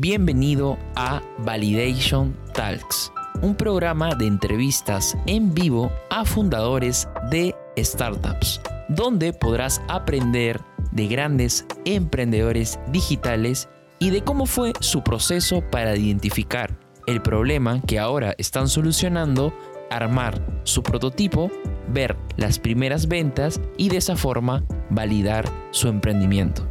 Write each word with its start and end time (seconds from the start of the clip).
Bienvenido 0.00 0.78
a 0.94 1.20
Validation 1.38 2.32
Talks, 2.54 3.12
un 3.42 3.56
programa 3.56 4.14
de 4.14 4.28
entrevistas 4.28 5.18
en 5.26 5.52
vivo 5.52 5.90
a 6.08 6.24
fundadores 6.24 7.08
de 7.32 7.52
startups, 7.76 8.60
donde 8.88 9.32
podrás 9.32 9.82
aprender 9.88 10.60
de 10.92 11.08
grandes 11.08 11.66
emprendedores 11.84 12.78
digitales 12.92 13.68
y 13.98 14.10
de 14.10 14.22
cómo 14.22 14.46
fue 14.46 14.72
su 14.78 15.02
proceso 15.02 15.62
para 15.68 15.96
identificar 15.96 16.78
el 17.08 17.20
problema 17.20 17.82
que 17.82 17.98
ahora 17.98 18.36
están 18.38 18.68
solucionando, 18.68 19.52
armar 19.90 20.60
su 20.62 20.84
prototipo, 20.84 21.50
ver 21.88 22.16
las 22.36 22.60
primeras 22.60 23.08
ventas 23.08 23.60
y 23.76 23.88
de 23.88 23.96
esa 23.96 24.14
forma 24.14 24.62
validar 24.90 25.50
su 25.72 25.88
emprendimiento. 25.88 26.67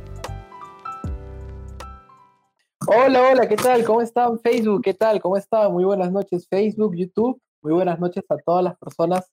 Hola, 3.08 3.30
hola, 3.32 3.48
¿qué 3.48 3.56
tal? 3.56 3.86
¿Cómo 3.86 4.02
están 4.02 4.38
Facebook? 4.42 4.82
¿Qué 4.84 4.94
tal? 4.94 5.22
¿Cómo 5.22 5.38
están? 5.38 5.72
Muy 5.72 5.86
buenas 5.86 6.12
noches 6.12 6.46
Facebook, 6.50 6.94
YouTube. 6.94 7.42
Muy 7.62 7.72
buenas 7.72 8.02
noches 8.02 8.26
a 8.28 8.36
todas 8.36 8.62
las 8.62 8.78
personas 8.78 9.32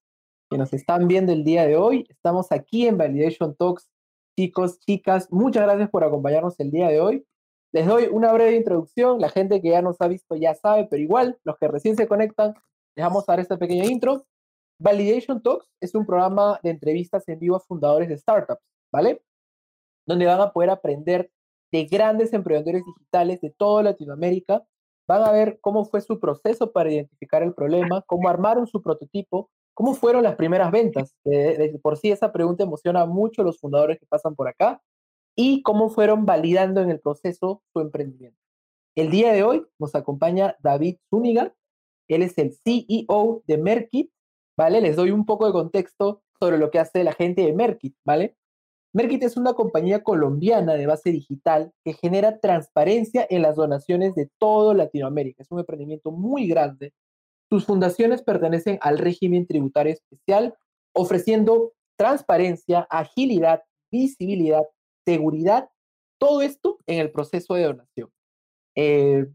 que 0.49 0.57
nos 0.57 0.73
están 0.73 1.09
viendo 1.09 1.33
el 1.33 1.43
día 1.43 1.67
de 1.67 1.77
hoy. 1.77 2.07
Estamos 2.09 2.53
aquí 2.53 2.87
en 2.87 2.97
Validation 2.97 3.57
Talks. 3.57 3.91
Chicos, 4.39 4.79
chicas, 4.79 5.27
muchas 5.33 5.65
gracias 5.65 5.91
por 5.91 6.05
acompañarnos 6.05 6.55
el 6.61 6.71
día 6.71 6.87
de 6.87 7.01
hoy. 7.01 7.27
Les 7.73 7.85
doy 7.85 8.07
una 8.13 8.33
breve 8.33 8.55
introducción. 8.55 9.21
La 9.21 9.29
gente 9.29 9.61
que 9.61 9.71
ya 9.71 9.83
nos 9.83 10.01
ha 10.01 10.07
visto 10.07 10.37
ya 10.37 10.55
sabe, 10.55 10.87
pero 10.89 11.03
igual, 11.03 11.41
los 11.43 11.59
que 11.59 11.67
recién 11.67 11.97
se 11.97 12.07
conectan, 12.07 12.55
les 12.95 13.05
vamos 13.05 13.25
a 13.27 13.33
dar 13.33 13.41
esta 13.41 13.59
pequeña 13.59 13.87
intro. 13.87 14.25
Validation 14.79 15.43
Talks 15.43 15.69
es 15.81 15.97
un 15.97 16.07
programa 16.07 16.61
de 16.63 16.71
entrevistas 16.71 17.29
en 17.29 17.41
vivo 17.41 17.57
a 17.57 17.61
fundadores 17.61 18.09
de 18.09 18.19
startups, 18.19 18.63
¿vale? 18.93 19.21
Donde 20.07 20.27
van 20.27 20.43
a 20.43 20.53
poder 20.53 20.71
aprender 20.71 21.29
de 21.75 21.87
grandes 21.87 22.33
emprendedores 22.33 22.85
digitales 22.87 23.41
de 23.41 23.51
toda 23.51 23.83
Latinoamérica. 23.83 24.63
Van 25.09 25.25
a 25.25 25.33
ver 25.33 25.59
cómo 25.61 25.85
fue 25.85 26.01
su 26.01 26.21
proceso 26.21 26.71
para 26.71 26.93
identificar 26.93 27.43
el 27.43 27.53
problema, 27.53 28.03
cómo 28.03 28.29
armaron 28.29 28.69
su 28.69 28.81
prototipo, 28.81 29.51
cómo 29.75 29.95
fueron 29.95 30.23
las 30.23 30.37
primeras 30.37 30.71
ventas. 30.71 31.17
por 31.83 31.97
sí 31.99 32.13
esa 32.13 32.31
pregunta 32.31 32.63
emociona 32.63 33.05
mucho 33.07 33.43
a 33.43 33.45
los 33.45 33.59
fundadores 33.59 33.99
que 33.99 34.07
pasan 34.07 34.37
por 34.37 34.47
acá 34.47 34.81
y 35.35 35.63
cómo 35.63 35.91
fueron 35.91 36.25
validando 36.25 36.81
en 36.81 36.91
el 36.91 37.01
proceso 37.01 37.61
su 37.73 37.81
emprendimiento. 37.81 38.39
El 38.95 39.11
día 39.11 39.33
de 39.33 39.43
hoy 39.43 39.67
nos 39.81 39.97
acompaña 39.97 40.57
David 40.61 40.99
Zúñiga. 41.11 41.57
Él 42.07 42.23
es 42.23 42.39
el 42.39 42.53
CEO 42.53 43.43
de 43.49 43.59
Merkit, 43.59 44.13
¿vale? 44.57 44.81
Les 44.81 44.95
doy 44.95 45.11
un 45.11 45.27
poco 45.27 45.47
de 45.47 45.53
contexto 45.53 46.23
sobre 46.39 46.57
lo 46.57 46.71
que 46.71 46.79
hace 46.79 47.03
la 47.03 47.13
gente 47.13 47.43
de 47.43 47.53
Merkit, 47.53 47.97
¿vale? 48.05 48.37
Merkit 48.95 49.25
es 49.25 49.37
una 49.37 49.55
compañía 49.55 50.05
colombiana 50.05 50.75
de 50.75 50.87
base 50.87 51.11
digital 51.11 51.73
que 51.85 51.95
genera 51.95 52.39
transparencia 52.39 53.27
en 53.29 53.43
las 53.43 53.57
donaciones 53.57 54.15
de 54.15 54.31
todo 54.39 54.73
Latinoamérica. 54.73 55.43
Es 55.43 55.51
un 55.51 55.59
emprendimiento 55.59 56.13
muy 56.13 56.47
grande. 56.47 56.95
Sus 57.51 57.67
fundaciones 57.67 58.23
pertenecen 58.23 58.79
al 58.81 58.99
régimen 58.99 59.49
tributario 59.49 59.93
especial, 59.93 60.57
ofreciendo 60.93 61.73
transparencia, 61.97 62.87
agilidad, 62.89 63.65
visibilidad, 63.91 64.63
seguridad, 65.05 65.69
todo 66.19 66.41
esto 66.41 66.79
en 66.87 67.01
el 67.01 67.11
proceso 67.11 67.55
de 67.55 67.65
donación. 67.65 68.13
Eh, 68.77 69.27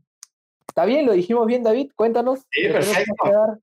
¿Está 0.69 0.85
bien? 0.85 1.05
¿Lo 1.05 1.11
dijimos 1.11 1.45
bien, 1.47 1.63
David? 1.63 1.91
Cuéntanos. 1.97 2.39
Sí, 2.49 2.61
perfecto. 2.69 3.59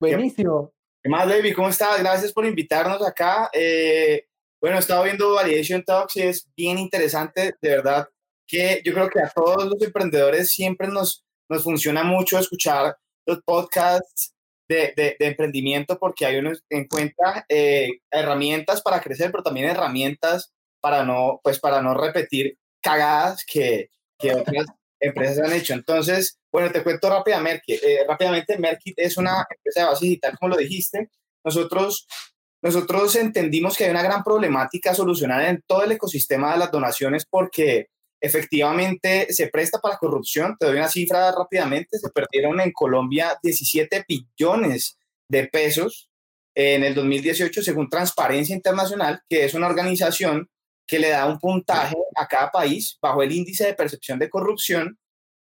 Buenísimo. 0.00 0.72
¿Qué 1.00 1.08
más, 1.08 1.28
David? 1.28 1.54
¿Cómo 1.54 1.68
estás? 1.68 2.00
Gracias 2.00 2.32
por 2.32 2.44
invitarnos 2.44 3.06
acá. 3.06 3.48
Eh, 3.52 4.26
bueno, 4.62 4.76
he 4.76 4.80
estado 4.80 5.02
viendo 5.02 5.34
Validation 5.34 5.82
Talks 5.82 6.16
y 6.16 6.22
es 6.22 6.48
bien 6.56 6.78
interesante, 6.78 7.56
de 7.60 7.68
verdad, 7.68 8.08
que 8.46 8.80
yo 8.84 8.94
creo 8.94 9.10
que 9.10 9.20
a 9.20 9.28
todos 9.28 9.66
los 9.66 9.82
emprendedores 9.82 10.52
siempre 10.52 10.86
nos, 10.86 11.24
nos 11.48 11.64
funciona 11.64 12.04
mucho 12.04 12.38
escuchar 12.38 12.96
los 13.26 13.42
podcasts 13.42 14.34
de, 14.68 14.92
de, 14.96 15.16
emprendimiento 15.18 15.98
porque 15.98 16.26
hay 16.26 16.36
uno 16.36 16.52
en 16.70 16.86
cuenta 16.86 17.44
eh, 17.48 17.90
herramientas 18.08 18.80
para 18.82 19.00
crecer, 19.00 19.32
pero 19.32 19.42
también 19.42 19.68
herramientas 19.68 20.52
para 20.80 21.04
no, 21.04 21.40
pues 21.42 21.58
para 21.58 21.82
no 21.82 21.94
repetir 21.94 22.56
cagadas 22.80 23.44
que, 23.44 23.90
que 24.16 24.32
otras 24.32 24.66
empresas 25.00 25.50
han 25.50 25.56
hecho. 25.58 25.74
Entonces, 25.74 26.38
bueno, 26.52 26.70
te 26.70 26.84
cuento 26.84 27.10
rápidamente, 27.10 27.74
eh, 27.74 28.04
rápidamente, 28.06 28.56
Merkit 28.58 28.96
es 28.98 29.16
una 29.16 29.44
empresa 29.50 29.80
de 29.80 29.86
base 29.86 30.06
digital, 30.06 30.38
como 30.38 30.50
lo 30.50 30.56
dijiste. 30.56 31.10
Nosotros 31.44 32.06
nosotros 32.62 33.16
entendimos 33.16 33.76
que 33.76 33.84
hay 33.84 33.90
una 33.90 34.04
gran 34.04 34.22
problemática 34.22 34.94
solucionar 34.94 35.42
en 35.42 35.62
todo 35.66 35.82
el 35.82 35.92
ecosistema 35.92 36.52
de 36.52 36.58
las 36.58 36.70
donaciones 36.70 37.26
porque 37.28 37.88
efectivamente 38.20 39.32
se 39.32 39.48
presta 39.48 39.80
para 39.80 39.98
corrupción. 39.98 40.56
Te 40.58 40.66
doy 40.66 40.76
una 40.76 40.88
cifra 40.88 41.32
rápidamente. 41.32 41.98
Se 41.98 42.10
perdieron 42.10 42.60
en 42.60 42.70
Colombia 42.70 43.36
17 43.42 44.04
billones 44.06 44.96
de 45.28 45.48
pesos 45.48 46.08
en 46.54 46.84
el 46.84 46.94
2018 46.94 47.62
según 47.62 47.90
Transparencia 47.90 48.54
Internacional, 48.54 49.20
que 49.28 49.44
es 49.44 49.54
una 49.54 49.66
organización 49.66 50.48
que 50.86 51.00
le 51.00 51.08
da 51.08 51.26
un 51.26 51.40
puntaje 51.40 51.96
a 52.14 52.28
cada 52.28 52.52
país 52.52 52.96
bajo 53.02 53.24
el 53.24 53.32
índice 53.32 53.66
de 53.66 53.74
percepción 53.74 54.20
de 54.20 54.30
corrupción. 54.30 54.96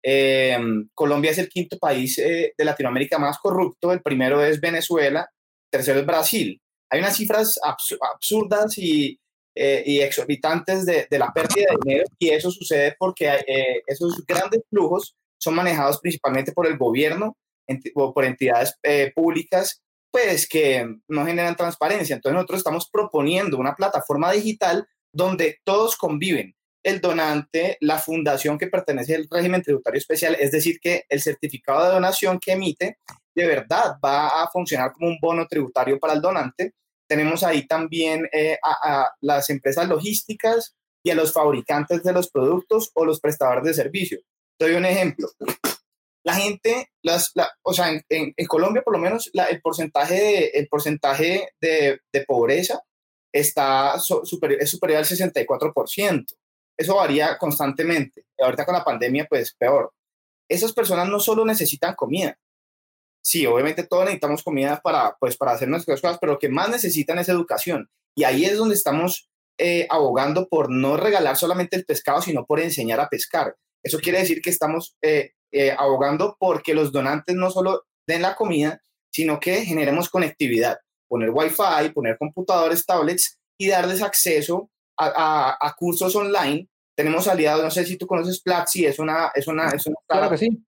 Em, 0.04 0.88
Colombia 0.94 1.32
es 1.32 1.38
el 1.38 1.48
quinto 1.48 1.78
país 1.78 2.16
eh, 2.18 2.54
de 2.56 2.64
Latinoamérica 2.64 3.18
más 3.18 3.38
corrupto, 3.38 3.92
el 3.92 4.02
primero 4.02 4.44
es 4.44 4.60
Venezuela, 4.60 5.28
tercero 5.70 5.98
es 5.98 6.06
Brasil 6.06 6.60
hay 6.90 7.00
unas 7.00 7.16
cifras 7.16 7.58
absurdas 7.62 8.76
y, 8.78 9.18
eh, 9.54 9.82
y 9.86 10.00
exorbitantes 10.00 10.86
de, 10.86 11.06
de, 11.10 11.18
la 11.18 11.32
pérdida 11.32 11.66
de 11.70 11.76
dinero 11.84 12.04
y 12.18 12.30
eso 12.30 12.50
sucede 12.50 12.96
porque 12.98 13.28
eh, 13.46 13.82
esos 13.86 14.24
grandes 14.26 14.62
flujos 14.70 15.16
son 15.38 15.54
manejados 15.54 15.98
principalmente 16.00 16.52
por 16.52 16.66
el 16.66 16.76
gobierno 16.76 17.36
o 17.94 18.14
por 18.14 18.24
entidades 18.24 18.74
eh, 18.82 19.12
públicas 19.14 19.82
pues 20.10 20.48
que 20.48 20.96
no 21.06 21.26
generan 21.26 21.54
transparencia. 21.54 22.16
Entonces 22.16 22.34
nosotros 22.34 22.58
estamos 22.58 22.88
proponiendo 22.90 23.58
una 23.58 23.74
plataforma 23.74 24.32
digital 24.32 24.86
donde 25.12 25.58
todos 25.64 25.96
conviven, 25.96 26.54
el 26.82 27.00
donante, 27.00 27.76
la 27.80 27.98
fundación 27.98 28.58
que 28.58 28.68
pertenece 28.68 29.14
al 29.14 29.28
régimen 29.30 29.62
tributario 29.62 29.98
especial, 29.98 30.36
es 30.40 30.50
decir, 30.50 30.78
que 30.80 31.04
el 31.08 31.20
certificado 31.20 31.84
de 31.84 31.92
donación 31.92 32.38
que 32.38 32.52
emite 32.52 32.98
de 33.38 33.46
verdad 33.46 33.98
va 34.04 34.42
a 34.42 34.50
funcionar 34.50 34.92
como 34.92 35.06
un 35.06 35.18
bono 35.20 35.46
tributario 35.46 35.98
para 35.98 36.14
el 36.14 36.20
donante. 36.20 36.74
Tenemos 37.08 37.44
ahí 37.44 37.66
también 37.66 38.28
eh, 38.32 38.58
a, 38.62 39.12
las 39.20 39.48
empresas 39.50 39.88
logísticas 39.88 40.74
y 41.04 41.10
a 41.10 41.14
los 41.14 41.32
fabricantes 41.32 42.02
de 42.02 42.12
los 42.12 42.30
productos 42.30 42.90
o 42.94 43.04
los 43.04 43.20
prestadores 43.20 43.64
de 43.64 43.74
servicios. 43.74 44.22
Doy 44.58 44.72
un 44.72 44.84
ejemplo. 44.84 45.28
La 46.24 46.34
gente, 46.34 46.90
las, 47.02 47.32
o 47.62 47.72
sea, 47.72 47.90
en, 48.08 48.34
Colombia 48.48 48.82
por 48.82 48.92
lo 48.92 48.98
menos 48.98 49.30
el 49.32 49.60
porcentaje, 49.62 50.14
de, 50.14 50.46
el 50.54 50.68
porcentaje 50.68 51.50
de, 51.60 52.00
de 52.12 52.24
pobreza 52.24 52.82
está 53.32 53.98
superior, 54.00 54.60
es 54.60 54.70
superior 54.70 54.98
al 54.98 55.04
64%. 55.04 56.26
Eso 56.76 56.96
varía 56.96 57.38
constantemente. 57.38 58.26
Ahorita 58.38 58.64
con 58.64 58.74
la 58.74 58.84
pandemia, 58.84 59.26
pues 59.28 59.54
peor. 59.54 59.92
Esas 60.50 60.72
personas 60.72 61.08
no 61.08 61.20
solo 61.20 61.44
necesitan 61.44 61.94
comida, 61.94 62.36
sí, 63.22 63.46
obviamente 63.46 63.84
todos 63.84 64.04
necesitamos 64.04 64.42
comida 64.42 64.80
para, 64.82 65.16
pues, 65.20 65.36
para 65.36 65.52
hacer 65.52 65.68
nuestras 65.68 66.00
cosas, 66.00 66.18
pero 66.20 66.34
lo 66.34 66.38
que 66.38 66.48
más 66.48 66.68
necesitan 66.68 67.18
es 67.18 67.28
educación. 67.28 67.88
Y 68.16 68.24
ahí 68.24 68.44
es 68.44 68.56
donde 68.56 68.74
estamos 68.74 69.28
eh, 69.58 69.86
abogando 69.90 70.48
por 70.48 70.70
no 70.70 70.96
regalar 70.96 71.36
solamente 71.36 71.76
el 71.76 71.84
pescado, 71.84 72.22
sino 72.22 72.46
por 72.46 72.60
enseñar 72.60 73.00
a 73.00 73.08
pescar. 73.08 73.56
Eso 73.82 73.98
quiere 73.98 74.18
decir 74.18 74.40
que 74.40 74.50
estamos 74.50 74.96
eh, 75.02 75.32
eh, 75.52 75.74
abogando 75.76 76.36
porque 76.38 76.74
los 76.74 76.92
donantes 76.92 77.36
no 77.36 77.50
solo 77.50 77.84
den 78.06 78.22
la 78.22 78.34
comida, 78.34 78.80
sino 79.10 79.38
que 79.40 79.64
generemos 79.64 80.08
conectividad, 80.08 80.78
poner 81.08 81.30
wifi, 81.30 81.90
poner 81.94 82.18
computadores, 82.18 82.84
tablets 82.86 83.38
y 83.58 83.68
darles 83.68 84.02
acceso 84.02 84.70
a, 84.96 85.56
a, 85.60 85.74
cursos 85.74 86.14
online. 86.16 86.68
Tenemos 86.96 87.28
aliados, 87.28 87.62
no 87.62 87.70
sé 87.70 87.84
si 87.84 87.96
tú 87.96 88.06
conoces 88.06 88.40
Platzi, 88.40 88.86
es 88.86 88.98
una, 88.98 89.30
es 89.34 89.46
una, 89.46 89.68
es 89.68 89.86
una 89.86 89.96
claro 90.06 90.30
que 90.30 90.38
sí 90.38 90.64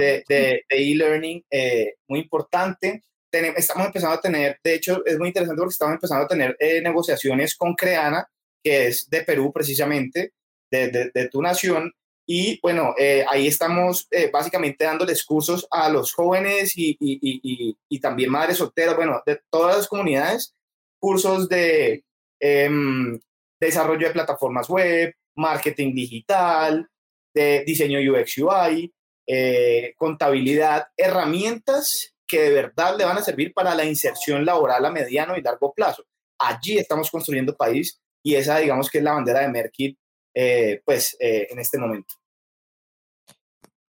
de 0.00 0.64
e-learning 0.68 1.44
eh, 1.50 1.94
muy 2.08 2.20
importante. 2.20 3.02
estamos 3.30 3.86
empezando 3.86 4.16
a 4.16 4.20
tener, 4.20 4.58
de 4.62 4.74
hecho, 4.74 5.04
es 5.04 5.18
muy 5.18 5.28
interesante 5.28 5.60
porque 5.60 5.72
estamos 5.72 5.94
empezando 5.94 6.24
a 6.24 6.28
tener 6.28 6.56
eh, 6.58 6.80
negociaciones 6.80 7.56
con 7.56 7.74
Creana, 7.74 8.26
que 8.62 8.88
es 8.88 9.08
de 9.08 9.22
Perú 9.22 9.52
precisamente, 9.52 10.32
de, 10.70 11.10
de, 11.12 11.28
tu 11.28 11.42
nación. 11.42 11.92
Y 12.26 12.60
bueno, 12.60 12.94
eh, 12.98 13.24
ahí 13.28 13.48
estamos 13.48 14.08
básicamente 14.32 14.84
dándoles 14.84 15.24
cursos 15.24 15.66
a 15.70 15.88
los 15.88 16.12
jóvenes 16.12 16.76
y, 16.76 16.96
y, 17.00 17.18
y, 17.20 17.76
y, 17.88 18.00
también 18.00 18.30
madres 18.30 18.58
solteras, 18.58 18.94
bueno, 18.94 19.20
de 19.26 19.40
todas 19.50 19.78
las 19.78 19.88
comunidades, 19.88 20.54
cursos 21.00 21.48
de 21.48 22.04
em, 22.40 23.18
desarrollo 23.60 24.06
de 24.06 24.14
plataformas 24.14 24.68
web, 24.68 25.12
marketing 25.36 25.92
digital, 25.94 26.88
de 27.34 27.64
diseño 27.64 27.98
UX 27.98 28.38
UI, 28.38 28.92
eh, 29.32 29.94
contabilidad, 29.96 30.88
herramientas 30.96 32.16
que 32.26 32.40
de 32.40 32.50
verdad 32.50 32.96
le 32.98 33.04
van 33.04 33.16
a 33.16 33.22
servir 33.22 33.54
para 33.54 33.76
la 33.76 33.84
inserción 33.84 34.44
laboral 34.44 34.84
a 34.84 34.90
mediano 34.90 35.36
y 35.36 35.40
largo 35.40 35.72
plazo. 35.72 36.04
Allí 36.36 36.78
estamos 36.78 37.12
construyendo 37.12 37.56
país 37.56 38.00
y 38.24 38.34
esa, 38.34 38.58
digamos, 38.58 38.90
que 38.90 38.98
es 38.98 39.04
la 39.04 39.12
bandera 39.12 39.42
de 39.42 39.48
Merkit, 39.48 39.96
eh, 40.34 40.82
pues, 40.84 41.16
eh, 41.20 41.46
en 41.48 41.60
este 41.60 41.78
momento. 41.78 42.16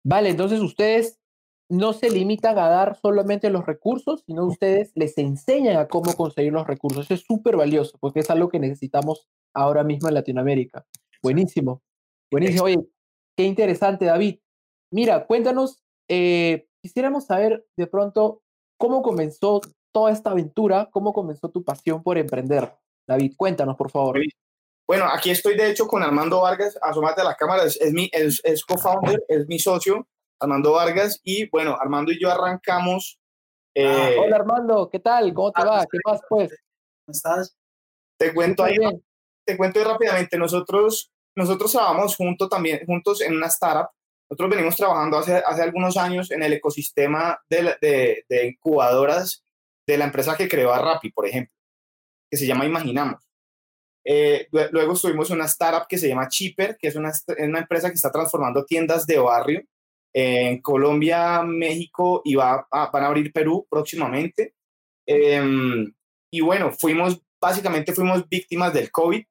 Vale, 0.04 0.30
entonces 0.30 0.60
ustedes 0.60 1.20
no 1.68 1.94
se 1.94 2.12
limitan 2.12 2.60
a 2.60 2.70
dar 2.70 3.00
solamente 3.02 3.50
los 3.50 3.66
recursos, 3.66 4.22
sino 4.28 4.46
ustedes 4.46 4.92
les 4.94 5.18
enseñan 5.18 5.78
a 5.78 5.88
cómo 5.88 6.14
conseguir 6.16 6.54
los 6.54 6.68
recursos. 6.68 7.06
Eso 7.06 7.16
es 7.16 7.22
súper 7.22 7.58
valioso 7.58 7.98
porque 8.00 8.20
es 8.20 8.30
algo 8.30 8.50
que 8.50 8.60
necesitamos 8.60 9.28
ahora 9.52 9.84
mismo 9.84 10.10
en 10.10 10.14
Latinoamérica. 10.14 10.86
Buenísimo. 11.24 11.82
Buenísimo. 12.30 12.66
Oye, 12.66 12.78
qué 13.36 13.46
interesante, 13.46 14.06
David. 14.06 14.43
Mira, 14.94 15.26
cuéntanos, 15.26 15.84
eh, 16.08 16.68
quisiéramos 16.84 17.26
saber 17.26 17.66
de 17.76 17.88
pronto 17.88 18.44
cómo 18.78 19.02
comenzó 19.02 19.60
toda 19.92 20.12
esta 20.12 20.30
aventura, 20.30 20.88
cómo 20.92 21.14
comenzó 21.14 21.50
tu 21.50 21.64
pasión 21.64 22.04
por 22.04 22.20
emprender. 22.20 22.72
David, 23.08 23.34
cuéntanos, 23.36 23.76
por 23.76 23.90
favor. 23.90 24.20
Bueno, 24.88 25.06
aquí 25.12 25.32
estoy 25.32 25.58
de 25.58 25.72
hecho 25.72 25.88
con 25.88 26.04
Armando 26.04 26.42
Vargas, 26.42 26.78
asomate 26.80 27.22
a 27.22 27.24
la 27.24 27.34
cámara, 27.34 27.64
es, 27.64 27.80
mi 27.92 28.08
es, 28.12 28.40
es 28.44 28.64
co-founder, 28.64 29.24
es 29.28 29.48
mi 29.48 29.58
socio, 29.58 30.08
Armando 30.40 30.74
Vargas, 30.74 31.20
y 31.24 31.50
bueno, 31.50 31.76
Armando 31.80 32.12
y 32.12 32.22
yo 32.22 32.30
arrancamos. 32.30 33.20
Ah, 33.76 34.12
eh, 34.12 34.18
hola 34.20 34.36
Armando, 34.36 34.90
¿qué 34.92 35.00
tal? 35.00 35.34
¿Cómo 35.34 35.52
te 35.52 35.62
ah, 35.64 35.66
va? 35.66 35.86
¿Qué 35.90 35.98
más 36.06 36.22
pues? 36.30 36.50
¿Cómo 36.50 37.14
estás? 37.14 37.58
Te 38.20 38.32
cuento 38.32 38.64
ahí, 38.64 38.76
te 39.44 39.58
cuento 39.58 39.84
rápidamente, 39.84 40.38
nosotros, 40.38 41.12
nosotros 41.36 41.72
trabajamos 41.72 42.16
juntos 42.16 42.48
también, 42.48 42.86
juntos 42.86 43.22
en 43.22 43.36
una 43.36 43.48
startup, 43.48 43.90
nosotros 44.34 44.50
venimos 44.50 44.76
trabajando 44.76 45.20
hace, 45.20 45.44
hace 45.46 45.62
algunos 45.62 45.96
años 45.96 46.32
en 46.32 46.42
el 46.42 46.54
ecosistema 46.54 47.40
de, 47.48 47.76
de, 47.80 48.26
de 48.28 48.48
incubadoras 48.48 49.46
de 49.88 49.96
la 49.96 50.06
empresa 50.06 50.36
que 50.36 50.48
creó 50.48 50.74
a 50.74 50.80
Rappi, 50.80 51.12
por 51.12 51.28
ejemplo, 51.28 51.54
que 52.32 52.38
se 52.38 52.48
llama 52.48 52.66
Imaginamos. 52.66 53.30
Eh, 54.04 54.48
luego 54.72 54.94
estuvimos 54.94 55.30
una 55.30 55.46
startup 55.46 55.88
que 55.88 56.00
se 56.00 56.08
llama 56.08 56.28
Cheaper, 56.28 56.78
que 56.80 56.88
es 56.88 56.96
una, 56.96 57.12
una 57.38 57.60
empresa 57.60 57.90
que 57.90 57.96
está 57.96 58.12
transformando 58.12 58.66
tiendas 58.66 59.06
de 59.06 59.20
barrio 59.20 59.62
en 60.12 60.62
Colombia, 60.62 61.44
México 61.44 62.24
y 62.26 62.34
va 62.34 62.68
van 62.72 63.04
a 63.04 63.08
abrir 63.08 63.32
Perú 63.32 63.68
próximamente. 63.70 64.56
Em, 65.06 65.94
y 66.32 66.42
bueno, 66.42 66.72
fuimos, 66.72 67.22
básicamente 67.40 67.94
fuimos 67.94 68.28
víctimas 68.28 68.74
del 68.74 68.90
COVID. 68.90 69.24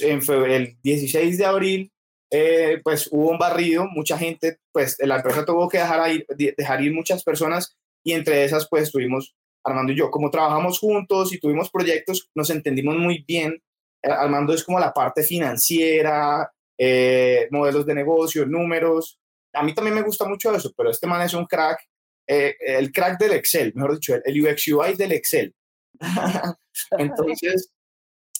En 0.00 0.50
el 0.50 0.76
16 0.82 1.38
de 1.38 1.44
abril, 1.46 1.92
eh, 2.30 2.80
pues 2.84 3.08
hubo 3.10 3.30
un 3.30 3.38
barrido, 3.38 3.86
mucha 3.86 4.18
gente, 4.18 4.58
pues 4.72 4.96
la 5.00 5.16
empresa 5.16 5.44
tuvo 5.44 5.68
que 5.68 5.78
dejar 5.78 6.10
ir, 6.10 6.26
dejar 6.56 6.82
ir 6.82 6.92
muchas 6.92 7.24
personas 7.24 7.76
y 8.04 8.12
entre 8.12 8.44
esas 8.44 8.68
pues 8.68 8.84
estuvimos 8.84 9.34
Armando 9.64 9.92
y 9.92 9.96
yo. 9.96 10.10
Como 10.10 10.30
trabajamos 10.30 10.78
juntos 10.78 11.32
y 11.32 11.38
tuvimos 11.38 11.70
proyectos, 11.70 12.30
nos 12.34 12.50
entendimos 12.50 12.96
muy 12.96 13.24
bien 13.26 13.62
eh, 14.02 14.10
Armando 14.10 14.54
es 14.54 14.64
como 14.64 14.78
la 14.78 14.92
parte 14.92 15.22
financiera, 15.22 16.50
eh, 16.76 17.48
modelos 17.50 17.86
de 17.86 17.94
negocio, 17.94 18.46
números. 18.46 19.18
A 19.52 19.62
mí 19.62 19.74
también 19.74 19.94
me 19.94 20.02
gusta 20.02 20.26
mucho 20.26 20.54
eso, 20.54 20.72
pero 20.76 20.90
este 20.90 21.06
man 21.06 21.22
es 21.22 21.34
un 21.34 21.46
crack, 21.46 21.80
eh, 22.26 22.56
el 22.60 22.92
crack 22.92 23.18
del 23.18 23.32
Excel, 23.32 23.72
mejor 23.74 23.94
dicho, 23.94 24.14
el 24.24 24.46
UX 24.46 24.68
UI 24.68 24.94
del 24.94 25.12
Excel. 25.12 25.54
Entonces, 26.92 27.72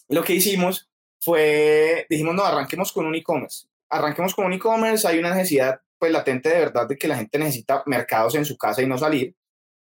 lo 0.08 0.22
que 0.22 0.34
hicimos 0.34 0.88
fue, 1.20 2.06
dijimos, 2.08 2.34
no, 2.34 2.44
arranquemos 2.44 2.92
con 2.92 3.06
un 3.06 3.14
e-commerce. 3.14 3.66
Arranquemos 3.90 4.34
con 4.34 4.46
un 4.46 4.52
e-commerce, 4.52 5.06
hay 5.06 5.18
una 5.18 5.34
necesidad 5.34 5.80
pues 5.98 6.12
latente 6.12 6.48
de 6.50 6.58
verdad 6.58 6.86
de 6.88 6.96
que 6.96 7.08
la 7.08 7.16
gente 7.16 7.38
necesita 7.38 7.82
mercados 7.86 8.34
en 8.34 8.44
su 8.44 8.56
casa 8.56 8.82
y 8.82 8.86
no 8.86 8.98
salir. 8.98 9.34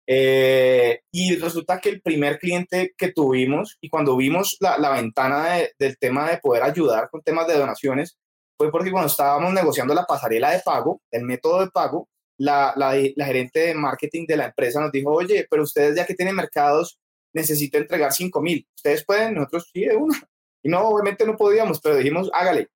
Eh, 0.06 1.00
y 1.12 1.36
resulta 1.36 1.80
que 1.80 1.88
el 1.88 2.02
primer 2.02 2.38
cliente 2.38 2.92
que 2.98 3.12
tuvimos 3.12 3.78
y 3.80 3.88
cuando 3.88 4.16
vimos 4.16 4.56
la, 4.60 4.76
la 4.78 4.90
ventana 4.90 5.58
del 5.78 5.96
tema 5.98 6.28
de 6.28 6.38
poder 6.38 6.64
ayudar 6.64 7.08
con 7.08 7.22
temas 7.22 7.46
de 7.46 7.56
donaciones, 7.56 8.18
fue 8.58 8.70
porque 8.70 8.90
cuando 8.90 9.08
estábamos 9.08 9.52
negociando 9.52 9.94
la 9.94 10.04
pasarela 10.04 10.50
de 10.50 10.60
pago, 10.60 11.00
el 11.10 11.24
método 11.24 11.60
de 11.60 11.70
pago, 11.70 12.08
la, 12.38 12.72
la, 12.76 12.94
la, 13.16 13.26
gerente 13.26 13.60
de 13.60 13.74
marketing 13.74 14.26
de 14.26 14.36
la 14.36 14.46
empresa 14.46 14.80
nos 14.80 14.92
dijo, 14.92 15.10
oye, 15.12 15.46
pero 15.48 15.62
ustedes 15.62 15.96
ya 15.96 16.06
que 16.06 16.14
tienen 16.14 16.34
mercados, 16.34 16.98
necesito 17.32 17.78
entregar 17.78 18.12
5 18.12 18.40
mil. 18.40 18.66
¿Ustedes 18.74 19.04
pueden? 19.04 19.34
Nosotros 19.34 19.70
sí, 19.72 19.84
de 19.84 19.96
una. 19.96 20.20
Y 20.62 20.68
no, 20.68 20.80
obviamente 20.80 21.26
no 21.26 21.36
podíamos, 21.36 21.80
pero 21.80 21.96
dijimos, 21.96 22.30
hágale. 22.32 22.68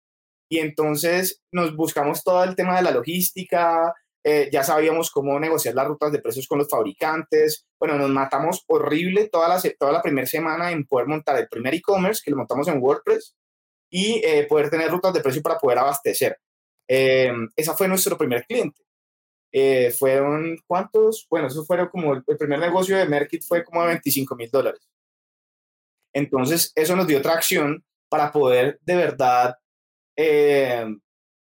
Y 0.48 0.58
entonces 0.58 1.42
nos 1.52 1.74
buscamos 1.76 2.22
todo 2.22 2.44
el 2.44 2.54
tema 2.54 2.76
de 2.76 2.82
la 2.82 2.90
logística, 2.90 3.94
eh, 4.26 4.48
ya 4.50 4.62
sabíamos 4.62 5.10
cómo 5.10 5.38
negociar 5.38 5.74
las 5.74 5.86
rutas 5.86 6.10
de 6.10 6.18
precios 6.18 6.48
con 6.48 6.58
los 6.58 6.68
fabricantes. 6.68 7.66
Bueno, 7.78 7.98
nos 7.98 8.08
matamos 8.08 8.64
horrible 8.68 9.28
toda 9.28 9.48
la, 9.48 9.60
toda 9.78 9.92
la 9.92 10.02
primera 10.02 10.26
semana 10.26 10.72
en 10.72 10.86
poder 10.86 11.06
montar 11.06 11.38
el 11.38 11.48
primer 11.48 11.74
e-commerce, 11.74 12.22
que 12.24 12.30
lo 12.30 12.38
montamos 12.38 12.66
en 12.68 12.82
WordPress, 12.82 13.36
y 13.90 14.22
eh, 14.24 14.46
poder 14.48 14.70
tener 14.70 14.90
rutas 14.90 15.12
de 15.12 15.20
precio 15.20 15.42
para 15.42 15.58
poder 15.58 15.78
abastecer. 15.78 16.38
Eh, 16.88 17.32
esa 17.54 17.74
fue 17.76 17.86
nuestro 17.86 18.16
primer 18.16 18.46
cliente. 18.46 18.82
fueron, 19.98 20.58
¿cuántos? 20.66 21.26
Bueno, 21.30 21.48
eso 21.48 21.64
fueron 21.64 21.88
como 21.88 22.14
el, 22.14 22.24
primer 22.24 22.58
negocio 22.60 22.96
de 22.96 23.06
Merkit 23.06 23.44
fue 23.44 23.62
como 23.62 23.82
de 23.82 23.88
25 23.88 24.36
mil 24.36 24.50
dólares. 24.50 24.88
Entonces, 26.14 26.72
eso 26.74 26.96
nos 26.96 27.06
dio 27.06 27.20
tracción 27.20 27.84
para 28.08 28.32
poder 28.32 28.78
de 28.82 28.96
verdad 28.96 29.56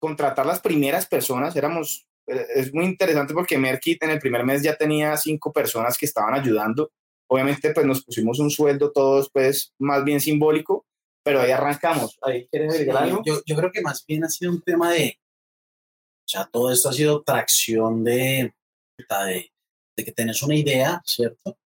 contratar 0.00 0.46
las 0.46 0.60
primeras 0.60 1.06
personas. 1.06 1.54
Éramos 1.56 2.08
es 2.28 2.74
muy 2.74 2.84
interesante 2.84 3.34
porque 3.34 3.58
Merkit 3.58 4.02
en 4.02 4.10
el 4.10 4.18
primer 4.18 4.44
mes 4.44 4.62
ya 4.62 4.76
tenía 4.76 5.16
cinco 5.16 5.52
personas 5.52 5.96
que 5.96 6.06
estaban 6.06 6.34
ayudando. 6.34 6.92
Obviamente, 7.30 7.72
pues 7.72 7.86
nos 7.86 8.04
pusimos 8.04 8.38
un 8.38 8.50
sueldo 8.50 8.92
todos, 8.92 9.30
pues 9.30 9.74
más 9.78 10.04
bien 10.04 10.20
simbólico, 10.20 10.86
pero 11.22 11.40
ahí 11.40 11.50
arrancamos. 11.50 12.18
¿Ahí 12.22 12.46
quieres 12.48 12.74
agregar 12.74 13.04
algo? 13.04 13.22
Yo, 13.24 13.40
yo, 13.44 13.56
creo 13.56 13.70
que 13.70 13.82
más 13.82 14.04
bien 14.06 14.24
ha 14.24 14.28
sido 14.28 14.52
un 14.52 14.62
tema 14.62 14.92
de, 14.92 15.18
o 15.20 16.28
sea, 16.28 16.48
todo 16.50 16.72
esto 16.72 16.88
ha 16.88 16.92
sido 16.92 17.22
tracción 17.22 18.02
de, 18.04 18.54
de, 18.96 19.52
de 19.96 20.04
que 20.04 20.12
tenés 20.12 20.42
una 20.42 20.54
idea, 20.54 21.02
¿cierto? 21.04 21.58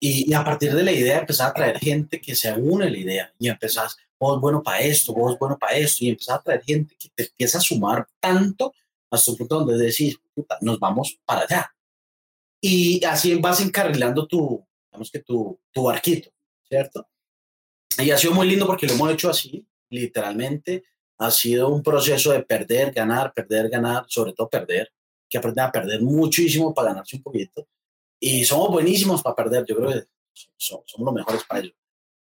Y, 0.00 0.30
y, 0.30 0.34
a 0.34 0.44
partir 0.44 0.72
de 0.74 0.82
la 0.82 0.92
idea 0.92 1.18
empezar 1.18 1.50
a 1.50 1.54
traer 1.54 1.78
gente 1.78 2.20
que 2.20 2.34
se 2.34 2.52
une 2.52 2.86
a 2.86 2.90
la 2.90 2.98
idea 2.98 3.34
y 3.38 3.48
empezás, 3.48 3.98
vos 4.20 4.38
bueno 4.38 4.62
para 4.62 4.80
esto, 4.80 5.14
vos 5.14 5.38
bueno 5.38 5.58
para 5.58 5.76
esto, 5.78 6.04
y 6.04 6.10
empezar 6.10 6.38
a 6.38 6.42
traer 6.42 6.62
gente 6.62 6.94
que 6.98 7.08
te 7.08 7.22
empieza 7.24 7.58
a 7.58 7.62
sumar 7.62 8.06
tanto 8.20 8.74
hasta 9.10 9.30
un 9.32 9.38
punto 9.38 9.60
donde 9.60 9.84
decís, 9.84 10.16
nos 10.60 10.78
vamos 10.78 11.18
para 11.24 11.42
allá. 11.42 11.74
Y 12.60 13.02
así 13.04 13.34
vas 13.36 13.60
encarrilando 13.60 14.26
tu, 14.26 14.64
digamos 14.90 15.10
que 15.10 15.20
tu, 15.20 15.58
tu 15.72 15.84
barquito, 15.84 16.30
¿cierto? 16.68 17.08
Y 17.98 18.10
ha 18.10 18.18
sido 18.18 18.34
muy 18.34 18.46
lindo 18.46 18.66
porque 18.66 18.86
lo 18.86 18.92
hemos 18.92 19.10
hecho 19.10 19.30
así, 19.30 19.66
literalmente. 19.88 20.84
Ha 21.18 21.30
sido 21.30 21.68
un 21.68 21.82
proceso 21.82 22.30
de 22.30 22.42
perder, 22.42 22.92
ganar, 22.92 23.32
perder, 23.32 23.68
ganar, 23.68 24.04
sobre 24.06 24.32
todo 24.32 24.48
perder, 24.48 24.92
que 25.28 25.38
aprender 25.38 25.64
a 25.64 25.72
perder 25.72 26.02
muchísimo 26.02 26.72
para 26.72 26.90
ganarse 26.90 27.16
un 27.16 27.22
poquito. 27.22 27.66
Y 28.20 28.44
somos 28.44 28.70
buenísimos 28.70 29.22
para 29.22 29.34
perder, 29.34 29.64
yo 29.66 29.76
creo 29.76 29.88
que 29.90 30.06
somos 30.56 30.84
los 30.98 31.14
mejores 31.14 31.42
para 31.44 31.60
ello. 31.60 31.72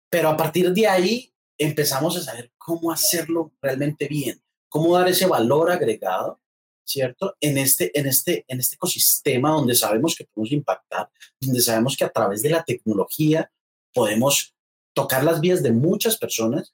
Pero 0.10 0.30
a 0.30 0.38
partir 0.38 0.72
de 0.72 0.88
ahí 0.88 1.33
empezamos 1.58 2.18
a 2.18 2.22
saber 2.22 2.52
cómo 2.58 2.92
hacerlo 2.92 3.54
realmente 3.62 4.08
bien, 4.08 4.42
cómo 4.70 4.98
dar 4.98 5.08
ese 5.08 5.26
valor 5.26 5.72
agregado 5.72 6.40
¿cierto? 6.86 7.36
En 7.40 7.58
este, 7.58 7.98
en, 7.98 8.08
este, 8.08 8.46
en 8.48 8.60
este 8.60 8.76
ecosistema 8.76 9.52
donde 9.52 9.76
sabemos 9.76 10.16
que 10.16 10.26
podemos 10.26 10.52
impactar, 10.52 11.10
donde 11.40 11.62
sabemos 11.62 11.96
que 11.96 12.06
a 12.06 12.10
través 12.10 12.42
de 12.42 12.50
la 12.50 12.64
tecnología 12.64 13.52
podemos 13.94 14.54
tocar 14.94 15.24
las 15.24 15.40
vidas 15.40 15.64
de 15.64 15.72
muchas 15.72 16.18
personas 16.18 16.74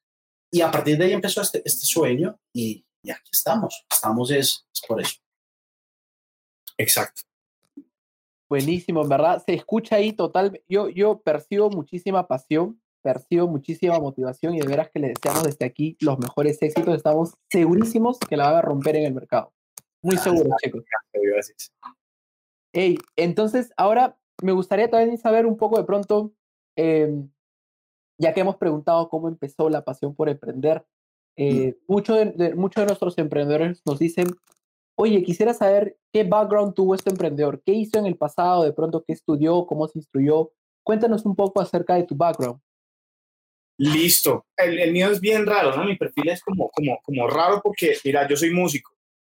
y 0.52 0.62
a 0.62 0.72
partir 0.72 0.98
de 0.98 1.06
ahí 1.06 1.14
empezó 1.14 1.42
este, 1.42 1.62
este 1.64 1.86
sueño 1.86 2.40
y, 2.54 2.86
y, 3.04 3.12
aquí 3.12 3.30
estamos, 3.32 3.86
estamos 3.90 4.32
es, 4.32 4.66
es 4.74 4.82
por 4.88 5.00
eso. 5.00 5.16
Exacto. 6.78 7.22
Buenísimo, 8.50 9.04
en 9.04 9.10
verdad, 9.10 9.44
se 9.46 9.54
escucha 9.54 9.98
ahí 9.98 10.12
total, 10.12 10.60
yo, 10.68 10.90
yo 10.90 11.20
percibo 11.22 11.70
muchísima 11.70 12.28
pasión, 12.28 12.82
percibo 13.02 13.48
muchísima 13.48 14.00
motivación 14.00 14.56
y 14.56 14.60
de 14.60 14.68
veras 14.68 14.90
que 14.90 15.00
le 15.00 15.10
deseamos 15.10 15.44
desde 15.44 15.66
aquí 15.66 15.98
los 16.02 16.20
mejores 16.20 16.62
éxitos, 16.62 16.96
estamos 16.96 17.34
segurísimos 17.50 18.20
que 18.20 18.38
la 18.38 18.52
va 18.52 18.60
a 18.60 18.62
romper 18.62 18.96
en 18.96 19.06
el 19.06 19.14
mercado. 19.14 19.54
Muy 20.02 20.16
ah, 20.16 20.20
seguro, 20.20 20.50
chicos. 20.62 20.84
Hey, 22.74 22.98
entonces, 23.16 23.72
ahora 23.78 24.18
me 24.42 24.52
gustaría 24.52 24.90
también 24.90 25.18
saber 25.18 25.46
un 25.46 25.58
poco 25.58 25.78
de 25.78 25.84
pronto, 25.84 26.34
em, 26.76 27.30
ya 28.18 28.34
que 28.34 28.42
hemos 28.42 28.58
preguntado 28.58 29.10
cómo 29.10 29.28
empezó 29.28 29.70
la 29.70 29.84
pasión 29.84 30.16
por 30.16 30.30
emprender, 30.30 30.86
eh, 31.36 31.78
muchos 31.88 32.18
de, 32.36 32.54
muchos 32.56 32.82
de 32.82 32.88
nuestros 32.88 33.18
emprendedores 33.18 33.82
nos 33.86 33.98
dicen, 33.98 34.28
oye, 34.96 35.24
quisiera 35.24 35.54
saber 35.54 35.98
qué 36.12 36.26
background 36.26 36.74
tuvo 36.74 36.96
este 36.96 37.10
emprendedor, 37.10 37.62
qué 37.66 37.72
hizo 37.72 37.98
en 37.98 38.06
el 38.06 38.18
pasado, 38.18 38.64
de 38.64 38.74
pronto 38.74 39.04
qué 39.06 39.14
estudió, 39.14 39.66
cómo 39.66 39.88
se 39.88 40.00
instruyó. 40.00 40.52
Cuéntanos 40.84 41.26
un 41.26 41.36
poco 41.36 41.62
acerca 41.62 41.96
de 41.96 42.04
tu 42.04 42.16
background. 42.16 42.60
Listo. 43.80 44.46
El, 44.56 44.78
el 44.78 44.92
mío 44.92 45.10
es 45.10 45.20
bien 45.20 45.46
raro, 45.46 45.76
¿no? 45.76 45.86
Mi 45.86 45.96
perfil 45.96 46.30
es 46.30 46.42
como, 46.44 46.70
como, 46.70 47.00
como 47.02 47.28
raro 47.28 47.62
porque, 47.64 47.98
mira, 48.04 48.28
yo 48.28 48.36
soy 48.36 48.52
músico 48.52 48.92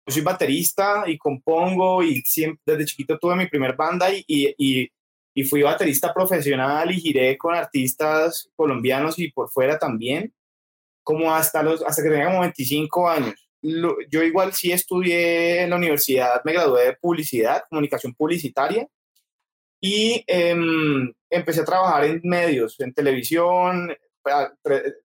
yo 0.06 0.14
soy 0.14 0.22
baterista 0.22 1.04
y 1.06 1.18
compongo 1.18 2.02
y 2.02 2.22
siempre, 2.22 2.60
desde 2.64 2.86
chiquito 2.86 3.18
tuve 3.18 3.36
mi 3.36 3.48
primer 3.48 3.76
banda 3.76 4.12
y, 4.12 4.24
y, 4.26 4.88
y, 5.34 5.44
fui 5.44 5.62
baterista 5.62 6.12
profesional 6.12 6.90
y 6.90 7.00
giré 7.00 7.36
con 7.36 7.54
artistas 7.54 8.50
colombianos 8.56 9.18
y 9.18 9.30
por 9.30 9.50
fuera 9.50 9.78
también, 9.78 10.32
como 11.02 11.32
hasta, 11.32 11.62
los, 11.62 11.82
hasta 11.82 12.02
que 12.02 12.10
tenía 12.10 12.26
como 12.26 12.40
25 12.40 13.08
años. 13.08 13.48
yo 13.62 14.22
igual 14.22 14.52
sí 14.52 14.72
estudié 14.72 15.62
en 15.62 15.70
la 15.70 15.76
universidad, 15.76 16.42
me 16.44 16.52
gradué 16.52 16.86
de 16.86 16.96
publicidad, 16.96 17.64
comunicación 17.68 18.14
publicitaria, 18.14 18.86
y 19.82 20.24
em, 20.26 21.12
empecé 21.30 21.60
a 21.62 21.64
trabajar 21.64 22.04
en 22.04 22.20
medios, 22.24 22.78
en 22.80 22.92
televisión, 22.92 23.96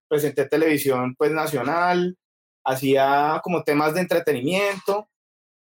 presenté 0.07 0.45
televisión 0.47 1.15
pues 1.15 1.31
nacional, 1.31 2.17
hacía 2.63 3.39
como 3.43 3.63
temas 3.63 3.93
de 3.93 4.01
entretenimiento, 4.01 5.07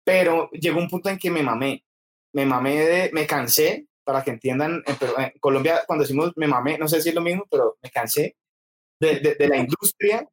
pero 0.04 0.50
llegó 0.50 0.78
un 0.78 0.88
punto 0.88 1.08
en 1.08 1.18
que 1.18 1.30
me 1.30 1.42
mamé, 1.42 1.84
me 2.32 2.46
mamé 2.46 2.76
de, 2.76 3.10
me 3.12 3.26
cansé, 3.26 3.86
para 4.04 4.22
que 4.22 4.30
entiendan, 4.30 4.82
en, 4.86 5.32
Colombia 5.40 5.82
cuando 5.86 6.04
decimos 6.04 6.32
me 6.36 6.46
mamé, 6.46 6.78
no 6.78 6.88
sé 6.88 7.02
si 7.02 7.08
es 7.10 7.14
lo 7.14 7.20
mismo, 7.20 7.44
pero 7.50 7.76
me 7.82 7.90
cansé 7.90 8.36
de, 9.00 9.36
de, 9.38 9.48
la 9.48 9.56
industria, 9.56 10.26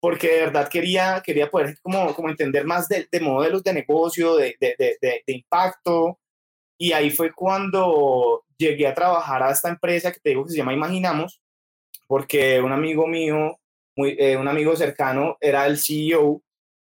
porque 0.00 0.28
de 0.28 0.40
verdad 0.40 0.68
quería, 0.68 1.22
quería 1.24 1.50
poder 1.50 1.78
como, 1.80 2.14
como 2.14 2.28
entender 2.28 2.64
más 2.64 2.88
de, 2.88 3.08
de 3.10 3.20
modelos 3.20 3.64
de 3.64 3.72
negocio, 3.72 4.36
de, 4.36 4.56
de, 4.60 5.22
impacto, 5.26 6.20
y 6.78 6.92
ahí 6.92 7.10
fue 7.10 7.32
cuando 7.32 8.44
llegué 8.56 8.86
a 8.86 8.94
trabajar 8.94 9.42
a 9.42 9.50
esta 9.50 9.68
empresa 9.68 10.12
que 10.12 10.20
te 10.20 10.30
digo 10.30 10.44
que 10.44 10.50
se 10.50 10.56
llama 10.58 10.74
Imaginamos, 10.74 11.40
porque 12.06 12.60
un 12.60 12.72
amigo 12.72 13.06
mío, 13.06 13.58
muy, 13.96 14.16
eh, 14.18 14.36
un 14.36 14.48
amigo 14.48 14.76
cercano, 14.76 15.36
era 15.40 15.66
el 15.66 15.78
CEO 15.78 16.42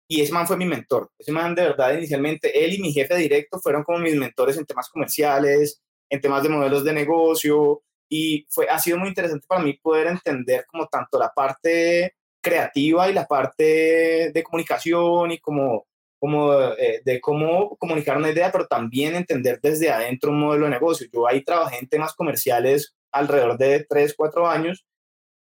y 0.08 0.22
ese 0.22 0.34
man 0.34 0.48
fue 0.48 0.58
mi 0.58 0.66
mentor. 0.66 1.12
Ese 1.18 1.32
man 1.32 1.56
de 1.56 1.64
verdad 1.64 1.94
inicialmente, 1.94 2.66
él 2.66 2.74
y 2.74 2.80
mi 2.80 2.92
jefe 2.92 3.16
directo 3.16 3.60
fueron 3.60 3.84
como 3.84 4.00
mis 4.00 4.16
mentores 4.16 4.58
en 4.58 4.66
temas 4.66 4.90
comerciales, 4.90 5.82
en 6.10 6.22
temas 6.22 6.44
de 6.44 6.50
modelos 6.50 6.84
de 6.84 6.94
negocio 6.94 7.84
y 8.10 8.48
fue, 8.50 8.68
ha 8.68 8.80
sido 8.80 8.98
muy 8.98 9.10
interesante 9.10 9.46
para 9.48 9.62
mí 9.62 9.74
poder 9.74 10.08
entender 10.08 10.66
como 10.68 10.88
tanto 10.88 11.20
la 11.20 11.30
parte 11.30 12.16
creativa 12.42 13.10
y 13.10 13.14
la 13.14 13.26
parte 13.28 14.32
de 14.34 14.44
comunicación 14.44 15.32
y 15.32 15.40
como, 15.40 15.86
como 16.20 16.54
eh, 16.54 17.02
de 17.06 17.22
cómo 17.22 17.78
comunicar 17.78 18.18
una 18.18 18.32
idea, 18.32 18.52
pero 18.52 18.66
también 18.66 19.16
entender 19.16 19.60
desde 19.62 19.92
adentro 19.92 20.32
un 20.32 20.40
modelo 20.40 20.66
de 20.66 20.72
negocio. 20.72 21.08
Yo 21.14 21.28
ahí 21.28 21.44
trabajé 21.44 21.78
en 21.80 21.88
temas 21.90 22.16
comerciales 22.16 22.96
alrededor 23.12 23.58
de 23.58 23.86
3, 23.88 24.16
4 24.18 24.48
años 24.48 24.86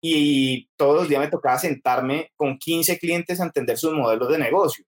y 0.02 0.68
todos 0.76 0.96
los 0.96 1.10
días 1.10 1.22
me 1.22 1.30
tocaba 1.30 1.60
sentarme 1.60 2.32
con 2.36 2.58
15 2.58 2.98
clientes 2.98 3.40
a 3.40 3.44
entender 3.44 3.78
sus 3.78 3.94
modelos 3.94 4.30
de 4.30 4.40
negocio. 4.40 4.84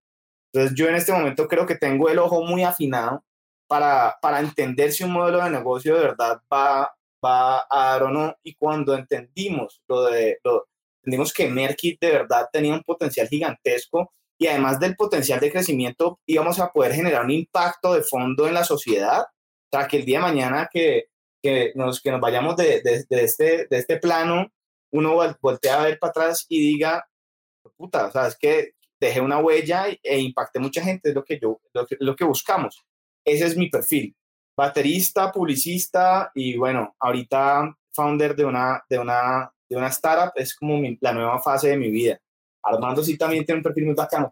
Entonces 0.52 0.76
yo 0.76 0.88
en 0.88 0.96
este 0.96 1.14
momento 1.14 1.48
creo 1.48 1.66
que 1.66 1.76
tengo 1.76 2.10
el 2.10 2.20
ojo 2.20 2.44
muy 2.44 2.64
afinado 2.64 3.24
para, 3.68 4.18
para 4.22 4.40
entender 4.40 4.92
si 4.92 5.04
un 5.04 5.12
modelo 5.12 5.44
de 5.44 5.52
negocio 5.52 5.96
de 5.96 6.02
verdad 6.02 6.42
va, 6.52 6.92
va 7.24 7.66
a 7.70 7.92
dar 7.92 8.04
o 8.04 8.10
no. 8.10 8.36
Y 8.44 8.56
cuando 8.56 8.96
entendimos 8.96 9.82
lo 9.88 10.06
de, 10.06 10.40
lo, 10.44 10.68
entendimos 11.04 11.32
que 11.32 11.48
Merkit 11.48 12.00
de 12.02 12.12
verdad 12.12 12.50
tenía 12.52 12.74
un 12.74 12.84
potencial 12.84 13.28
gigantesco 13.28 14.14
y 14.38 14.48
además 14.48 14.80
del 14.80 14.96
potencial 14.96 15.40
de 15.40 15.52
crecimiento 15.52 16.20
íbamos 16.26 16.60
a 16.60 16.72
poder 16.72 16.94
generar 16.94 17.24
un 17.24 17.32
impacto 17.32 17.94
de 17.94 18.02
fondo 18.02 18.48
en 18.48 18.56
la 18.56 18.64
sociedad. 18.64 19.22
O 19.22 19.78
sea, 19.78 19.88
que 19.88 19.98
el 19.98 20.06
día 20.06 20.18
de 20.20 20.24
mañana 20.24 20.70
que, 20.72 21.06
que, 21.42 21.72
nos, 21.76 22.02
que 22.02 22.12
nos 22.12 22.20
vayamos 22.20 22.56
de, 22.58 22.82
de, 22.82 23.06
de 23.08 23.24
este, 23.24 23.68
de 23.68 23.78
este 23.78 23.98
plano 23.98 24.52
uno 24.94 25.16
voltea 25.42 25.82
a 25.82 25.86
ver 25.86 26.00
para 26.00 26.12
atrás 26.12 26.46
y 26.48 26.60
diga, 26.60 27.06
puta, 27.76 28.08
o 28.08 28.12
sea, 28.12 28.28
es 28.28 28.38
que 28.38 28.74
dejé 29.00 29.20
una 29.20 29.40
huella 29.40 29.86
e 30.02 30.20
impacté 30.20 30.60
mucha 30.60 30.82
gente, 30.84 31.10
es 31.10 31.16
lo 31.16 31.24
que 31.26 31.40
yo, 31.40 31.60
lo 32.00 32.16
que, 32.16 32.24
buscamos. 32.24 32.86
Ese 33.26 33.48
es 33.48 33.58
mi 33.58 33.70
perfil. 33.70 34.16
Baterista, 34.56 35.32
publicista 35.32 36.32
y 36.36 36.58
bueno, 36.58 36.96
ahorita 37.00 37.76
founder 37.92 38.36
de 38.36 38.46
una, 38.46 38.84
de 38.88 39.00
una, 39.00 39.52
de 39.68 39.76
una 39.76 39.88
startup 39.88 40.32
es 40.36 40.56
como 40.56 40.80
la 41.02 41.14
nueva 41.14 41.42
fase 41.42 41.70
de 41.70 41.78
mi 41.78 41.90
vida. 41.90 42.20
Armando 42.62 43.04
sí 43.04 43.18
también 43.18 43.46
tiene 43.46 43.60
un 43.60 43.64
perfil 43.64 43.86
muy 43.86 43.96
bacano, 43.96 44.32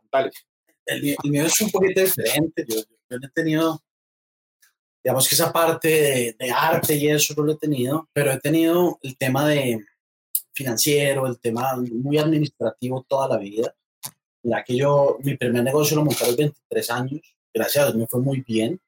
El 0.85 1.17
mío, 1.23 1.45
es 1.45 1.59
un 1.59 1.71
poquito 1.71 2.01
diferente. 2.01 2.65
Yo, 2.67 2.77
yo, 3.09 3.17
he 3.17 3.29
tenido, 3.33 3.81
digamos 5.03 5.27
que 5.27 5.35
esa 5.35 5.51
parte 5.51 5.87
de, 5.87 6.35
de, 6.39 6.51
arte 6.51 6.95
y 6.95 7.09
eso 7.09 7.33
no 7.35 7.43
lo 7.43 7.53
he 7.53 7.57
tenido, 7.57 8.07
pero 8.13 8.31
he 8.31 8.39
tenido 8.39 8.99
el 9.01 9.17
tema 9.17 9.47
de, 9.49 9.83
financiero, 10.61 11.27
el 11.27 11.39
tema 11.39 11.75
muy 11.91 12.17
administrativo 12.17 13.05
toda 13.07 13.27
la 13.27 13.37
vida. 13.37 13.75
Ya 14.43 14.63
que 14.63 14.75
yo, 14.75 15.17
mi 15.23 15.37
primer 15.37 15.63
negocio 15.63 15.95
lo 15.95 16.05
monté 16.05 16.23
a 16.23 16.27
los 16.27 16.37
23 16.37 16.89
años, 16.91 17.35
gracias 17.53 17.83
a 17.83 17.87
Dios 17.87 17.97
me 17.97 18.07
fue 18.07 18.21
muy 18.21 18.41
bien. 18.41 18.79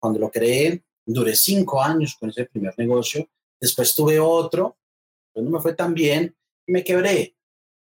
Cuando 0.00 0.18
lo 0.18 0.30
creé, 0.30 0.82
duré 1.04 1.34
cinco 1.34 1.82
años 1.82 2.16
con 2.18 2.30
ese 2.30 2.46
primer 2.46 2.74
negocio. 2.78 3.28
Después 3.60 3.94
tuve 3.94 4.18
otro, 4.20 4.76
pero 5.32 5.44
no 5.44 5.50
me 5.50 5.60
fue 5.60 5.74
tan 5.74 5.92
bien 5.92 6.34
me 6.68 6.84
quebré. 6.84 7.34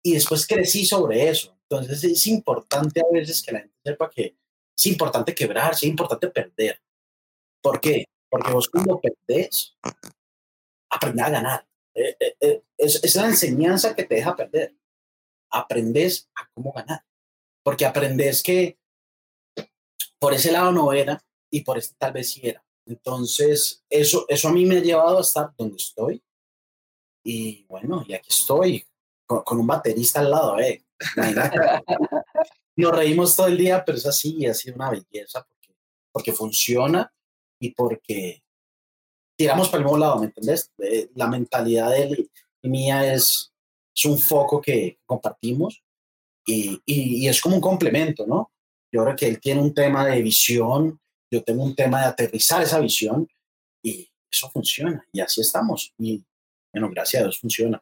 Y 0.04 0.14
después 0.14 0.46
crecí 0.46 0.86
sobre 0.86 1.30
eso. 1.30 1.58
Entonces 1.70 2.04
es 2.04 2.28
importante 2.28 3.02
a 3.02 3.12
veces 3.12 3.42
que 3.42 3.54
la 3.54 3.60
gente 3.60 3.76
sepa 3.84 4.10
que 4.10 4.36
es 4.76 4.86
importante 4.86 5.34
quebrar, 5.34 5.74
es 5.74 5.84
importante 5.84 6.28
perder. 6.28 6.80
¿Por 7.62 7.80
qué? 7.80 8.06
Porque 8.30 8.52
vos 8.52 8.70
cuando 8.70 9.00
perdés, 9.00 9.76
aprendes 10.90 11.26
a 11.26 11.30
ganar. 11.30 11.68
Eh, 11.96 12.16
eh, 12.20 12.36
eh, 12.40 12.64
es, 12.78 13.16
la 13.16 13.28
enseñanza 13.28 13.96
que 13.96 14.04
te 14.04 14.16
deja 14.16 14.36
perder. 14.36 14.76
Aprendes 15.52 16.30
a 16.36 16.50
cómo 16.54 16.72
ganar. 16.74 17.06
Porque 17.64 17.86
aprendes 17.86 18.42
que 18.44 18.78
por 20.20 20.34
ese 20.34 20.52
lado 20.52 20.72
no 20.72 20.94
era 20.94 21.24
y 21.52 21.62
por 21.62 21.78
este 21.78 21.96
tal 21.98 22.14
vez 22.14 22.32
sí 22.32 22.42
era. 22.44 22.64
Entonces, 22.86 23.84
eso, 23.90 24.26
eso 24.28 24.48
a 24.50 24.52
mí 24.52 24.66
me 24.66 24.78
ha 24.78 24.82
llevado 24.82 25.18
a 25.20 25.22
estar 25.22 25.54
donde 25.58 25.78
estoy. 25.78 26.24
Y 27.26 27.66
bueno, 27.66 28.04
y 28.08 28.14
aquí 28.14 28.30
estoy 28.30 28.86
con, 29.26 29.60
un 29.60 29.68
baterista 29.68 30.20
al 30.20 30.32
lado, 30.32 30.60
¿eh? 30.60 30.84
Nos 32.76 32.96
reímos 32.96 33.36
todo 33.36 33.48
el 33.48 33.58
día, 33.58 33.84
pero 33.86 33.98
es 33.98 34.06
así, 34.06 34.46
ha 34.46 34.54
sido 34.54 34.76
una 34.76 34.90
belleza 34.90 35.46
porque, 35.48 35.76
porque 36.12 36.34
funciona 36.34 37.14
y 37.60 37.72
porque 37.72 38.44
tiramos 39.36 39.70
para 39.70 39.80
el 39.80 39.86
mismo 39.86 39.98
lado, 39.98 40.20
¿me 40.20 40.26
entendés? 40.28 40.72
Eh, 40.80 41.10
la 41.16 41.28
mentalidad 41.28 41.92
de 41.92 42.04
él 42.04 42.32
y 42.62 42.70
mía 42.70 43.14
es, 43.14 43.54
es 43.96 44.06
un 44.06 44.18
foco 44.18 44.62
que 44.62 45.00
compartimos 45.06 45.84
y, 46.46 46.82
y, 46.86 47.28
es 47.28 47.42
como 47.42 47.56
un 47.56 47.62
complemento, 47.62 48.28
¿no? 48.28 48.52
Yo 48.92 49.04
creo 49.04 49.16
que 49.16 49.28
él 49.28 49.40
tiene 49.40 49.62
un 49.62 49.74
tema 49.74 50.06
de 50.06 50.22
visión, 50.22 51.00
yo 51.32 51.44
tengo 51.44 51.64
un 51.64 51.76
tema 51.76 52.02
de 52.02 52.08
aterrizar 52.08 52.62
esa 52.62 52.80
visión 52.80 53.28
y 53.82 54.10
eso 54.32 54.50
funciona 54.50 55.04
y 55.12 55.22
así 55.22 55.42
estamos. 55.42 55.94
Y 55.98 56.24
bueno, 56.74 56.90
gracias 56.92 57.22
a 57.22 57.26
Dios 57.26 57.40
funciona. 57.40 57.82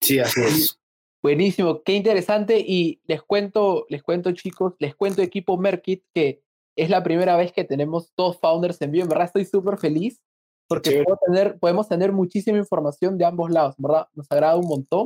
Sí, 0.00 0.18
así 0.18 0.40
es. 0.40 0.78
Buenísimo, 1.22 1.82
qué 1.82 1.94
interesante 1.94 2.58
y 2.60 3.00
les 3.04 3.22
cuento, 3.22 3.86
les 3.88 4.02
cuento 4.02 4.32
chicos, 4.32 4.74
les 4.78 4.94
cuento 4.94 5.20
equipo 5.20 5.56
Merkit 5.56 6.04
que 6.14 6.42
es 6.78 6.90
la 6.90 7.02
primera 7.02 7.36
vez 7.36 7.52
que 7.52 7.64
tenemos 7.64 8.12
dos 8.16 8.38
founders 8.38 8.80
en 8.80 8.92
vivo. 8.92 9.02
En 9.02 9.08
verdad 9.08 9.26
estoy 9.26 9.44
súper 9.44 9.78
feliz 9.78 10.20
porque 10.68 11.04
tener, 11.26 11.58
podemos 11.58 11.88
tener 11.88 12.12
muchísima 12.12 12.56
información 12.56 13.18
de 13.18 13.24
ambos 13.24 13.50
lados, 13.50 13.74
¿verdad? 13.78 14.06
Nos 14.14 14.30
agrada 14.30 14.56
un 14.56 14.68
montón. 14.68 15.04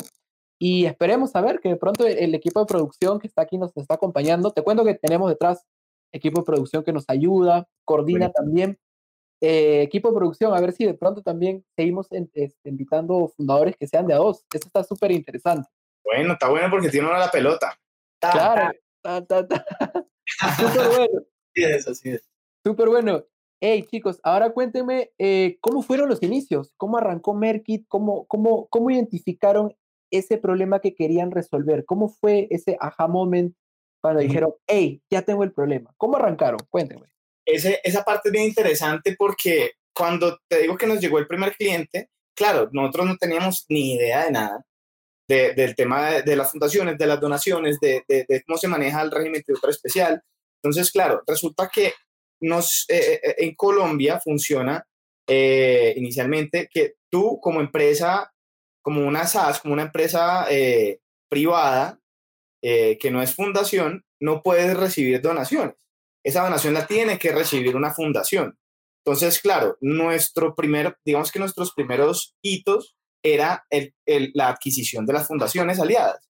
Y 0.58 0.84
esperemos 0.84 1.30
saber 1.30 1.60
que 1.60 1.70
de 1.70 1.76
pronto 1.76 2.06
el, 2.06 2.34
equipo 2.34 2.60
de 2.60 2.66
producción 2.66 3.18
que 3.18 3.26
está 3.26 3.42
aquí 3.42 3.56
nos 3.56 3.74
está 3.76 3.94
acompañando. 3.94 4.50
Te 4.50 4.62
cuento 4.62 4.84
que 4.84 4.94
tenemos 4.94 5.30
detrás 5.30 5.64
equipo 6.12 6.40
de 6.40 6.44
producción 6.44 6.84
que 6.84 6.92
nos 6.92 7.04
ayuda, 7.08 7.66
coordina 7.84 8.30
también. 8.30 8.78
Eh, 9.40 9.82
equipo 9.82 10.10
de 10.10 10.16
producción, 10.16 10.54
a 10.54 10.60
ver 10.60 10.72
si 10.72 10.84
de 10.84 10.94
pronto 10.94 11.22
también 11.22 11.64
seguimos 11.74 12.06
este, 12.10 12.54
invitando 12.64 13.32
fundadores 13.34 13.76
que 13.76 13.86
sean 13.86 14.06
de 14.06 14.14
a 14.14 14.18
dos. 14.18 14.44
Eso 14.52 14.66
está 14.66 14.84
súper 14.84 15.10
interesante. 15.10 15.68
Bueno, 16.04 16.34
está 16.34 16.50
bueno 16.50 16.68
porque 16.70 16.90
tiene 16.90 17.08
una 17.08 17.18
la 17.18 17.30
pelota. 17.30 17.78
claro. 18.20 18.72
Súper 20.56 20.88
bueno. 20.96 21.31
Es, 21.54 21.88
así 21.88 22.10
es. 22.10 22.22
Súper 22.64 22.88
bueno. 22.88 23.24
Hey, 23.60 23.86
chicos, 23.88 24.18
ahora 24.24 24.50
cuéntenme 24.50 25.12
eh, 25.18 25.58
cómo 25.60 25.82
fueron 25.82 26.08
los 26.08 26.22
inicios, 26.22 26.72
cómo 26.76 26.98
arrancó 26.98 27.32
Merkit, 27.32 27.86
cómo, 27.86 28.26
cómo, 28.26 28.66
cómo 28.68 28.90
identificaron 28.90 29.76
ese 30.10 30.36
problema 30.36 30.80
que 30.80 30.94
querían 30.94 31.30
resolver, 31.30 31.84
cómo 31.84 32.08
fue 32.08 32.48
ese 32.50 32.76
aha 32.80 33.06
moment 33.06 33.54
cuando 34.00 34.20
dijeron, 34.20 34.52
hey, 34.66 35.00
ya 35.08 35.22
tengo 35.22 35.44
el 35.44 35.52
problema. 35.52 35.94
¿Cómo 35.96 36.16
arrancaron? 36.16 36.58
Cuéntenme. 36.70 37.06
Ese, 37.46 37.80
esa 37.84 38.02
parte 38.02 38.28
es 38.28 38.32
bien 38.32 38.46
interesante 38.46 39.14
porque 39.16 39.72
cuando 39.94 40.38
te 40.48 40.62
digo 40.62 40.76
que 40.76 40.86
nos 40.86 41.00
llegó 41.00 41.18
el 41.18 41.28
primer 41.28 41.54
cliente, 41.54 42.10
claro, 42.34 42.68
nosotros 42.72 43.06
no 43.06 43.16
teníamos 43.16 43.64
ni 43.68 43.94
idea 43.94 44.24
de 44.24 44.32
nada 44.32 44.66
del 45.28 45.74
tema 45.74 46.20
de, 46.20 46.36
las 46.36 46.50
fundaciones, 46.50 46.98
de 46.98 47.06
las 47.06 47.20
donaciones, 47.20 47.78
de, 47.80 48.04
de, 48.06 48.42
cómo 48.46 48.58
se 48.58 48.68
maneja 48.68 49.00
el 49.00 49.10
régimen 49.10 49.42
tributario 49.42 49.72
especial, 49.72 50.22
entonces, 50.62 50.92
claro, 50.92 51.22
resulta 51.26 51.68
que 51.68 51.94
nos, 52.40 52.84
eh, 52.88 53.20
eh, 53.22 53.34
en 53.38 53.54
Colombia 53.54 54.20
funciona 54.20 54.86
eh, 55.26 55.92
inicialmente 55.96 56.68
que 56.72 56.94
tú 57.10 57.40
como 57.40 57.60
empresa, 57.60 58.32
como 58.80 59.06
una 59.06 59.26
SAS, 59.26 59.60
como 59.60 59.74
una 59.74 59.84
empresa 59.84 60.46
privada, 61.28 61.98
que 62.60 63.10
no 63.10 63.22
es 63.22 63.34
fundación, 63.34 64.04
no 64.20 64.42
puedes 64.42 64.76
recibir 64.76 65.20
donaciones. 65.20 65.74
Esa 66.24 66.44
donación 66.44 66.74
la 66.74 66.86
tiene 66.86 67.18
que 67.18 67.32
recibir 67.32 67.76
una 67.76 67.92
fundación. 67.92 68.56
Entonces, 69.04 69.40
claro, 69.40 69.76
nuestro 69.80 70.54
primer, 70.54 70.96
digamos 71.04 71.32
que 71.32 71.40
nuestros 71.40 71.72
primeros 71.74 72.36
hitos 72.40 72.96
era 73.24 73.64
el, 73.70 73.94
la 74.34 74.48
adquisición 74.48 75.06
de 75.06 75.12
las 75.12 75.26
fundaciones 75.26 75.80
aliadas 75.80 76.32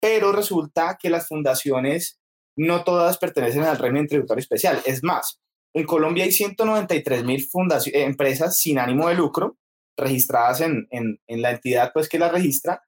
pero 0.00 0.32
resulta 0.32 0.98
que 1.00 1.10
las 1.10 1.26
fundaciones 1.26 2.20
no 2.56 2.84
todas 2.84 3.18
pertenecen 3.18 3.62
al 3.62 3.78
régimen 3.78 4.06
tributario 4.06 4.40
especial. 4.40 4.80
Es 4.86 5.02
más, 5.02 5.40
en 5.74 5.84
Colombia 5.84 6.24
hay 6.24 6.32
193 6.32 7.24
mil 7.24 7.46
empresas 7.92 8.58
sin 8.58 8.78
ánimo 8.78 9.08
de 9.08 9.14
lucro 9.14 9.56
registradas 9.96 10.60
en, 10.60 10.88
en, 10.90 11.42
la 11.42 11.50
entidad 11.50 11.90
pues, 11.92 12.08
que 12.08 12.18
las 12.18 12.32
registra. 12.32 12.82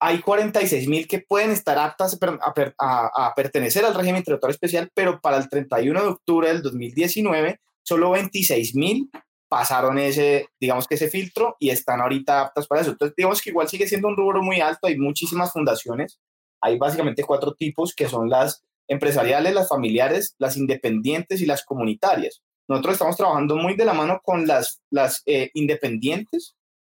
Hay 0.00 0.20
46 0.20 0.88
mil 0.88 1.06
que 1.06 1.20
pueden 1.20 1.50
estar 1.50 1.78
aptas 1.78 2.18
a, 2.20 3.10
a, 3.26 3.34
pertenecer 3.34 3.84
al 3.84 3.94
régimen 3.94 4.24
tributario 4.24 4.52
especial, 4.52 4.90
pero 4.94 5.20
para 5.20 5.36
el 5.36 5.48
31 5.48 6.02
de 6.02 6.08
octubre 6.08 6.48
del 6.48 6.62
2019, 6.62 7.60
solo 7.82 8.10
26 8.10 8.74
mil 8.74 9.10
pasaron 9.48 9.98
ese, 9.98 10.48
digamos 10.58 10.86
que 10.86 10.94
ese 10.94 11.10
filtro 11.10 11.56
y 11.60 11.68
están 11.68 12.00
ahorita 12.00 12.40
aptas 12.40 12.66
para 12.66 12.80
eso. 12.80 12.92
Entonces, 12.92 13.14
digamos 13.14 13.42
que 13.42 13.50
igual 13.50 13.68
sigue 13.68 13.86
siendo 13.86 14.08
un 14.08 14.16
rubro 14.16 14.42
muy 14.42 14.60
alto, 14.60 14.86
hay 14.86 14.96
muchísimas 14.96 15.52
fundaciones, 15.52 16.18
hay 16.62 16.78
básicamente 16.78 17.22
cuatro 17.22 17.52
tipos 17.52 17.94
que 17.94 18.08
son 18.08 18.30
las 18.30 18.64
empresariales, 18.92 19.54
las 19.54 19.68
familiares, 19.68 20.34
las 20.38 20.56
independientes 20.56 21.40
y 21.40 21.46
las 21.46 21.64
comunitarias. 21.64 22.42
Nosotros 22.68 22.94
estamos 22.94 23.16
trabajando 23.16 23.56
muy 23.56 23.74
de 23.74 23.84
la 23.84 23.94
mano 23.94 24.20
con 24.22 24.46
las, 24.46 24.80
las 24.90 25.22
eh, 25.26 25.50
independientes, 25.54 26.54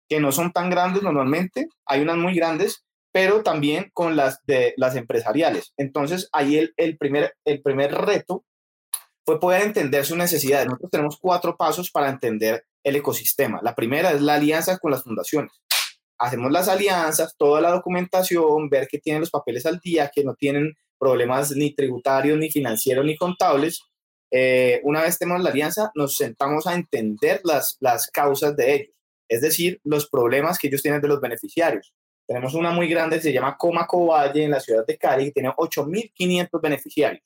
que 0.08 0.20
no 0.20 0.32
son 0.32 0.52
tan 0.52 0.70
grandes 0.70 1.02
normalmente, 1.02 1.68
hay 1.86 2.02
unas 2.02 2.18
muy 2.18 2.36
grandes, 2.36 2.86
pero 3.12 3.44
también 3.44 3.90
con 3.94 4.16
las 4.16 4.40
de 4.46 4.74
las 4.78 4.96
empresariales. 4.96 5.74
Entonces, 5.78 6.30
ahí 6.32 6.58
el, 6.58 6.74
el, 6.78 6.98
primer, 6.98 7.34
el 7.46 7.62
primer 7.62 7.94
reto 7.94 8.44
fue 9.26 9.40
poder 9.40 9.64
entender 9.64 10.06
sus 10.06 10.18
necesidades. 10.18 10.68
Nosotros 10.68 10.92
tenemos 10.92 11.18
cuatro 11.20 11.56
pasos 11.58 11.90
para 11.90 12.10
entender 12.10 12.66
el 12.84 12.98
ecosistema. 12.98 13.60
La 13.64 13.74
primera 13.74 14.12
es 14.12 14.22
la 14.22 14.36
alianza 14.36 14.78
con 14.78 14.92
las 14.92 15.04
fundaciones. 15.04 15.52
Hacemos 16.18 16.52
las 16.52 16.68
alianzas, 16.68 17.36
toda 17.38 17.62
la 17.62 17.72
documentación, 17.72 18.70
ver 18.70 18.88
que 18.88 19.00
tienen 19.00 19.22
los 19.22 19.32
papeles 19.32 19.66
al 19.66 19.80
día, 19.80 20.12
que 20.14 20.24
no 20.24 20.36
tienen 20.36 20.76
problemas 20.98 21.56
ni 21.56 21.74
tributarios, 21.74 22.38
ni 22.38 22.50
financieros, 22.50 23.06
ni 23.06 23.16
contables. 23.16 23.82
Eh, 24.32 24.82
una 24.84 25.02
vez 25.02 25.18
tenemos 25.18 25.44
la 25.44 25.52
alianza, 25.52 25.92
nos 25.96 26.18
sentamos 26.18 26.68
a 26.68 26.76
entender 26.76 27.42
las, 27.44 27.78
las 27.80 28.08
causas 28.08 28.56
de 28.56 28.76
ellos, 28.76 28.96
es 29.30 29.42
decir, 29.42 29.80
los 29.84 30.10
problemas 30.10 30.58
que 30.58 30.68
ellos 30.68 30.82
tienen 30.82 31.02
de 31.02 31.08
los 31.08 31.22
beneficiarios. 31.22 31.94
Tenemos 32.28 32.56
una 32.56 32.72
muy 32.72 32.88
grande, 32.88 33.22
se 33.22 33.32
llama 33.32 33.56
Coma 33.58 33.88
Valle 33.90 34.44
en 34.44 34.52
la 34.52 34.60
ciudad 34.60 34.86
de 34.86 34.98
Cali, 34.98 35.26
que 35.26 35.34
tiene 35.34 35.50
8.500 35.50 36.62
beneficiarios. 36.62 37.24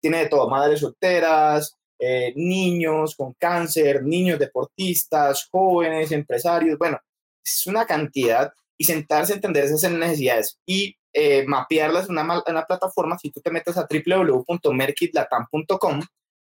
Tiene 0.00 0.18
de 0.18 0.28
todo, 0.28 0.48
madres 0.48 0.80
solteras, 0.80 1.76
eh, 1.98 2.32
niños 2.36 3.16
con 3.16 3.34
cáncer, 3.34 4.04
niños 4.04 4.38
deportistas, 4.38 5.48
jóvenes, 5.50 6.12
empresarios, 6.12 6.78
bueno, 6.78 6.98
es 7.44 7.66
una 7.66 7.84
cantidad 7.86 8.52
y 8.78 8.84
sentarse 8.84 9.32
a 9.32 9.36
entender 9.36 9.64
esas 9.64 9.90
necesidades 9.90 10.60
y 10.64 10.96
eh, 11.12 11.44
mapearlas 11.46 12.06
en 12.06 12.12
una, 12.18 12.42
una, 12.46 12.64
plataforma, 12.64 13.18
si 13.18 13.30
tú 13.30 13.40
te 13.40 13.50
metes 13.50 13.76
a 13.76 13.86
www.merkitlatam.com, 13.88 16.00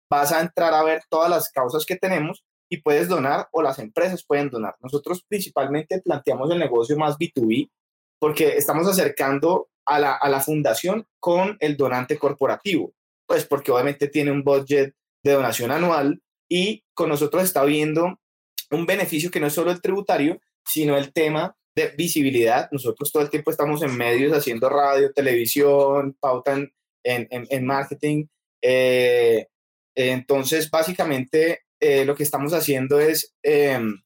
vas 0.09 0.31
a 0.31 0.41
entrar 0.41 0.73
a 0.73 0.83
ver 0.83 1.03
todas 1.09 1.29
las 1.29 1.51
causas 1.51 1.85
que 1.85 1.95
tenemos 1.95 2.43
y 2.69 2.81
puedes 2.81 3.07
donar 3.07 3.47
o 3.51 3.61
las 3.61 3.79
empresas 3.79 4.25
pueden 4.25 4.49
donar. 4.49 4.75
Nosotros 4.81 5.23
principalmente 5.27 6.01
planteamos 6.01 6.49
el 6.51 6.59
negocio 6.59 6.97
más 6.97 7.17
B2B 7.17 7.69
porque 8.19 8.57
estamos 8.57 8.87
acercando 8.87 9.69
a 9.85 9.99
la, 9.99 10.13
a 10.13 10.29
la 10.29 10.39
fundación 10.39 11.05
con 11.19 11.57
el 11.59 11.75
donante 11.75 12.17
corporativo, 12.17 12.93
pues 13.27 13.45
porque 13.45 13.71
obviamente 13.71 14.07
tiene 14.07 14.31
un 14.31 14.43
budget 14.43 14.95
de 15.23 15.33
donación 15.33 15.71
anual 15.71 16.21
y 16.49 16.83
con 16.93 17.09
nosotros 17.09 17.43
está 17.43 17.63
viendo 17.65 18.19
un 18.71 18.85
beneficio 18.85 19.29
que 19.29 19.39
no 19.39 19.47
es 19.47 19.53
solo 19.53 19.71
el 19.71 19.81
tributario, 19.81 20.39
sino 20.65 20.97
el 20.97 21.11
tema 21.11 21.55
de 21.75 21.89
visibilidad. 21.97 22.69
Nosotros 22.71 23.11
todo 23.11 23.23
el 23.23 23.29
tiempo 23.29 23.51
estamos 23.51 23.81
en 23.81 23.95
medios 23.97 24.33
haciendo 24.33 24.69
radio, 24.69 25.13
televisión, 25.13 26.15
pauta 26.19 26.53
en, 26.55 26.69
en, 27.03 27.65
marketing. 27.65 28.27
Eh, 28.61 29.47
entonces, 29.95 30.69
básicamente, 30.69 31.63
eh, 31.79 32.05
lo 32.05 32.15
que 32.15 32.23
estamos 32.23 32.53
haciendo 32.53 32.99
es 32.99 33.35
em, 33.43 34.01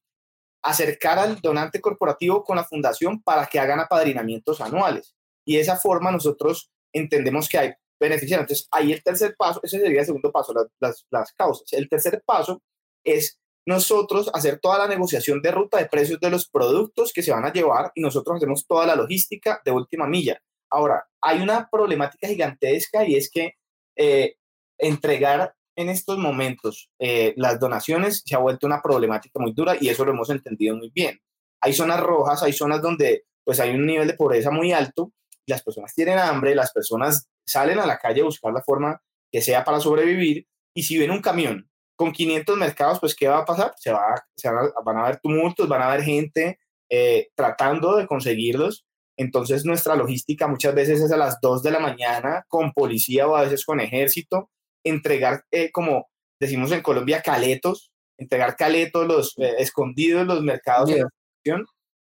acercar 0.62 1.18
al 1.18 1.40
donante 1.40 1.80
corporativo 1.80 2.42
con 2.42 2.56
la 2.56 2.64
fundación 2.64 3.22
para 3.22 3.46
que 3.46 3.58
hagan 3.58 3.80
apadrinamientos 3.80 4.60
anuales. 4.60 5.14
Y 5.46 5.56
de 5.56 5.60
esa 5.62 5.76
forma 5.76 6.10
nosotros 6.10 6.70
entendemos 6.92 7.48
que 7.48 7.58
hay 7.58 7.72
beneficiarios. 8.00 8.44
Entonces, 8.44 8.68
ahí 8.70 8.92
el 8.92 9.02
tercer 9.02 9.34
paso, 9.36 9.60
ese 9.62 9.78
sería 9.78 10.00
el 10.00 10.06
segundo 10.06 10.32
paso, 10.32 10.52
las, 10.80 11.06
las 11.10 11.32
causas. 11.32 11.72
El 11.72 11.88
tercer 11.88 12.22
paso 12.24 12.62
es 13.04 13.38
nosotros 13.68 14.30
hacer 14.32 14.60
toda 14.60 14.78
la 14.78 14.88
negociación 14.88 15.42
de 15.42 15.50
ruta 15.50 15.76
de 15.76 15.84
precios 15.84 16.18
de 16.20 16.30
los 16.30 16.48
productos 16.48 17.12
que 17.12 17.22
se 17.22 17.32
van 17.32 17.44
a 17.44 17.52
llevar 17.52 17.92
y 17.94 18.00
nosotros 18.00 18.38
hacemos 18.38 18.66
toda 18.66 18.86
la 18.86 18.96
logística 18.96 19.60
de 19.62 19.70
última 19.70 20.06
milla. 20.06 20.40
Ahora, 20.70 21.06
hay 21.20 21.42
una 21.42 21.68
problemática 21.70 22.28
gigantesca 22.28 23.04
y 23.06 23.16
es 23.16 23.30
que 23.30 23.56
eh, 23.94 24.36
entregar 24.78 25.54
en 25.76 25.90
estos 25.90 26.16
momentos 26.16 26.88
eh, 26.98 27.34
las 27.36 27.60
donaciones 27.60 28.22
se 28.24 28.34
ha 28.34 28.38
vuelto 28.38 28.66
una 28.66 28.80
problemática 28.80 29.38
muy 29.38 29.52
dura 29.52 29.76
y 29.78 29.90
eso 29.90 30.02
lo 30.06 30.12
hemos 30.12 30.30
entendido 30.30 30.74
muy 30.74 30.90
bien. 30.94 31.20
Hay 31.60 31.74
zonas 31.74 32.00
rojas, 32.00 32.42
hay 32.42 32.54
zonas 32.54 32.80
donde 32.80 33.24
pues 33.44 33.60
hay 33.60 33.74
un 33.74 33.84
nivel 33.84 34.08
de 34.08 34.14
pobreza 34.14 34.50
muy 34.50 34.72
alto, 34.72 35.12
las 35.46 35.62
personas 35.62 35.92
tienen 35.94 36.18
hambre, 36.18 36.54
las 36.54 36.72
personas 36.72 37.28
salen 37.46 37.78
a 37.80 37.86
la 37.86 37.98
calle 37.98 38.22
a 38.22 38.24
buscar 38.24 38.50
la 38.50 38.62
forma 38.62 39.02
que 39.30 39.42
sea 39.42 39.62
para 39.62 39.78
sobrevivir 39.78 40.46
y 40.74 40.84
si 40.84 40.96
ven 40.96 41.10
un 41.10 41.20
camión 41.20 41.68
con 41.98 42.12
500 42.12 42.56
mercados, 42.56 43.00
pues 43.00 43.16
¿qué 43.16 43.26
va 43.26 43.38
a 43.38 43.44
pasar? 43.44 43.74
Se, 43.76 43.90
va, 43.90 44.24
se 44.36 44.48
van, 44.48 44.66
a, 44.66 44.80
van, 44.84 44.96
a, 44.98 45.00
haber 45.02 45.18
tumultos, 45.18 45.68
van 45.68 45.82
a 45.82 45.88
haber 45.88 46.04
gente 46.04 46.60
eh, 46.88 47.28
tratando 47.34 47.96
de 47.96 48.06
conseguirlos. 48.06 48.86
Entonces 49.16 49.64
nuestra 49.64 49.96
logística 49.96 50.46
muchas 50.46 50.76
veces 50.76 51.00
es 51.00 51.10
a 51.10 51.16
las 51.16 51.40
2 51.42 51.60
de 51.64 51.72
la 51.72 51.80
mañana 51.80 52.44
con 52.46 52.72
policía 52.72 53.26
o 53.26 53.34
a 53.34 53.42
veces 53.42 53.64
con 53.64 53.80
ejército, 53.80 54.48
entregar, 54.84 55.44
eh, 55.50 55.72
como 55.72 56.08
decimos 56.38 56.70
en 56.70 56.82
Colombia, 56.82 57.20
caletos, 57.20 57.90
entregar 58.16 58.54
caletos 58.54 59.04
los 59.04 59.34
eh, 59.38 59.56
escondidos 59.58 60.22
en 60.22 60.28
los 60.28 60.42
mercados 60.42 60.90
de 60.90 61.04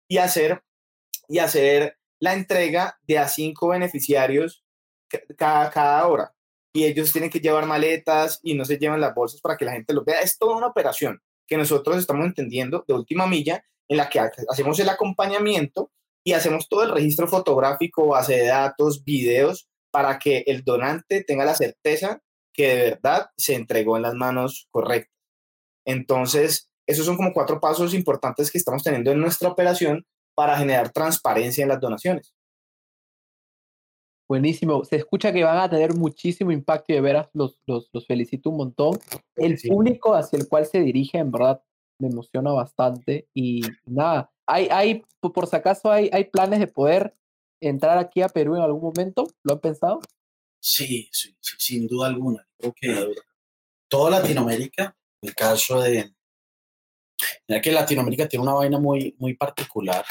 y 0.09 0.19
hacer, 0.19 0.61
y 1.29 1.39
hacer 1.39 1.99
la 2.19 2.35
entrega 2.35 2.99
de 3.07 3.19
a 3.19 3.29
cinco 3.29 3.69
beneficiarios 3.69 4.65
cada, 5.37 5.71
cada 5.71 6.05
hora 6.09 6.34
y 6.75 6.85
ellos 6.85 7.13
tienen 7.13 7.31
que 7.31 7.39
llevar 7.39 7.67
maletas 7.67 8.41
y 8.43 8.55
no 8.55 8.65
se 8.65 8.79
llevan 8.79 9.01
las 9.01 9.15
bolsas 9.15 9.41
para 9.41 9.57
que 9.57 9.65
la 9.65 9.73
gente 9.73 9.95
lo 9.95 10.05
vea. 10.05 10.21
Es 10.21 10.37
toda 10.37 10.57
una 10.57 10.67
operación 10.67 11.23
que 11.47 11.57
nosotros 11.57 11.97
estamos 11.97 12.27
entendiendo 12.27 12.85
de 12.87 12.95
última 12.95 13.29
milla 13.29 13.65
en 13.89 13.97
la 13.97 14.09
que 14.09 14.19
hacemos 14.19 14.81
el 14.81 14.89
acompañamiento 14.89 15.93
y 16.25 16.33
hacemos 16.33 16.69
todo 16.69 16.83
el 16.83 16.91
registro 16.91 17.29
fotográfico, 17.29 18.09
base 18.09 18.37
de 18.37 18.47
datos, 18.47 19.05
videos, 19.05 19.69
para 19.93 20.19
que 20.19 20.43
el 20.47 20.65
donante 20.65 21.23
tenga 21.23 21.45
la 21.45 21.55
certeza 21.55 22.21
que 22.53 22.69
de 22.69 22.91
verdad 22.91 23.27
se 23.37 23.55
entregó 23.55 23.97
en 23.97 24.03
las 24.03 24.15
manos 24.15 24.67
correctas. 24.73 25.15
Entonces, 25.87 26.71
esos 26.89 27.07
son 27.07 27.17
como 27.17 27.33
cuatro 27.33 27.61
pasos 27.61 27.95
importantes 27.95 28.51
que 28.51 28.59
estamos 28.59 28.83
teniendo 28.83 29.13
en 29.13 29.21
nuestra 29.21 29.49
operación 29.49 30.07
para 30.35 30.59
generar 30.59 30.91
transparencia 30.91 31.63
en 31.63 31.69
las 31.69 31.81
donaciones. 31.81 32.35
Buenísimo. 34.35 34.85
Se 34.85 34.97
escucha 34.97 35.33
que 35.33 35.45
van 35.45 35.59
a 35.59 35.71
tener 35.71 35.95
muchísimo 35.95 36.51
impacto 36.51 36.87
y 36.89 36.97
de 36.97 37.01
veras 37.01 37.29
los, 37.35 37.57
los, 37.67 37.89
los 37.93 38.05
felicito 38.05 38.51
un 38.51 38.57
montón. 38.57 38.99
El 39.37 39.57
público 39.61 40.17
hacia 40.17 40.41
el 40.41 40.49
cual 40.49 40.67
se 40.67 40.81
dirige, 40.81 41.19
en 41.19 41.31
verdad, 41.31 41.63
me 42.01 42.09
emociona 42.09 42.51
bastante. 42.51 43.29
Y 43.33 43.63
nada, 43.87 44.33
hay, 44.45 44.67
hay 44.73 45.05
por 45.21 45.47
si 45.47 45.55
acaso, 45.55 45.89
hay, 45.89 46.11
hay 46.13 46.25
planes 46.25 46.59
de 46.59 46.67
poder 46.67 47.15
entrar 47.61 47.97
aquí 47.97 48.23
a 48.23 48.29
Perú 48.29 48.57
en 48.57 48.63
algún 48.63 48.83
momento. 48.83 49.29
¿Lo 49.45 49.53
han 49.53 49.61
pensado? 49.61 50.01
Sí, 50.59 51.09
sí, 51.13 51.37
sin 51.41 51.87
duda 51.87 52.09
alguna. 52.09 52.45
Creo 52.59 52.75
que 52.75 53.15
toda 53.87 54.19
Latinoamérica, 54.19 54.97
el 55.23 55.33
caso 55.37 55.81
de. 55.81 56.13
Mira 57.47 57.61
que 57.61 57.71
Latinoamérica 57.71 58.27
tiene 58.27 58.43
una 58.43 58.55
vaina 58.55 58.81
muy, 58.81 59.15
muy 59.17 59.35
particular 59.35 60.05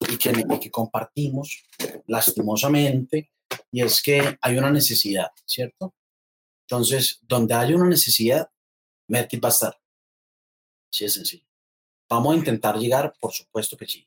y 0.00 0.18
que, 0.18 0.32
que 0.60 0.70
compartimos 0.72 1.64
lastimosamente 2.08 3.30
y 3.74 3.82
es 3.82 4.00
que 4.00 4.38
hay 4.40 4.56
una 4.56 4.70
necesidad, 4.70 5.32
¿cierto? 5.44 5.96
Entonces, 6.68 7.18
donde 7.22 7.54
hay 7.54 7.74
una 7.74 7.88
necesidad, 7.88 8.48
Merkit 9.08 9.42
va 9.42 9.48
a 9.48 9.50
estar. 9.50 9.80
Así 10.92 11.04
es 11.04 11.14
sencillo. 11.14 11.48
Vamos 12.08 12.34
a 12.34 12.38
intentar 12.38 12.78
llegar, 12.78 13.12
por 13.18 13.32
supuesto 13.32 13.76
que 13.76 13.88
sí, 13.88 14.06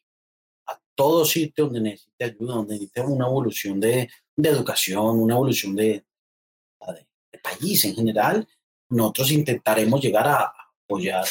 a 0.68 0.80
todo 0.96 1.26
sitio 1.26 1.66
donde 1.66 1.82
necesite 1.82 2.24
ayuda, 2.24 2.56
donde 2.56 2.76
necesite 2.76 3.02
una 3.02 3.28
evolución 3.28 3.78
de, 3.82 4.10
de 4.38 4.50
educación, 4.50 5.20
una 5.20 5.34
evolución 5.34 5.76
de, 5.76 6.06
de, 6.88 7.08
de, 7.34 7.40
país 7.40 7.84
en 7.84 7.94
general. 7.94 8.48
Nosotros 8.88 9.32
intentaremos 9.32 10.02
llegar 10.02 10.30
a 10.30 10.54
apoyar 10.86 11.26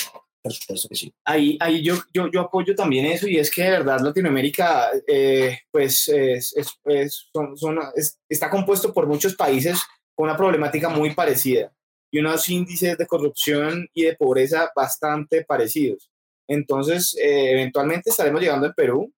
por 0.47 0.53
supuesto 0.53 0.89
que 0.89 0.95
sí. 0.95 1.13
Ahí, 1.25 1.59
ahí 1.61 1.83
yo, 1.83 1.97
yo, 2.15 2.31
yo 2.31 2.43
apoyo 2.43 2.73
también 2.77 3.07
eso 3.07 3.27
y 3.27 3.37
es 3.37 3.51
que 3.51 3.65
de 3.65 3.71
verdad 3.71 4.01
Latinoamérica 4.01 4.91
eh, 5.09 5.59
pues 5.73 6.09
es, 6.09 6.55
es, 6.57 7.29
son, 7.33 7.57
son, 7.57 7.81
está 8.29 8.49
compuesto 8.49 8.95
por 8.95 9.09
muchos 9.09 9.35
países 9.35 9.81
con 10.15 10.29
una 10.29 10.37
problemática 10.37 10.89
muy 10.89 11.15
parecida 11.15 11.73
y 12.13 12.21
unos 12.21 12.49
índices 12.49 12.97
de 12.97 13.07
corrupción 13.09 13.89
y 13.93 14.05
de 14.05 14.15
pobreza 14.15 14.71
bastante 14.75 15.45
parecidos. 15.45 16.13
Entonces, 16.49 17.17
eh, 17.21 17.51
eventualmente 17.51 18.11
estaremos 18.11 18.41
llegando 18.41 18.67
en 18.67 18.73
Perú, 18.75 19.13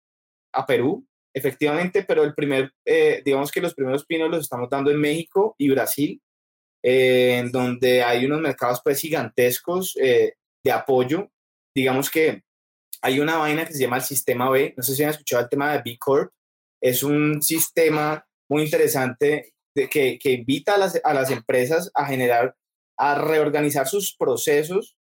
a 0.53 0.65
Perú. 0.65 1.05
efectivamente, 1.33 2.03
pero 2.03 2.23
el 2.23 2.33
primer, 2.33 2.71
eh, 2.85 3.21
digamos 3.23 3.51
que 3.51 3.61
los 3.61 3.75
primeros 3.75 4.05
pinos 4.05 4.29
los 4.31 4.43
estamos 4.43 4.69
dando 4.69 4.89
en 4.89 4.99
México 4.99 5.53
y 5.59 5.69
Brasil, 5.69 6.21
eh, 6.81 7.39
en 7.39 7.51
donde 7.51 8.01
hay 8.01 8.25
unos 8.25 8.39
mercados 8.39 8.79
pues 8.81 9.01
gigantescos 9.01 9.95
de 10.67 10.73
apoyo. 10.73 11.31
Digamos 11.75 12.09
que 12.09 12.43
hay 13.01 13.19
una 13.19 13.37
vaina 13.37 13.65
que 13.65 13.73
se 13.73 13.79
llama 13.79 13.97
el 13.97 14.03
sistema 14.03 14.49
B, 14.49 14.73
no 14.75 14.83
sé 14.83 14.95
si 14.95 15.03
han 15.03 15.11
escuchado 15.11 15.43
el 15.43 15.49
tema 15.49 15.71
de 15.71 15.81
B 15.83 15.97
Corp, 15.97 16.31
es 16.81 17.03
un 17.03 17.41
sistema 17.41 18.25
muy 18.49 18.63
interesante 18.63 19.53
de 19.75 19.89
que, 19.89 20.17
que, 20.19 20.31
invita 20.31 20.75
a 20.75 20.77
las, 20.77 20.99
a 21.03 21.13
las, 21.13 21.29
empresas 21.31 21.91
a 21.93 22.05
generar, 22.05 22.55
a 22.97 23.15
reorganizar 23.15 23.87
sus 23.87 24.15
procesos 24.15 24.97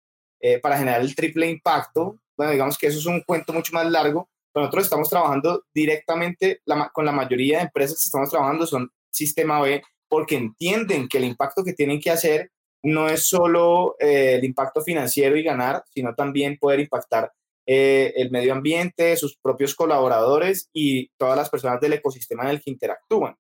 para 0.62 0.78
generar 0.78 1.02
el 1.02 1.16
triple 1.16 1.50
impacto. 1.50 2.20
Bueno, 2.36 2.52
digamos 2.52 2.78
que 2.78 2.88
eso 2.88 3.00
es 3.00 3.06
un 3.06 3.22
cuento 3.22 3.54
mucho 3.54 3.72
más 3.74 3.90
largo, 3.90 4.30
nosotros 4.56 4.84
estamos 4.84 5.10
trabajando 5.10 5.66
directamente 5.74 6.62
con 6.94 7.06
la 7.06 7.12
mayoría 7.12 7.58
de 7.58 7.64
empresas 7.64 7.98
que 7.98 8.08
estamos 8.08 8.30
trabajando 8.30 8.68
son 8.68 8.92
sistema 9.10 9.62
B 9.62 9.82
porque 10.08 10.36
entienden 10.36 11.08
que 11.08 11.18
el 11.18 11.26
impacto 11.26 11.64
que 11.64 11.74
tienen 11.74 12.00
que 12.00 12.12
hacer 12.12 12.52
no 12.84 13.08
es 13.08 13.28
solo 13.28 13.96
eh, 14.00 14.36
el 14.36 14.44
impacto 14.44 14.82
financiero 14.82 15.38
y 15.38 15.44
ganar, 15.44 15.84
sino 15.94 16.14
también 16.14 16.58
poder 16.58 16.82
impactar 16.82 17.32
eh, 17.66 18.14
el 18.18 18.30
medio 18.30 18.52
ambiente, 18.52 19.16
sus 19.16 19.38
propios 19.38 19.74
colaboradores 19.74 20.70
y 20.74 21.08
todas 21.18 21.38
las 21.38 21.50
personas 21.50 21.80
del 21.80 21.94
ecosistema 21.94 22.44
en 22.44 22.50
el 22.50 22.62
que 22.62 22.72
interactúan. 22.72 23.36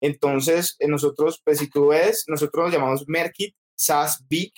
Entonces, 0.00 0.76
eh, 0.78 0.86
nosotros, 0.86 1.40
pues 1.44 1.58
si 1.58 1.68
tú 1.68 1.88
ves, 1.88 2.24
nosotros 2.28 2.66
nos 2.66 2.72
llamamos 2.72 3.04
Merkit, 3.08 3.56
SAS, 3.74 4.24
BIC, 4.28 4.54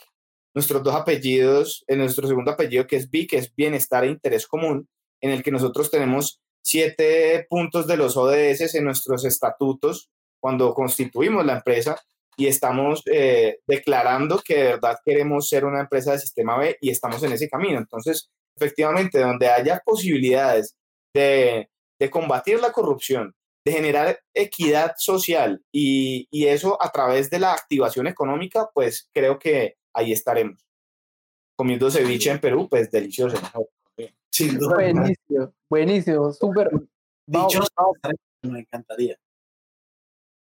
nuestros 0.55 0.83
dos 0.83 0.95
apellidos, 0.95 1.85
en 1.87 1.99
nuestro 1.99 2.29
segundo 2.29 2.51
apellido 2.51 2.87
que 2.87 2.97
es 2.97 3.11
BIC, 3.11 3.33
es 3.35 3.55
Bienestar 3.55 4.05
e 4.05 4.09
Interés 4.09 4.47
Común, 4.47 4.89
en 5.21 5.31
el 5.31 5.43
que 5.43 5.51
nosotros 5.51 5.91
tenemos 5.91 6.41
siete 6.63 7.47
puntos 7.49 7.87
de 7.87 7.97
los 7.97 8.17
ODS 8.17 8.75
en 8.75 8.85
nuestros 8.85 9.25
estatutos 9.25 10.11
cuando 10.41 10.75
constituimos 10.75 11.47
la 11.47 11.55
empresa 11.55 11.99
y 12.37 12.47
estamos 12.47 13.03
eh, 13.07 13.61
declarando 13.67 14.41
que 14.45 14.57
de 14.57 14.65
verdad 14.65 14.99
queremos 15.05 15.49
ser 15.49 15.65
una 15.65 15.81
empresa 15.81 16.13
de 16.13 16.19
sistema 16.19 16.59
B 16.59 16.77
y 16.81 16.91
estamos 16.91 17.23
en 17.23 17.33
ese 17.33 17.49
camino. 17.49 17.79
Entonces, 17.79 18.31
efectivamente, 18.57 19.19
donde 19.19 19.49
haya 19.49 19.83
posibilidades 19.85 20.77
de, 21.15 21.71
de 21.99 22.11
combatir 22.11 22.61
la 22.61 22.73
corrupción, 22.73 23.35
de 23.65 23.73
generar 23.73 24.21
equidad 24.35 24.95
social 24.99 25.63
y, 25.73 26.29
y, 26.31 26.47
eso 26.47 26.81
a 26.81 26.91
través 26.91 27.31
de 27.31 27.41
la 27.41 27.53
activación 27.53 28.07
económica, 28.07 28.69
pues 28.73 29.09
creo 29.13 29.39
que 29.39 29.77
ahí 29.95 30.13
estaremos. 30.13 30.65
Comiendo 31.57 31.91
ceviche 31.91 32.31
en 32.31 32.41
Perú, 32.41 32.69
pues 32.69 32.91
delicioso. 32.91 33.39
Buenísimo, 34.75 35.55
buenísimo, 35.69 36.33
súper. 36.33 36.71
Dicho, 37.27 37.61
me 38.43 38.61
encantaría. 38.61 39.17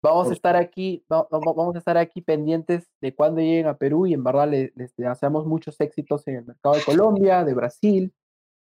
Vamos 0.03 0.31
a 0.31 0.33
estar 0.33 0.55
aquí, 0.55 1.05
vamos 1.07 1.75
a 1.75 1.77
estar 1.77 1.95
aquí 1.95 2.21
pendientes 2.21 2.89
de 3.01 3.13
cuando 3.13 3.39
lleguen 3.39 3.67
a 3.67 3.77
Perú 3.77 4.07
y 4.07 4.15
en 4.15 4.23
verdad 4.23 4.49
les, 4.49 4.73
deseamos 4.95 5.45
muchos 5.45 5.79
éxitos 5.79 6.27
en 6.27 6.37
el 6.37 6.45
mercado 6.45 6.73
de 6.73 6.83
Colombia, 6.83 7.43
de 7.43 7.53
Brasil, 7.53 8.11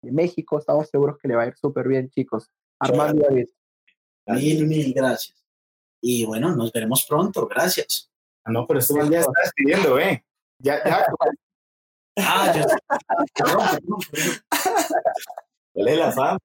de 0.03 0.11
México. 0.11 0.59
Estamos 0.59 0.89
seguros 0.89 1.17
que 1.17 1.29
le 1.29 1.37
va 1.37 1.45
a 1.45 1.47
ir 1.47 1.57
súper 1.57 1.87
bien, 1.87 2.11
chicos. 2.11 2.51
Armando 2.81 3.23
David. 3.23 3.47
Mil, 4.27 4.67
mil 4.67 4.93
gracias. 4.93 5.47
Y 6.03 6.27
bueno, 6.27 6.57
nos 6.57 6.73
veremos 6.73 7.07
pronto. 7.09 7.47
Gracias. 7.47 8.11
Ah, 8.45 8.51
no, 8.51 8.67
pero 8.67 8.81
esto 8.81 8.97
ya 9.09 9.21
está 9.21 9.33
despidiendo, 9.41 9.97
¿eh? 9.99 10.25
Ya, 10.61 10.85
ya. 10.85 11.07
ah, 12.19 12.53
ya. 12.53 12.67
¿Cuál 15.73 15.89
es 15.89 15.99
la 15.99 16.11
fama, 16.11 16.39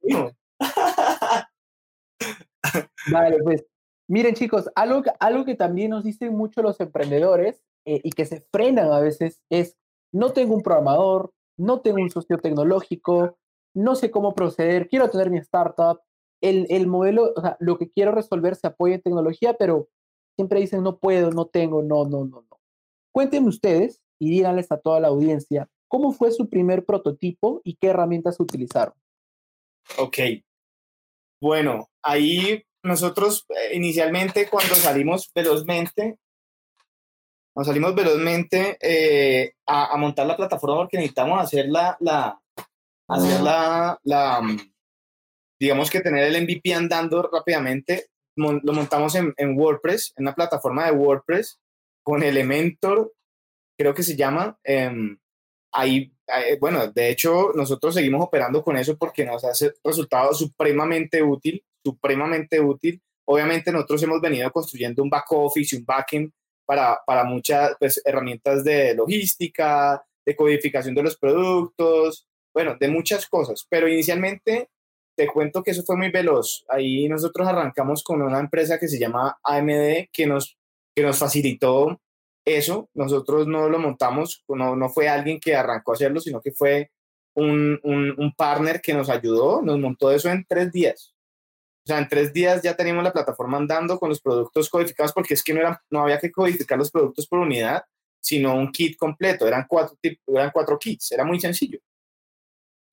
Vale, 3.12 3.44
pues 3.44 3.66
miren 4.08 4.36
chicos, 4.36 4.70
algo, 4.76 5.04
algo 5.20 5.46
que 5.46 5.56
también 5.56 5.92
nos 5.92 6.04
dicen 6.04 6.36
mucho 6.36 6.62
los 6.62 6.80
emprendedores 6.80 7.64
eh, 7.86 8.02
y 8.04 8.12
que 8.12 8.26
se 8.26 8.42
frenan 8.52 8.92
a 8.92 9.00
veces 9.00 9.42
es, 9.50 9.78
no 10.12 10.32
tengo 10.32 10.56
un 10.56 10.62
programador, 10.62 11.34
no 11.58 11.82
tengo 11.82 12.02
un 12.02 12.10
socio 12.10 12.38
tecnológico, 12.38 13.38
no 13.76 13.96
sé 13.96 14.12
cómo 14.12 14.34
proceder, 14.36 14.88
quiero 14.88 15.10
tener 15.10 15.30
mi 15.30 15.38
startup, 15.40 16.02
el, 16.42 16.68
el 16.70 16.88
modelo, 16.88 17.34
o 17.36 17.42
sea, 17.42 17.58
lo 17.60 17.78
que 17.78 17.90
quiero 17.90 18.12
resolver 18.12 18.56
se 18.56 18.68
apoya 18.68 18.96
en 18.96 19.02
tecnología, 19.02 19.54
pero 19.54 19.88
siempre 20.36 20.60
dicen 20.60 20.84
no 20.84 21.00
puedo, 21.00 21.32
no 21.32 21.46
tengo, 21.46 21.82
no, 21.82 22.06
no, 22.06 22.26
no, 22.26 22.42
no. 22.42 22.60
Cuéntenme 23.12 23.50
ustedes 23.50 24.02
y 24.20 24.30
díganles 24.30 24.72
a 24.72 24.78
toda 24.78 25.00
la 25.00 25.10
audiencia, 25.10 25.70
¿cómo 25.88 26.12
fue 26.12 26.32
su 26.32 26.50
primer 26.50 26.86
prototipo 26.86 27.62
y 27.64 27.76
qué 27.76 27.88
herramientas 27.88 28.40
utilizaron? 28.40 28.96
Ok. 29.98 30.18
Bueno, 31.42 31.90
ahí 32.02 32.64
nosotros 32.84 33.46
eh, 33.50 33.76
inicialmente 33.76 34.50
cuando 34.50 34.76
salimos 34.76 35.32
velozmente, 35.34 36.18
cuando 37.54 37.68
salimos 37.68 37.96
velozmente 37.96 38.78
eh, 38.82 39.54
a, 39.66 39.96
montar 39.98 40.28
la 40.28 40.38
plataforma 40.38 40.78
porque 40.78 40.98
necesitamos 40.98 41.40
hacer 41.42 41.68
la, 41.68 41.98
la, 42.00 42.40
hacer 43.08 43.42
la, 43.42 44.00
la, 44.04 44.42
mm, 44.42 44.58
digamos 45.60 45.90
que 45.90 46.02
tener 46.02 46.24
el 46.24 46.44
MVP 46.44 46.74
andando 46.74 47.30
rápidamente, 47.32 48.08
lo 48.36 48.74
montamos 48.74 49.16
en, 49.16 49.34
en, 49.38 49.58
WordPress, 49.58 50.14
en 50.18 50.26
una 50.26 50.36
plataforma 50.36 50.86
de 50.86 50.92
WordPress 50.92 51.60
con 52.04 52.24
Elementor, 52.24 53.14
creo 53.78 53.94
que 53.94 54.04
se 54.04 54.16
llama. 54.16 54.58
Em, 54.64 55.18
ahí 55.72 56.14
eh, 56.28 56.58
bueno, 56.60 56.88
de 56.88 57.10
hecho, 57.10 57.52
nosotros 57.54 57.96
seguimos 57.96 58.24
operando 58.24 58.64
con 58.64 58.78
eso 58.78 58.98
porque 58.98 59.26
nos 59.26 59.44
hace 59.44 59.74
resultado 59.84 60.34
supremamente 60.34 61.22
útil, 61.22 61.64
supremamente 61.84 62.60
útil. 62.60 63.02
Obviamente 63.26 63.72
nosotros 63.72 64.04
hemos 64.04 64.22
venido 64.22 64.52
construyendo 64.52 65.04
un 65.04 65.10
back 65.10 65.32
office 65.32 65.76
y 65.76 65.80
un 65.80 65.86
backend 65.86 66.32
para, 66.66 67.00
para 67.06 67.24
muchas 67.24 67.76
pues, 67.80 68.02
herramientas 68.06 68.64
de 68.64 68.96
logística, 68.96 70.04
de 70.26 70.36
codificación 70.36 70.96
de 70.96 71.04
los 71.04 71.18
productos, 71.18 72.28
bueno, 72.54 72.76
de 72.80 72.88
muchas 72.88 73.28
cosas, 73.28 73.66
pero 73.70 73.88
inicialmente 73.88 74.70
te 75.16 75.28
cuento 75.28 75.64
que 75.64 75.72
eso 75.72 75.84
fue 75.84 75.98
muy 75.98 76.10
veloz. 76.12 76.66
Ahí 76.70 77.08
nosotros 77.08 77.48
arrancamos 77.48 78.04
con 78.04 78.22
una 78.22 78.40
empresa 78.40 78.80
que 78.80 78.88
se 78.88 79.00
llama 79.00 79.38
AMD 79.44 80.08
que 80.12 80.26
nos, 80.28 80.58
que 80.96 81.04
nos 81.04 81.18
facilitó 81.18 82.00
eso 82.46 82.90
nosotros 82.94 83.48
no 83.48 83.70
lo 83.70 83.80
montamos, 83.80 84.44
no, 84.50 84.76
no 84.76 84.90
fue 84.90 85.08
alguien 85.08 85.40
que 85.40 85.56
arrancó 85.56 85.92
a 85.92 85.96
hacerlo, 85.96 86.20
sino 86.20 86.42
que 86.42 86.52
fue 86.52 86.92
un, 87.36 87.80
un, 87.84 88.34
partner 88.36 88.80
que 88.82 88.94
nos 88.94 89.10
ayudó, 89.10 89.62
nos 89.62 89.80
montó 89.80 90.12
eso 90.12 90.30
en 90.30 90.46
tres 90.48 90.72
días. 90.72 91.13
O 91.86 91.88
sea, 91.88 91.98
en 91.98 92.08
tres 92.08 92.32
días 92.32 92.62
ya 92.62 92.76
teníamos 92.76 93.04
la 93.04 93.12
plataforma 93.12 93.58
andando 93.58 94.00
con 94.00 94.08
los 94.08 94.22
productos 94.22 94.70
codificados, 94.70 95.12
porque 95.12 95.34
es 95.34 95.44
que 95.44 95.54
no, 95.54 95.60
era, 95.60 95.84
no 95.90 96.02
había 96.02 96.18
que 96.18 96.32
codificar 96.32 96.78
los 96.78 96.90
productos 96.90 97.28
por 97.28 97.40
unidad, 97.40 97.84
sino 98.22 98.56
un 98.56 98.72
kit 98.72 98.98
completo. 98.98 99.46
Eran 99.46 99.66
cuatro, 99.68 99.98
eran 100.02 100.52
cuatro 100.52 100.80
kits, 100.80 101.12
era 101.12 101.26
muy 101.26 101.42
sencillo. 101.42 101.80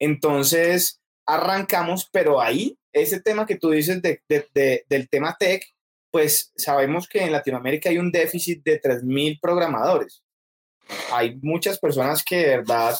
Entonces, 0.00 1.00
arrancamos, 1.24 2.08
pero 2.10 2.40
ahí, 2.40 2.76
ese 2.92 3.20
tema 3.20 3.46
que 3.46 3.56
tú 3.56 3.70
dices 3.70 4.02
de, 4.02 4.22
de, 4.28 4.84
del 4.88 5.08
tema 5.08 5.36
tech, 5.38 5.62
pues 6.10 6.52
sabemos 6.56 7.08
que 7.08 7.22
en 7.22 7.30
Latinoamérica 7.30 7.90
hay 7.90 7.98
un 7.98 8.10
déficit 8.10 8.64
de 8.64 8.80
3.000 8.80 9.38
programadores. 9.40 10.24
Hay 11.12 11.36
muchas 11.42 11.78
personas 11.78 12.24
que 12.24 12.38
de 12.38 12.56
verdad 12.56 12.96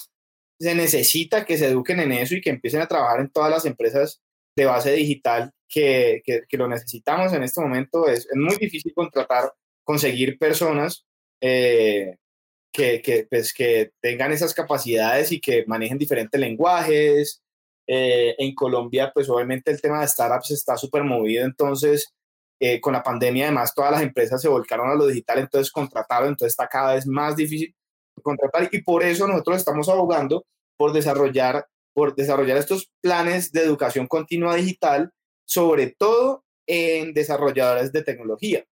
se 0.60 0.74
necesita 0.76 1.44
que 1.44 1.58
se 1.58 1.66
eduquen 1.66 1.98
en 1.98 2.12
eso 2.12 2.36
y 2.36 2.40
que 2.40 2.50
empiecen 2.50 2.80
a 2.80 2.86
trabajar 2.86 3.20
en 3.20 3.30
todas 3.30 3.50
las 3.50 3.64
empresas 3.64 4.22
de 4.54 4.66
base 4.66 4.92
digital 4.92 5.52
que, 5.70 6.22
que, 6.24 6.56
lo 6.56 6.68
necesitamos 6.68 7.32
en 7.32 7.44
este 7.44 7.60
momento. 7.60 8.08
Es, 8.08 8.26
es, 8.26 8.36
muy 8.36 8.56
difícil 8.56 8.92
contratar, 8.94 9.52
conseguir 9.84 10.38
personas 10.38 11.06
eh, 11.40 12.16
que, 12.72 13.00
que, 13.00 13.26
pues, 13.30 13.54
que 13.54 13.92
tengan 14.00 14.32
esas 14.32 14.52
capacidades 14.52 15.32
y 15.32 15.40
que 15.40 15.64
manejen 15.66 15.98
diferentes 15.98 16.40
lenguajes. 16.40 17.42
Eh, 17.86 18.36
en 18.38 18.54
Colombia, 18.54 19.10
pues 19.12 19.28
obviamente 19.28 19.70
el 19.70 19.80
tema 19.80 20.00
de 20.00 20.06
startups 20.06 20.52
está 20.52 20.76
súper 20.76 21.02
movido, 21.02 21.44
entonces 21.44 22.14
eh, 22.60 22.78
con 22.78 22.92
la 22.92 23.02
pandemia, 23.02 23.46
además, 23.46 23.74
todas 23.74 23.90
las 23.90 24.02
empresas 24.02 24.40
se 24.40 24.48
volcaron 24.48 24.90
a 24.90 24.94
lo 24.94 25.06
digital, 25.06 25.38
entonces 25.38 25.72
contrataron, 25.72 26.28
entonces 26.28 26.52
está 26.52 26.68
cada 26.68 26.94
vez 26.94 27.06
más 27.06 27.34
difícil 27.34 27.74
contratar 28.22 28.68
y 28.70 28.82
por 28.82 29.02
eso 29.02 29.26
nosotros 29.26 29.56
estamos 29.56 29.88
abogando 29.88 30.44
por 30.76 30.92
desarrollar, 30.92 31.66
por 31.94 32.14
desarrollar 32.14 32.58
estos 32.58 32.92
planes 33.00 33.50
de 33.50 33.62
educación 33.62 34.06
continua 34.06 34.56
digital, 34.56 35.10
sobre 35.50 35.88
todo 35.88 36.44
en 36.64 37.12
desarrolladores 37.12 37.90
de 37.90 38.04
tecnología. 38.04 38.64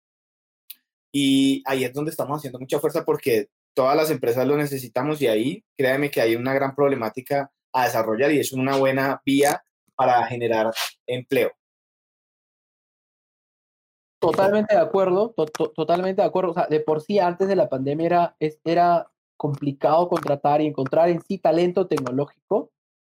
Y 1.13 1.61
ahí 1.67 1.83
es 1.83 1.93
donde 1.93 2.13
estamos 2.13 2.39
haciendo 2.39 2.61
mucha 2.61 2.79
fuerza 2.79 3.05
porque 3.05 3.49
todas 3.75 3.97
las 3.97 4.11
empresas 4.11 4.47
lo 4.47 4.57
necesitamos 4.57 5.21
y 5.21 5.27
ahí 5.27 5.65
créanme 5.77 6.09
que 6.09 6.21
hay 6.21 6.37
una 6.37 6.55
gran 6.55 6.77
problemática 6.77 7.51
a 7.73 7.87
desarrollar 7.87 8.31
y 8.31 8.39
es 8.39 8.53
una 8.53 8.77
buena 8.77 9.21
vía 9.27 9.61
para 9.97 10.25
generar 10.27 10.73
empleo. 11.05 11.51
Totalmente 14.21 14.77
de 14.77 14.81
acuerdo, 14.81 15.35
totalmente 15.75 16.23
de 16.23 16.29
acuerdo. 16.29 16.53
O 16.53 16.55
sea, 16.55 16.69
de 16.69 16.79
por 16.79 17.01
sí 17.01 17.19
antes 17.19 17.49
de 17.49 17.57
la 17.57 17.69
pandemia 17.69 18.07
era, 18.07 18.37
era 18.63 19.11
complicado 19.37 20.09
contratar 20.09 20.61
y 20.61 20.67
encontrar 20.67 21.09
en 21.09 21.23
sí 21.23 21.39
talento 21.39 21.89
tecnológico 21.89 22.71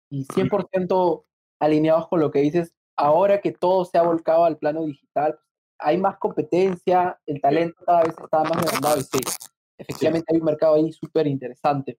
y 0.08 0.24
100% 0.24 1.24
alineados 1.58 2.06
con 2.08 2.20
lo 2.20 2.30
que 2.30 2.40
dices, 2.40 2.75
ahora 2.96 3.40
que 3.40 3.52
todo 3.52 3.84
se 3.84 3.98
ha 3.98 4.02
volcado 4.02 4.44
al 4.44 4.56
plano 4.56 4.84
digital, 4.84 5.38
hay 5.78 5.98
más 5.98 6.18
competencia, 6.18 7.18
el 7.26 7.40
talento 7.40 7.84
cada 7.84 8.02
vez 8.02 8.14
está 8.18 8.42
más 8.44 8.64
demandado 8.64 8.98
y 8.98 9.02
sí, 9.02 9.18
efectivamente 9.78 10.32
hay 10.32 10.38
un 10.38 10.46
mercado 10.46 10.74
ahí 10.76 10.92
súper 10.92 11.26
interesante. 11.26 11.98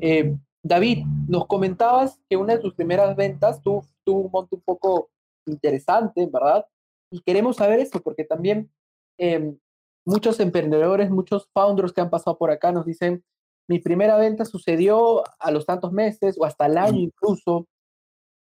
Eh, 0.00 0.36
David, 0.62 1.04
nos 1.28 1.46
comentabas 1.46 2.20
que 2.28 2.36
una 2.36 2.54
de 2.54 2.60
tus 2.60 2.74
primeras 2.74 3.16
ventas 3.16 3.60
tuvo, 3.62 3.84
un 4.06 4.30
monto 4.30 4.56
un 4.56 4.62
poco 4.62 5.10
interesante, 5.46 6.26
¿verdad? 6.26 6.66
Y 7.10 7.20
queremos 7.20 7.56
saber 7.56 7.80
eso 7.80 8.00
porque 8.00 8.24
también 8.24 8.70
em, 9.18 9.58
muchos 10.06 10.40
emprendedores, 10.40 11.10
muchos 11.10 11.48
founders 11.52 11.92
que 11.92 12.00
han 12.00 12.10
pasado 12.10 12.38
por 12.38 12.50
acá 12.50 12.72
nos 12.72 12.86
dicen, 12.86 13.24
mi 13.68 13.78
primera 13.78 14.16
venta 14.16 14.44
sucedió 14.44 15.22
a 15.38 15.50
los 15.50 15.64
tantos 15.66 15.92
meses 15.92 16.36
o 16.38 16.44
hasta 16.44 16.66
el 16.66 16.76
año 16.76 16.98
incluso, 16.98 17.66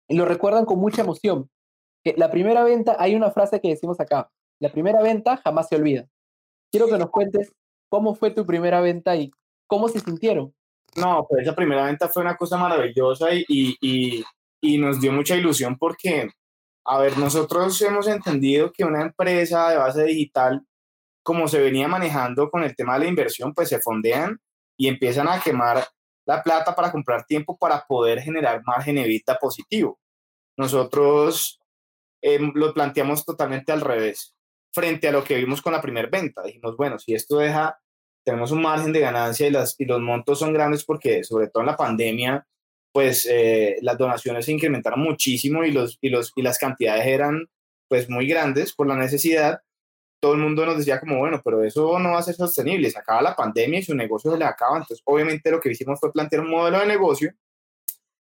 y 0.07 0.15
lo 0.15 0.25
recuerdan 0.25 0.65
con 0.65 0.79
mucha 0.79 1.01
emoción. 1.01 1.49
Que 2.03 2.13
la 2.17 2.31
primera 2.31 2.63
venta, 2.63 2.95
hay 2.99 3.15
una 3.15 3.31
frase 3.31 3.59
que 3.59 3.69
decimos 3.69 3.99
acá, 3.99 4.31
la 4.59 4.71
primera 4.71 5.01
venta 5.01 5.38
jamás 5.38 5.67
se 5.69 5.75
olvida. 5.75 6.07
Quiero 6.71 6.88
que 6.88 6.97
nos 6.97 7.09
cuentes 7.09 7.53
cómo 7.89 8.15
fue 8.15 8.31
tu 8.31 8.45
primera 8.45 8.81
venta 8.81 9.15
y 9.15 9.31
cómo 9.67 9.88
se 9.89 9.99
sintieron. 9.99 10.53
No, 10.95 11.25
pues 11.27 11.43
esa 11.43 11.55
primera 11.55 11.85
venta 11.85 12.07
fue 12.07 12.23
una 12.23 12.35
cosa 12.35 12.57
maravillosa 12.57 13.33
y, 13.33 13.45
y, 13.47 14.23
y, 14.62 14.77
nos 14.77 14.99
dio 14.99 15.12
mucha 15.12 15.35
ilusión 15.35 15.77
porque, 15.77 16.29
a 16.85 16.99
ver, 16.99 17.17
nosotros 17.17 17.79
hemos 17.81 18.07
entendido 18.07 18.71
que 18.71 18.83
una 18.83 19.03
empresa 19.03 19.69
de 19.69 19.77
base 19.77 20.03
digital, 20.05 20.65
como 21.23 21.47
se 21.47 21.59
venía 21.59 21.88
manejando 21.88 22.49
con 22.49 22.63
el 22.63 22.75
tema 22.75 22.93
de 22.93 23.01
la 23.01 23.09
inversión, 23.09 23.53
pues 23.53 23.69
se 23.69 23.79
fondean 23.79 24.39
y 24.77 24.88
empiezan 24.88 25.27
a 25.27 25.39
quemar 25.39 25.85
la 26.25 26.41
plata 26.41 26.75
para 26.75 26.91
comprar 26.91 27.25
tiempo 27.25 27.57
para 27.57 27.85
poder 27.88 28.21
generar 28.21 28.62
margen 28.65 28.97
evita 28.97 29.38
positivo. 29.38 29.99
Nosotros 30.57 31.59
em, 32.21 32.51
lo 32.55 32.73
planteamos 32.73 33.25
totalmente 33.25 33.71
al 33.71 33.82
revés 33.82 34.36
frente 34.71 35.08
a 35.08 35.12
lo 35.12 35.23
que 35.23 35.36
vimos 35.36 35.62
con 35.62 35.73
la 35.73 35.82
primera 35.82 36.10
venta. 36.10 36.43
Dijimos, 36.43 36.77
bueno, 36.77 36.99
si 36.99 37.13
esto 37.13 37.38
deja, 37.38 37.79
tenemos 38.23 38.51
un 38.51 38.62
margen 38.62 38.93
de 38.93 38.99
ganancia 38.99 39.47
y, 39.47 39.51
las, 39.51 39.75
y 39.79 39.86
los 39.86 39.99
montos 39.99 40.39
son 40.39 40.53
grandes 40.53 40.84
porque 40.86 41.23
sobre 41.23 41.47
todo 41.47 41.62
en 41.62 41.67
la 41.67 41.77
pandemia, 41.77 42.45
pues 42.91 43.27
eh, 43.29 43.77
las 43.82 43.97
donaciones 43.97 44.45
se 44.45 44.51
incrementaron 44.51 45.01
muchísimo 45.01 45.63
y, 45.63 45.71
los, 45.71 45.97
y, 46.01 46.10
los, 46.10 46.32
y 46.36 46.41
las 46.41 46.58
cantidades 46.58 47.05
eran 47.05 47.47
pues 47.88 48.10
muy 48.10 48.27
grandes 48.27 48.73
por 48.73 48.88
la 48.88 48.95
necesidad. 48.95 49.62
Todo 50.21 50.34
el 50.34 50.39
mundo 50.39 50.65
nos 50.65 50.77
decía 50.77 50.99
como, 50.99 51.17
bueno, 51.17 51.41
pero 51.43 51.63
eso 51.63 51.97
no 51.97 52.12
va 52.12 52.19
a 52.19 52.23
ser 52.23 52.36
sostenible, 52.36 52.89
se 52.91 52.99
acaba 52.99 53.21
la 53.21 53.36
pandemia 53.36 53.79
y 53.79 53.84
su 53.84 53.95
negocio 53.95 54.32
se 54.32 54.38
le 54.38 54.45
acaba. 54.45 54.77
Entonces, 54.77 55.01
obviamente 55.05 55.49
lo 55.49 55.60
que 55.60 55.71
hicimos 55.71 55.99
fue 55.99 56.12
plantear 56.12 56.41
un 56.41 56.51
modelo 56.51 56.79
de 56.79 56.88
negocio 56.88 57.32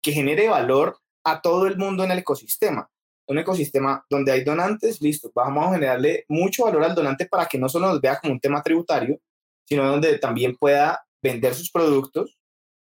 que 0.02 0.12
genere 0.12 0.48
valor 0.48 0.98
a 1.24 1.40
todo 1.40 1.66
el 1.66 1.76
mundo 1.76 2.04
en 2.04 2.10
el 2.10 2.18
ecosistema 2.18 2.90
un 3.28 3.38
ecosistema 3.38 4.04
donde 4.08 4.32
hay 4.32 4.44
donantes, 4.44 5.00
listo, 5.00 5.30
vamos 5.34 5.66
a 5.66 5.74
generarle 5.74 6.24
mucho 6.28 6.64
valor 6.64 6.84
al 6.84 6.94
donante 6.94 7.26
para 7.26 7.46
que 7.46 7.58
no 7.58 7.68
solo 7.68 7.88
nos 7.88 8.00
vea 8.00 8.18
como 8.20 8.32
un 8.32 8.40
tema 8.40 8.62
tributario, 8.62 9.20
sino 9.64 9.84
donde 9.84 10.18
también 10.18 10.56
pueda 10.56 11.04
vender 11.22 11.54
sus 11.54 11.70
productos, 11.70 12.38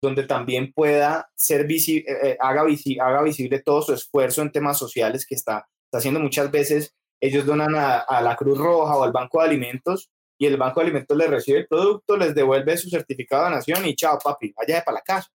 donde 0.02 0.24
también 0.24 0.72
pueda 0.72 1.30
ser 1.36 1.68
visible, 1.68 2.06
eh, 2.10 2.18
eh, 2.24 2.38
haga, 2.40 2.64
haga 3.02 3.22
visible 3.22 3.60
todo 3.60 3.82
su 3.82 3.94
esfuerzo 3.94 4.42
en 4.42 4.52
temas 4.52 4.78
sociales 4.78 5.26
que 5.26 5.36
está, 5.36 5.68
haciendo 5.92 6.20
muchas 6.20 6.50
veces. 6.52 6.96
Ellos 7.22 7.46
donan 7.46 7.76
a, 7.76 8.22
la 8.22 8.36
Cruz 8.38 8.58
Roja 8.58 8.96
o 8.96 9.04
al 9.04 9.12
Banco 9.12 9.42
de 9.42 9.48
Alimentos 9.50 10.10
y 10.38 10.46
el 10.46 10.56
Banco 10.56 10.80
de 10.80 10.86
Alimentos 10.86 11.18
les 11.18 11.30
recibe 11.30 11.60
el 11.60 11.68
producto, 11.68 12.16
les 12.16 12.34
devuelve 12.34 12.78
su 12.78 12.90
certificado 12.90 13.44
de 13.44 13.50
donación 13.50 13.86
y 13.86 13.96
chao, 13.96 14.18
papi, 14.24 14.54
vaya 14.56 14.82
para 14.86 14.96
la 14.96 15.02
casa. 15.02 15.30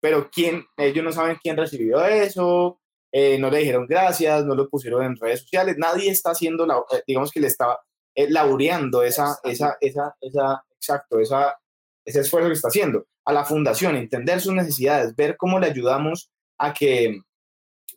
Pero 0.00 0.30
quién, 0.30 0.64
ellos 0.76 1.04
no 1.04 1.10
saben 1.10 1.38
quién 1.42 1.56
recibió 1.56 2.04
eso, 2.04 2.80
eh, 3.12 3.38
no 3.38 3.50
le 3.50 3.58
dijeron 3.58 3.86
gracias, 3.86 4.44
no 4.44 4.54
lo 4.54 4.68
pusieron 4.68 5.02
en 5.04 5.16
redes 5.16 5.42
sociales, 5.42 5.76
nadie 5.78 6.10
está 6.10 6.30
haciendo, 6.32 6.66
la, 6.66 6.78
eh, 6.92 7.02
digamos 7.06 7.30
que 7.30 7.40
le 7.40 7.46
estaba 7.46 7.80
eh, 8.14 8.30
laureando 8.30 9.02
esa, 9.02 9.38
esa, 9.44 9.76
esa, 9.80 10.14
esa, 10.20 10.64
exacto, 10.74 11.18
esa, 11.18 11.58
ese 12.04 12.20
esfuerzo 12.20 12.48
que 12.48 12.54
está 12.54 12.68
haciendo 12.68 13.06
a 13.24 13.32
la 13.32 13.44
fundación, 13.44 13.96
entender 13.96 14.40
sus 14.40 14.54
necesidades, 14.54 15.14
ver 15.16 15.36
cómo 15.36 15.58
le 15.58 15.66
ayudamos 15.66 16.30
a 16.58 16.72
que, 16.72 17.20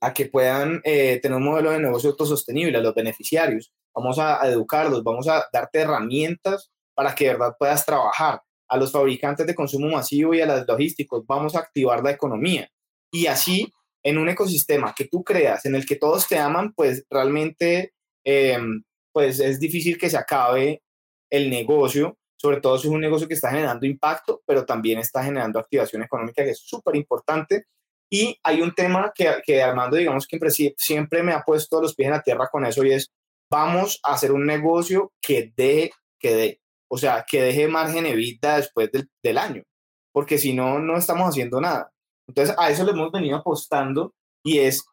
a 0.02 0.13
que 0.13 0.26
puedan 0.26 0.82
tener 0.82 1.34
un 1.34 1.43
modelo 1.43 1.71
de 1.71 1.80
negocio 1.80 2.10
autosostenible 2.10 2.78
a 2.78 2.82
los 2.82 2.93
beneficiarios. 2.93 3.71
Vamos 3.95 4.19
a, 4.19 4.43
a 4.43 4.47
educarlos, 4.47 5.04
vamos 5.04 5.28
a 5.30 5.47
darte 5.54 5.80
herramientas 5.80 6.69
para 6.93 7.15
que 7.15 7.26
de 7.26 7.34
verdad 7.34 7.56
puedas 7.58 7.86
trabajar. 7.86 8.41
A 8.67 8.78
los 8.78 8.91
fabricantes 8.91 9.47
de 9.47 9.56
consumo 9.56 9.89
masivo 9.89 10.34
y 10.34 10.41
a 10.41 10.45
los 10.45 10.67
logísticos, 10.67 11.26
vamos 11.26 11.56
a 11.56 11.60
activar 11.60 12.04
la 12.04 12.12
economía. 12.12 12.69
Y 13.12 13.28
así 13.28 13.71
en 14.04 14.18
un 14.18 14.30
ecosistema 14.30 14.94
que 14.96 15.06
tú 15.06 15.24
creas, 15.24 15.66
en 15.66 15.76
el 15.76 15.86
que 15.86 15.96
todos 15.96 16.28
te 16.28 16.38
aman, 16.38 16.74
pues 16.74 17.06
realmente 17.10 17.94
em, 18.26 18.84
pues 19.14 19.40
es 19.40 19.60
difícil 19.60 19.98
que 19.98 20.10
se 20.10 20.18
acabe 20.18 20.82
el 21.30 21.50
negocio, 21.50 22.18
sobre 22.38 22.60
todo 22.60 22.78
si 22.78 22.88
es 22.88 22.94
un 22.94 23.02
negocio 23.02 23.28
que 23.28 23.36
está 23.36 23.52
generando 23.52 23.86
impacto, 23.86 24.42
pero 24.46 24.66
también 24.66 25.00
está 25.00 25.24
generando 25.24 25.60
activación 25.60 26.04
económica, 26.04 26.44
que 26.44 26.52
es 26.52 26.60
súper 26.60 26.96
importante. 26.96 27.66
Y 28.10 28.38
hay 28.44 28.62
un 28.62 28.74
tema 28.74 29.12
que, 29.16 29.42
que 29.46 29.62
Armando, 29.62 29.96
digamos 29.96 30.28
que 30.28 30.40
siempre 30.78 31.24
me 31.24 31.34
ha 31.34 31.44
puesto 31.44 31.82
los 31.82 31.96
pies 31.96 32.08
en 32.08 32.14
la 32.14 32.22
tierra 32.22 32.50
con 32.52 32.66
eso 32.66 32.84
y 32.84 32.92
es, 32.92 33.12
vamos 33.50 34.00
a 34.04 34.14
hacer 34.14 34.32
un 34.32 34.46
negocio 34.46 35.14
que 35.22 35.54
dé, 35.56 35.92
que 36.20 36.36
dé, 36.36 36.62
o 36.90 36.98
sea, 36.98 37.26
que 37.30 37.42
deje 37.42 37.68
margen 37.68 38.06
evita 38.06 38.58
después 38.58 38.92
del, 38.92 39.10
del 39.24 39.38
año, 39.38 39.64
porque 40.12 40.38
si 40.38 40.54
no, 40.54 40.80
no 40.80 40.98
estamos 40.98 41.30
haciendo 41.30 41.62
nada. 41.62 41.92
Entonces, 42.32 42.56
a 42.58 42.70
eso 42.70 42.86
le 42.86 42.91
hemos 42.91 43.12
venido 43.12 43.36
apostando 43.36 44.15
y 44.41 44.60
es, 44.60 44.86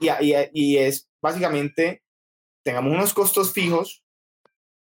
y, 0.00 0.08
y, 0.52 0.78
es 0.78 1.08
básicamente, 1.22 2.02
tengamos 2.64 2.92
unos 2.92 3.14
costos 3.14 3.52
fijos 3.52 4.02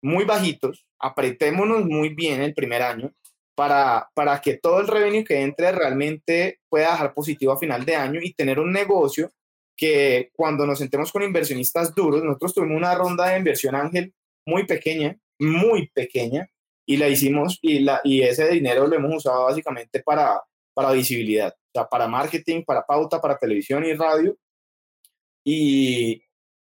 muy 0.01 0.25
bajitos, 0.25 0.85
apretémonos 0.99 1.85
muy 1.85 2.09
bien 2.09 2.41
el 2.41 2.53
primer 2.53 2.81
año 2.81 3.13
para, 3.55 4.09
para 4.13 4.41
que 4.41 4.57
todo 4.57 4.81
el 4.81 4.87
revenue 4.87 5.23
que 5.23 5.39
entre 5.41 5.71
realmente 5.71 6.59
pueda 6.67 6.91
dejar 6.91 7.13
positivo 7.13 7.53
a 7.53 7.57
final 7.57 7.85
de 7.85 7.95
año 7.95 8.19
y 8.21 8.33
tener 8.33 8.59
un 8.59 8.73
negocio 8.73 9.31
que 9.77 10.29
cuando 10.33 10.65
nos 10.65 10.79
sentemos 10.79 11.13
con 11.13 11.23
inversionistas 11.23 11.95
duros, 11.95 12.21
nosotros 12.21 12.53
tuvimos 12.53 12.77
una 12.77 12.95
ronda 12.95 13.29
de 13.29 13.37
inversión 13.37 13.75
ángel 13.75 14.13
muy 14.45 14.65
pequeña, 14.65 15.17
muy 15.39 15.87
pequeña, 15.87 16.49
y 16.85 16.97
la 16.97 17.07
hicimos 17.07 17.59
y, 17.61 17.79
la, 17.79 18.01
y 18.03 18.23
ese 18.23 18.49
dinero 18.49 18.87
lo 18.87 18.95
hemos 18.97 19.15
usado 19.15 19.45
básicamente 19.45 20.03
para, 20.03 20.41
para 20.77 20.91
visibilidad 20.91 21.55
para 21.85 22.07
marketing, 22.07 22.63
para 22.63 22.85
pauta, 22.85 23.21
para 23.21 23.37
televisión 23.37 23.85
y 23.85 23.93
radio. 23.93 24.35
Y, 25.43 26.23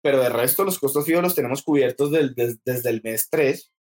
pero 0.01 0.21
de 0.23 0.29
resto 0.29 0.65
los 0.65 0.79
costos 0.79 1.05
fijos 1.05 1.23
los 1.23 1.35
tenemos 1.35 1.63
cubiertos 1.63 2.11
desde 2.11 2.91
el 2.91 3.03
mes 3.03 3.29
3. 3.31 3.73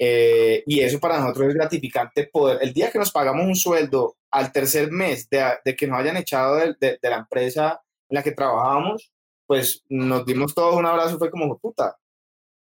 Eh, 0.00 0.62
y 0.66 0.80
eso 0.80 1.00
para 1.00 1.18
nosotros 1.18 1.48
es 1.48 1.54
gratificante 1.54 2.28
poder, 2.32 2.58
el 2.62 2.72
día 2.72 2.92
que 2.92 3.00
nos 3.00 3.10
pagamos 3.10 3.44
un 3.44 3.56
sueldo 3.56 4.16
al 4.30 4.52
tercer 4.52 4.92
mes 4.92 5.28
de, 5.28 5.44
de 5.64 5.74
que 5.74 5.88
nos 5.88 5.98
hayan 5.98 6.16
echado 6.16 6.54
de, 6.54 6.76
de, 6.78 6.98
la 7.02 7.16
empresa 7.16 7.82
en 8.08 8.14
la 8.14 8.22
que 8.22 8.30
trabajábamos, 8.30 9.12
pues 9.44 9.82
nos 9.88 10.24
dimos 10.24 10.54
todos 10.54 10.76
un 10.76 10.86
abrazo, 10.86 11.18
fue 11.18 11.32
como, 11.32 11.58
puta, 11.58 11.96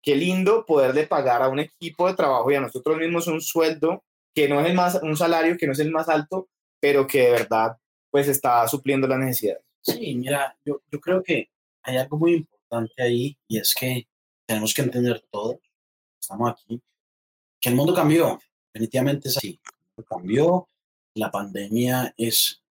qué 0.03 0.15
lindo 0.15 0.65
poderle 0.65 1.09
pagar 1.09 1.43
a 1.43 1.49
un 1.49 1.59
equipo 1.59 2.07
de 2.07 2.15
trabajo 2.15 2.49
y 2.53 2.55
a 2.55 2.61
nosotros 2.61 2.97
mismos 2.97 3.27
un 3.27 3.41
sueldo 3.41 4.05
que 4.33 4.49
no 4.49 4.61
es 4.61 4.69
el 4.69 4.75
más, 4.75 5.01
un 5.03 5.17
salario 5.17 5.57
que 5.59 5.67
no 5.67 5.73
es 5.73 5.81
el 5.81 5.91
más 5.91 6.09
alto, 6.09 6.49
pero 6.81 7.07
que 7.07 7.23
de 7.23 7.31
verdad 7.31 7.77
pues 8.11 8.29
está 8.29 8.67
supliendo 8.69 9.07
las 9.07 9.19
necesidades. 9.19 9.63
Sí, 9.83 10.15
mira, 10.15 10.57
yo, 10.65 10.83
yo 10.91 11.01
creo 11.01 11.23
que 11.23 11.51
hay 11.83 11.97
algo 11.97 12.19
muy 12.19 12.35
importante 12.35 13.03
ahí 13.03 13.37
y 13.47 13.59
es 13.59 13.75
que 13.75 14.09
tenemos 14.47 14.73
que 14.75 14.83
entender 14.83 15.25
todo, 15.31 15.61
estamos 16.21 16.51
aquí, 16.51 16.81
que 17.61 17.69
el 17.69 17.77
mundo 17.77 17.95
cambió, 17.95 18.41
definitivamente 18.73 19.29
es 19.29 19.37
así, 19.37 19.61
cambió, 20.09 20.69
la 21.15 21.31
pandemia 21.31 22.15
es, 22.17 22.63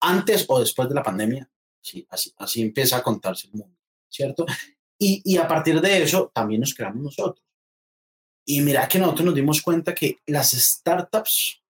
antes 0.00 0.44
o 0.48 0.60
después 0.60 0.88
de 0.88 0.94
la 0.94 1.02
pandemia, 1.02 1.48
sí, 1.80 2.06
así, 2.10 2.32
así 2.36 2.62
empieza 2.62 2.98
a 2.98 3.02
contarse 3.02 3.48
el 3.48 3.54
mundo, 3.54 3.76
¿cierto? 4.08 4.44
Y, 4.98 5.22
y 5.24 5.36
a 5.38 5.48
partir 5.48 5.80
de 5.80 6.02
eso 6.02 6.30
también 6.32 6.60
nos 6.60 6.74
creamos 6.74 7.02
nosotros. 7.02 7.44
Y 8.46 8.60
mira 8.60 8.86
que 8.86 8.98
nosotros 8.98 9.26
nos 9.26 9.34
dimos 9.34 9.62
cuenta 9.62 9.94
que 9.94 10.18
las 10.26 10.52
startups 10.52 11.62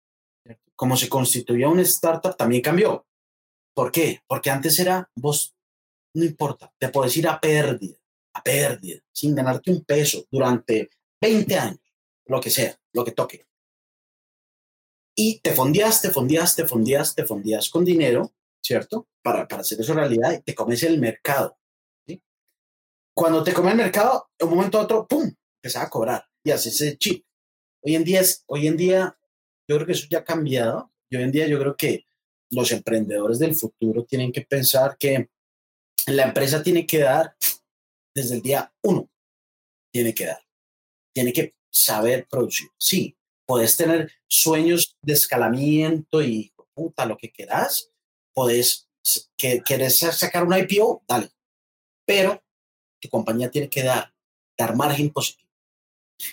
como 0.75 0.97
se 0.97 1.09
constituía 1.09 1.69
una 1.69 1.81
startup, 1.83 2.35
también 2.35 2.61
cambió. 2.61 3.05
¿Por 3.73 3.91
qué? 3.91 4.21
Porque 4.27 4.49
antes 4.49 4.79
era, 4.79 5.09
vos, 5.15 5.55
no 6.13 6.23
importa, 6.23 6.73
te 6.77 6.89
puedes 6.89 7.15
ir 7.17 7.27
a 7.27 7.39
pérdida, 7.39 7.97
a 8.33 8.43
pérdida, 8.43 9.01
sin 9.11 9.35
ganarte 9.35 9.71
un 9.71 9.83
peso 9.83 10.25
durante 10.31 10.89
20 11.21 11.55
años, 11.57 11.93
lo 12.25 12.39
que 12.39 12.49
sea, 12.49 12.77
lo 12.93 13.03
que 13.03 13.11
toque. 13.11 13.45
Y 15.17 15.39
te 15.39 15.53
fondías, 15.53 16.01
te 16.01 16.11
fondías, 16.11 16.55
te 16.55 16.65
fondías, 16.65 17.15
te 17.15 17.25
fondías 17.25 17.69
con 17.69 17.85
dinero, 17.85 18.33
¿cierto? 18.61 19.07
Para, 19.21 19.47
para 19.47 19.61
hacer 19.61 19.79
eso 19.79 19.93
realidad 19.93 20.33
y 20.33 20.41
te 20.41 20.55
comes 20.55 20.83
el 20.83 20.99
mercado. 20.99 21.57
Cuando 23.13 23.43
te 23.43 23.53
come 23.53 23.71
el 23.71 23.77
mercado, 23.77 24.29
de 24.37 24.45
un 24.45 24.55
momento 24.55 24.77
a 24.77 24.81
otro, 24.81 25.07
¡pum!, 25.07 25.33
empezaba 25.61 25.85
a 25.85 25.89
cobrar 25.89 26.27
y 26.43 26.51
haces 26.51 26.81
ese 26.81 26.97
chip. 26.97 27.25
Hoy 27.81 27.95
en 27.95 28.03
día, 28.03 28.19
es, 28.19 28.43
hoy 28.47 28.67
en 28.67 28.75
día 28.75 29.17
yo 29.67 29.75
creo 29.75 29.85
que 29.85 29.93
eso 29.93 30.07
ya 30.09 30.19
ha 30.19 30.23
cambiado. 30.23 30.91
Y 31.09 31.17
hoy 31.17 31.23
en 31.23 31.31
día 31.31 31.47
yo 31.47 31.59
creo 31.59 31.75
que 31.75 32.05
los 32.51 32.71
emprendedores 32.71 33.39
del 33.39 33.55
futuro 33.55 34.05
tienen 34.05 34.31
que 34.31 34.41
pensar 34.41 34.97
que 34.97 35.29
la 36.07 36.23
empresa 36.23 36.61
tiene 36.61 36.85
que 36.85 36.99
dar 36.99 37.35
desde 38.15 38.35
el 38.35 38.41
día 38.41 38.73
uno, 38.83 39.09
tiene 39.91 40.13
que 40.13 40.25
dar, 40.25 40.39
tiene 41.13 41.33
que 41.33 41.55
saber 41.71 42.27
producir. 42.29 42.69
Sí, 42.79 43.17
puedes 43.45 43.75
tener 43.75 44.11
sueños 44.27 44.97
de 45.01 45.13
escalamiento 45.13 46.21
y 46.21 46.53
puta, 46.73 47.05
lo 47.05 47.17
que 47.17 47.31
quieras, 47.31 47.91
puedes, 48.33 48.89
que, 49.37 49.63
sacar 49.89 50.43
una 50.43 50.59
IPO, 50.59 51.03
dale, 51.07 51.29
pero 52.05 52.43
tu 53.01 53.09
compañía 53.09 53.49
tiene 53.49 53.69
que 53.69 53.83
dar, 53.83 54.13
dar 54.57 54.75
margen 54.75 55.11
positivo. 55.11 55.44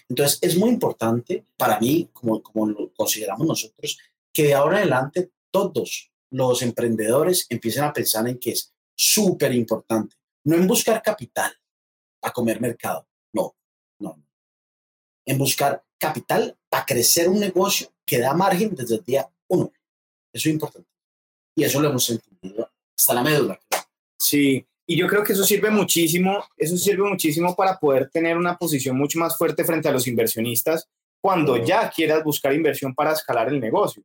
Entonces, 0.09 0.38
es 0.42 0.57
muy 0.57 0.71
importante 0.71 1.47
para 1.57 1.79
mí, 1.81 2.09
como, 2.12 2.42
como 2.42 2.66
lo 2.66 2.92
consideramos 2.92 3.47
nosotros, 3.47 3.99
que 4.33 4.45
de 4.45 4.55
ahora 4.55 4.79
en 4.79 4.83
adelante 4.83 5.31
todos 5.51 6.11
los 6.31 6.62
emprendedores 6.62 7.47
empiecen 7.51 7.85
a 7.85 7.92
pensar 7.92 8.27
en 8.29 8.38
que 8.38 8.53
es 8.53 8.73
súper 8.95 9.55
importante, 9.55 10.16
no 10.45 10.57
en 10.57 10.66
buscar 10.66 11.03
capital 11.03 11.53
para 12.21 12.33
comer 12.33 12.61
mercado, 12.61 13.07
no, 13.33 13.57
no, 13.99 14.23
en 15.27 15.38
buscar 15.38 15.85
capital 15.99 16.59
para 16.68 16.87
crecer 16.87 17.29
un 17.29 17.40
negocio 17.40 17.92
que 18.05 18.18
da 18.18 18.35
margen 18.35 18.75
desde 18.75 18.97
el 18.97 19.05
día 19.05 19.31
uno. 19.49 19.73
Eso 20.33 20.49
es 20.49 20.55
importante. 20.55 20.88
Y 21.55 21.64
eso 21.64 21.81
lo 21.81 21.90
hemos 21.90 22.09
entendido 22.09 22.71
hasta 22.99 23.14
la 23.14 23.23
médula. 23.23 23.61
Sí, 24.18 24.66
y 24.92 24.96
yo 24.96 25.07
creo 25.07 25.24
que 25.24 25.33
eso 25.33 25.42
sirve 25.42 25.70
muchísimo, 25.70 26.44
eso 26.55 26.76
sirve 26.76 27.09
muchísimo 27.09 27.57
para 27.57 27.78
poder 27.78 28.11
tener 28.11 28.37
una 28.37 28.59
posición 28.59 28.94
mucho 28.94 29.18
más 29.18 29.38
fuerte 29.38 29.64
frente 29.64 29.88
a 29.88 29.92
los 29.92 30.07
inversionistas 30.07 30.87
cuando 31.18 31.57
ya 31.57 31.88
quieras 31.88 32.22
buscar 32.22 32.52
inversión 32.52 32.94
para 32.94 33.12
escalar 33.12 33.48
el 33.48 33.59
negocio, 33.59 34.02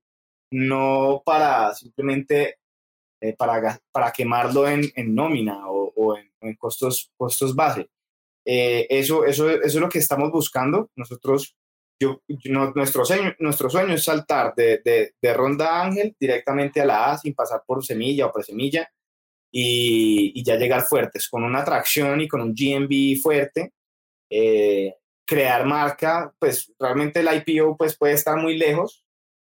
no 0.50 1.22
para 1.26 1.74
simplemente 1.74 2.60
eh, 3.20 3.36
para, 3.36 3.82
para 3.92 4.14
quemarlo 4.14 4.66
en, 4.66 4.90
en 4.96 5.14
nómina 5.14 5.70
o, 5.70 5.92
o 5.94 6.18
en, 6.18 6.32
en, 6.40 6.56
costos, 6.56 7.12
costos 7.18 7.54
base. 7.54 7.90
Eh, 8.46 8.88
eso, 8.90 9.26
eso, 9.26 9.50
eso 9.50 9.66
es 9.66 9.76
lo 9.76 9.90
que 9.90 10.00
estamos 10.00 10.32
buscando. 10.32 10.90
Nosotros, 10.96 11.58
yo, 12.02 12.22
no, 12.46 12.72
nuestro, 12.72 13.04
sueño, 13.04 13.36
nuestro 13.40 13.70
sueño 13.70 13.94
es 13.94 14.06
saltar 14.06 14.56
de, 14.56 14.80
de, 14.86 15.16
de, 15.22 15.34
ronda 15.34 15.84
ángel 15.84 16.16
directamente 16.18 16.80
a 16.80 16.86
la 16.86 17.12
A 17.12 17.18
sin 17.18 17.34
pasar 17.34 17.64
por 17.68 17.86
semilla 17.86 18.28
o 18.28 18.32
presemilla 18.32 18.90
y, 19.52 20.32
y 20.36 20.44
ya 20.44 20.56
llegar 20.56 20.84
fuertes, 20.84 21.28
con 21.30 21.44
una 21.44 21.60
atracción 21.60 22.22
y 22.22 22.28
con 22.28 22.42
un 22.42 22.54
GMB 22.54 23.22
fuerte. 23.22 23.74
Eh, 24.30 24.94
crear 25.28 25.66
marca, 25.66 26.34
pues 26.40 26.74
realmente 26.80 27.20
el 27.20 27.28
IPO 27.28 27.76
pues, 27.78 27.98
puede 27.98 28.14
estar 28.14 28.38
muy 28.38 28.58
lejos, 28.58 29.06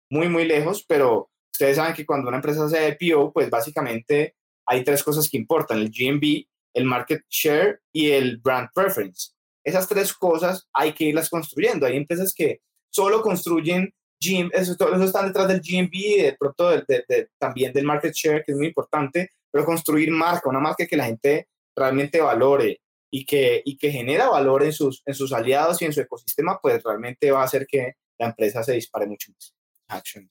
muy, 0.08 0.28
muy 0.28 0.44
lejos, 0.46 0.84
pero 0.86 1.30
ustedes 1.52 1.76
saben 1.76 1.94
que 1.94 2.06
cuando 2.06 2.28
una 2.28 2.36
empresa 2.38 2.64
hace 2.64 2.96
IPO, 3.00 3.32
pues 3.32 3.50
básicamente 3.50 4.36
hay 4.66 4.84
tres 4.84 5.02
cosas 5.02 5.28
que 5.28 5.36
importan, 5.36 5.78
el 5.78 5.90
GMB, 5.90 6.46
el 6.74 6.84
market 6.84 7.24
share 7.28 7.80
y 7.92 8.10
el 8.10 8.38
brand 8.38 8.68
preference. 8.72 9.32
Esas 9.64 9.88
tres 9.88 10.14
cosas 10.14 10.68
hay 10.72 10.92
que 10.92 11.04
irlas 11.04 11.28
construyendo. 11.28 11.86
Hay 11.86 11.96
empresas 11.96 12.32
que 12.34 12.60
solo 12.90 13.22
construyen 13.22 13.92
GMB, 14.20 14.50
eso, 14.54 14.72
eso 14.72 15.04
están 15.04 15.26
detrás 15.26 15.48
del 15.48 15.60
GMB 15.60 15.94
y 15.94 16.22
de 16.22 16.36
pronto 16.38 16.70
de, 16.70 16.84
de, 16.86 17.04
de, 17.08 17.28
también 17.38 17.72
del 17.72 17.84
market 17.84 18.12
share, 18.14 18.44
que 18.44 18.52
es 18.52 18.58
muy 18.58 18.68
importante, 18.68 19.32
pero 19.54 19.64
construir 19.64 20.10
marca, 20.10 20.50
una 20.50 20.58
marca 20.58 20.84
que 20.84 20.96
la 20.96 21.04
gente 21.04 21.46
realmente 21.76 22.20
valore 22.20 22.80
y 23.08 23.24
que, 23.24 23.62
y 23.64 23.78
que 23.78 23.92
genera 23.92 24.28
valor 24.28 24.64
en 24.64 24.72
sus, 24.72 25.00
en 25.06 25.14
sus 25.14 25.32
aliados 25.32 25.80
y 25.80 25.84
en 25.84 25.92
su 25.92 26.00
ecosistema, 26.00 26.58
pues 26.60 26.82
realmente 26.82 27.30
va 27.30 27.42
a 27.42 27.44
hacer 27.44 27.64
que 27.64 27.92
la 28.18 28.26
empresa 28.26 28.64
se 28.64 28.72
dispare 28.72 29.06
mucho 29.06 29.30
más. 29.30 29.54
Action. 29.86 30.28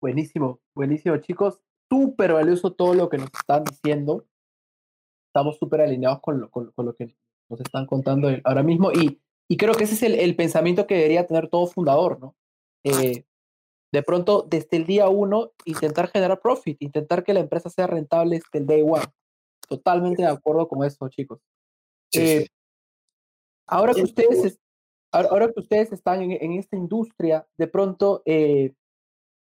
Buenísimo, 0.00 0.60
buenísimo, 0.74 1.16
chicos. 1.18 1.60
Súper 1.88 2.32
valioso 2.32 2.72
todo 2.72 2.94
lo 2.94 3.08
que 3.08 3.18
nos 3.18 3.30
están 3.32 3.62
diciendo. 3.62 4.26
Estamos 5.28 5.58
súper 5.58 5.82
alineados 5.82 6.20
con 6.20 6.40
lo, 6.40 6.50
con, 6.50 6.72
con 6.72 6.86
lo, 6.86 6.96
que 6.96 7.14
nos 7.48 7.60
están 7.60 7.86
contando 7.86 8.28
ahora 8.42 8.64
mismo 8.64 8.90
y, 8.90 9.20
y 9.48 9.56
creo 9.56 9.74
que 9.74 9.84
ese 9.84 9.94
es 9.94 10.02
el, 10.02 10.16
el, 10.16 10.34
pensamiento 10.34 10.88
que 10.88 10.96
debería 10.96 11.28
tener 11.28 11.48
todo 11.48 11.68
fundador, 11.68 12.18
¿no? 12.18 12.34
Eh, 12.82 13.24
de 13.92 14.02
pronto, 14.02 14.46
desde 14.48 14.78
el 14.78 14.86
día 14.86 15.08
uno, 15.08 15.52
intentar 15.66 16.08
generar 16.08 16.40
profit, 16.40 16.80
intentar 16.80 17.22
que 17.22 17.34
la 17.34 17.40
empresa 17.40 17.68
sea 17.68 17.86
rentable 17.86 18.36
desde 18.36 18.58
el 18.58 18.66
day 18.66 18.82
one. 18.82 19.04
Totalmente 19.68 20.22
de 20.22 20.28
acuerdo 20.28 20.66
con 20.66 20.84
eso, 20.84 21.08
chicos. 21.08 21.40
Sí, 22.10 22.20
eh, 22.20 22.40
sí. 22.40 22.46
Ahora, 23.66 23.94
que 23.94 24.02
ustedes, 24.02 24.58
ahora 25.12 25.52
que 25.52 25.60
ustedes 25.60 25.92
están 25.92 26.22
en, 26.22 26.32
en 26.32 26.52
esta 26.54 26.76
industria, 26.76 27.46
de 27.56 27.68
pronto 27.68 28.22
eh, 28.24 28.74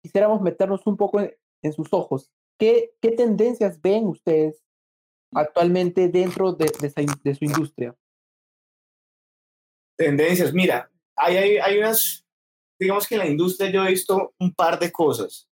quisiéramos 0.02 0.40
meternos 0.40 0.87
un 0.87 0.96
poco 0.96 1.20
en, 1.20 1.34
en 1.62 1.72
sus 1.72 1.92
ojos. 1.92 2.30
¿Qué, 2.58 2.92
¿Qué, 3.00 3.12
tendencias 3.12 3.80
ven 3.80 4.06
ustedes 4.06 4.62
actualmente 5.32 6.08
dentro 6.08 6.52
de, 6.52 6.70
de, 6.80 6.87
esa, 6.87 7.02
de, 7.22 7.34
su 7.34 7.44
industria? 7.44 7.94
Tendencias, 9.96 10.52
mira, 10.52 10.90
hay, 11.16 11.37
hay, 11.37 11.58
hay 11.58 11.78
unas, 11.78 12.24
digamos 12.78 13.06
que 13.06 13.14
en 13.14 13.20
la 13.20 13.26
industria 13.26 13.70
yo 13.70 13.84
he 13.84 13.90
visto 13.90 14.34
un 14.38 14.54
par 14.54 14.78
de 14.78 14.92
cosas. 14.92 15.48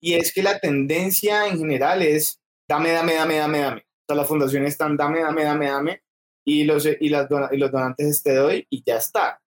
Y 0.00 0.14
es 0.14 0.32
que 0.32 0.42
la 0.42 0.58
tendencia 0.58 1.46
en 1.46 1.58
general 1.58 2.02
es 2.02 2.40
dame, 2.68 2.92
dame, 2.92 3.14
dame, 3.14 3.36
dame, 3.36 3.58
dame. 3.60 3.80
O 3.80 4.04
sea, 4.06 4.16
las 4.16 4.28
fundaciones 4.28 4.72
están 4.72 4.96
dame, 4.96 5.20
dame, 5.20 5.44
dame, 5.44 5.66
dame. 5.66 6.02
Y 6.46 6.64
los, 6.64 6.86
y, 6.86 7.08
las, 7.08 7.28
y 7.52 7.56
los 7.56 7.70
donantes 7.70 8.22
te 8.22 8.34
doy 8.34 8.66
y 8.68 8.82
ya 8.84 8.96
está. 8.96 9.40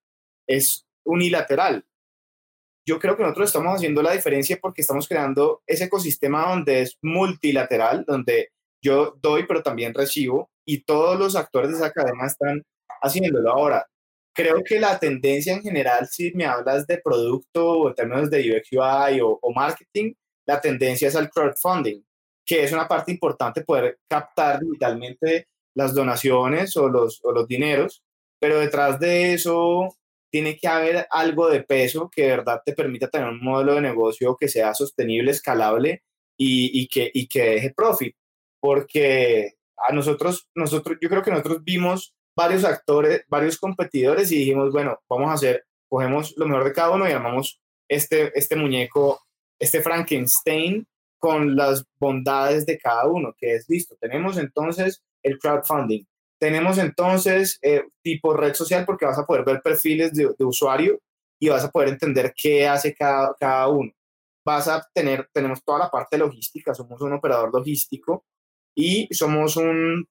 Es 0.47 0.85
unilateral. 1.05 1.85
Yo 2.87 2.99
creo 2.99 3.17
que 3.17 3.23
nosotros 3.23 3.49
estamos 3.49 3.75
haciendo 3.75 4.01
la 4.01 4.13
diferencia 4.13 4.57
porque 4.61 4.81
estamos 4.81 5.07
creando 5.07 5.61
ese 5.67 5.85
ecosistema 5.85 6.49
donde 6.49 6.81
es 6.81 6.97
multilateral, 7.01 8.05
donde 8.07 8.49
yo 8.81 9.17
doy 9.21 9.45
pero 9.45 9.61
también 9.61 9.93
recibo 9.93 10.49
y 10.65 10.83
todos 10.83 11.19
los 11.19 11.35
actores 11.35 11.71
de 11.71 11.77
esa 11.77 11.91
cadena 11.91 12.25
están 12.25 12.63
haciéndolo. 13.01 13.51
Ahora, 13.51 13.85
creo 14.37 14.63
que 14.63 14.79
la 14.79 14.99
tendencia 14.99 15.53
en 15.53 15.63
general, 15.63 16.07
si 16.07 16.31
me 16.35 16.45
hablas 16.45 16.85
de 16.87 16.99
producto 17.03 17.71
o 17.71 17.89
en 17.89 17.95
términos 17.95 18.29
de 18.29 18.55
UX 18.55 18.71
UI 18.71 19.21
o, 19.21 19.39
o 19.41 19.53
marketing, 19.53 20.13
la 20.45 20.61
tendencia 20.61 21.07
es 21.07 21.15
al 21.15 21.29
crowdfunding 21.29 22.03
que 22.47 22.63
es 22.63 22.71
una 22.71 22.87
parte 22.87 23.11
importante 23.11 23.61
poder 23.63 23.99
captar 24.07 24.61
digitalmente 24.61 25.49
las 25.75 25.93
donaciones 25.93 26.75
o 26.77 26.87
los, 26.87 27.19
o 27.23 27.33
los 27.33 27.45
dineros, 27.45 28.03
pero 28.39 28.59
detrás 28.59 28.99
de 28.99 29.33
eso 29.33 29.89
tiene 30.31 30.57
que 30.57 30.67
haber 30.67 31.05
algo 31.11 31.49
de 31.49 31.63
peso 31.63 32.09
que 32.09 32.23
de 32.23 32.29
verdad 32.29 32.61
te 32.65 32.73
permita 32.73 33.09
tener 33.09 33.27
un 33.27 33.43
modelo 33.43 33.75
de 33.75 33.81
negocio 33.81 34.37
que 34.39 34.47
sea 34.47 34.73
sostenible, 34.73 35.31
escalable 35.31 36.03
y, 36.37 36.81
y, 36.81 36.87
que, 36.87 37.11
y 37.13 37.27
que 37.27 37.43
deje 37.43 37.73
profit. 37.75 38.15
Porque 38.61 39.55
a 39.77 39.93
nosotros, 39.93 40.47
nosotros, 40.55 40.97
yo 41.01 41.09
creo 41.09 41.21
que 41.21 41.31
nosotros 41.31 41.63
vimos 41.63 42.15
varios 42.37 42.63
actores, 42.63 43.23
varios 43.27 43.57
competidores 43.57 44.31
y 44.31 44.37
dijimos, 44.37 44.71
bueno, 44.71 44.99
vamos 45.09 45.31
a 45.31 45.33
hacer, 45.33 45.65
cogemos 45.89 46.35
lo 46.37 46.47
mejor 46.47 46.65
de 46.65 46.71
cada 46.71 46.91
uno 46.91 47.09
y 47.09 47.11
armamos 47.11 47.59
este, 47.89 48.31
este 48.37 48.55
muñeco, 48.55 49.19
este 49.59 49.81
Frankenstein 49.81 50.87
con 51.17 51.55
las 51.55 51.83
bondades 51.99 52.67
de 52.67 52.77
cada 52.77 53.07
uno, 53.07 53.33
que 53.35 53.55
es 53.55 53.67
listo. 53.67 53.97
Tenemos 53.99 54.37
entonces 54.37 55.03
el 55.23 55.39
crowdfunding. 55.39 56.03
Tenemos 56.39 56.77
entonces 56.77 57.57
eh, 57.63 57.83
tipo 58.03 58.35
red 58.35 58.53
social 58.53 58.85
porque 58.85 59.07
vas 59.07 59.17
a 59.17 59.25
poder 59.25 59.43
ver 59.43 59.63
perfiles 59.63 60.13
de, 60.13 60.31
usuario 60.45 60.99
y 61.39 61.49
vas 61.49 61.63
a 61.63 61.71
poder 61.71 61.89
entender 61.89 62.35
qué 62.39 62.67
hace 62.67 62.93
cada, 62.93 63.35
cada 63.39 63.67
uno. 63.67 63.91
Vas 64.45 64.67
a 64.67 64.87
tener, 64.93 65.27
tenemos 65.33 65.63
toda 65.63 65.79
la 65.79 65.89
parte 65.89 66.19
logística, 66.19 66.75
somos 66.75 67.01
un 67.01 67.13
operador 67.13 67.51
logístico 67.51 68.25
y 68.75 69.07
somos 69.11 69.57
un, 69.57 70.07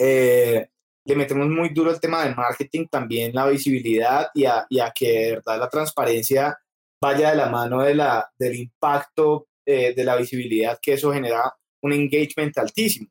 eh, 0.00 0.66
le 1.04 1.16
metemos 1.16 1.48
muy 1.48 1.70
duro 1.70 1.90
el 1.90 2.00
tema 2.00 2.24
del 2.24 2.36
marketing, 2.36 2.86
también 2.88 3.34
la 3.34 3.46
visibilidad 3.48 4.28
y 4.34 4.44
a, 4.44 4.66
y 4.68 4.80
a 4.80 4.92
que 4.94 5.08
de 5.10 5.30
verdad 5.32 5.58
la 5.58 5.68
transparencia 5.68 6.58
vaya 7.00 7.30
de 7.30 7.36
la 7.36 7.46
mano 7.46 7.82
de 7.82 7.94
la, 7.94 8.30
del 8.38 8.54
impacto 8.56 9.48
eh, 9.66 9.94
de 9.94 10.04
la 10.04 10.16
visibilidad 10.16 10.78
que 10.80 10.92
eso 10.94 11.12
genera 11.12 11.52
un 11.82 11.92
engagement 11.92 12.56
altísimo. 12.58 13.08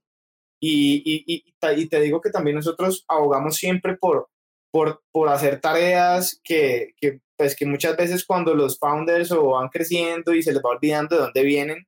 Y, 0.63 1.01
y, 1.05 1.43
y, 1.57 1.87
te 1.87 1.99
digo 1.99 2.21
que 2.21 2.29
también 2.29 2.55
nosotros 2.55 3.03
abogamos 3.07 3.55
siempre 3.55 3.97
por, 3.97 4.29
por, 4.71 5.01
por 5.11 5.29
hacer 5.29 5.59
tareas 5.59 6.39
que, 6.43 6.93
que, 6.97 7.19
pues 7.35 7.55
que 7.55 7.65
muchas 7.65 7.97
veces 7.97 8.23
cuando 8.23 8.53
los 8.53 8.77
founders 8.77 9.31
o 9.31 9.49
van 9.51 9.69
creciendo 9.69 10.33
y 10.33 10.43
se 10.43 10.53
les 10.53 10.61
va 10.61 10.69
olvidando 10.69 11.15
de 11.15 11.21
dónde 11.23 11.43
vienen, 11.43 11.87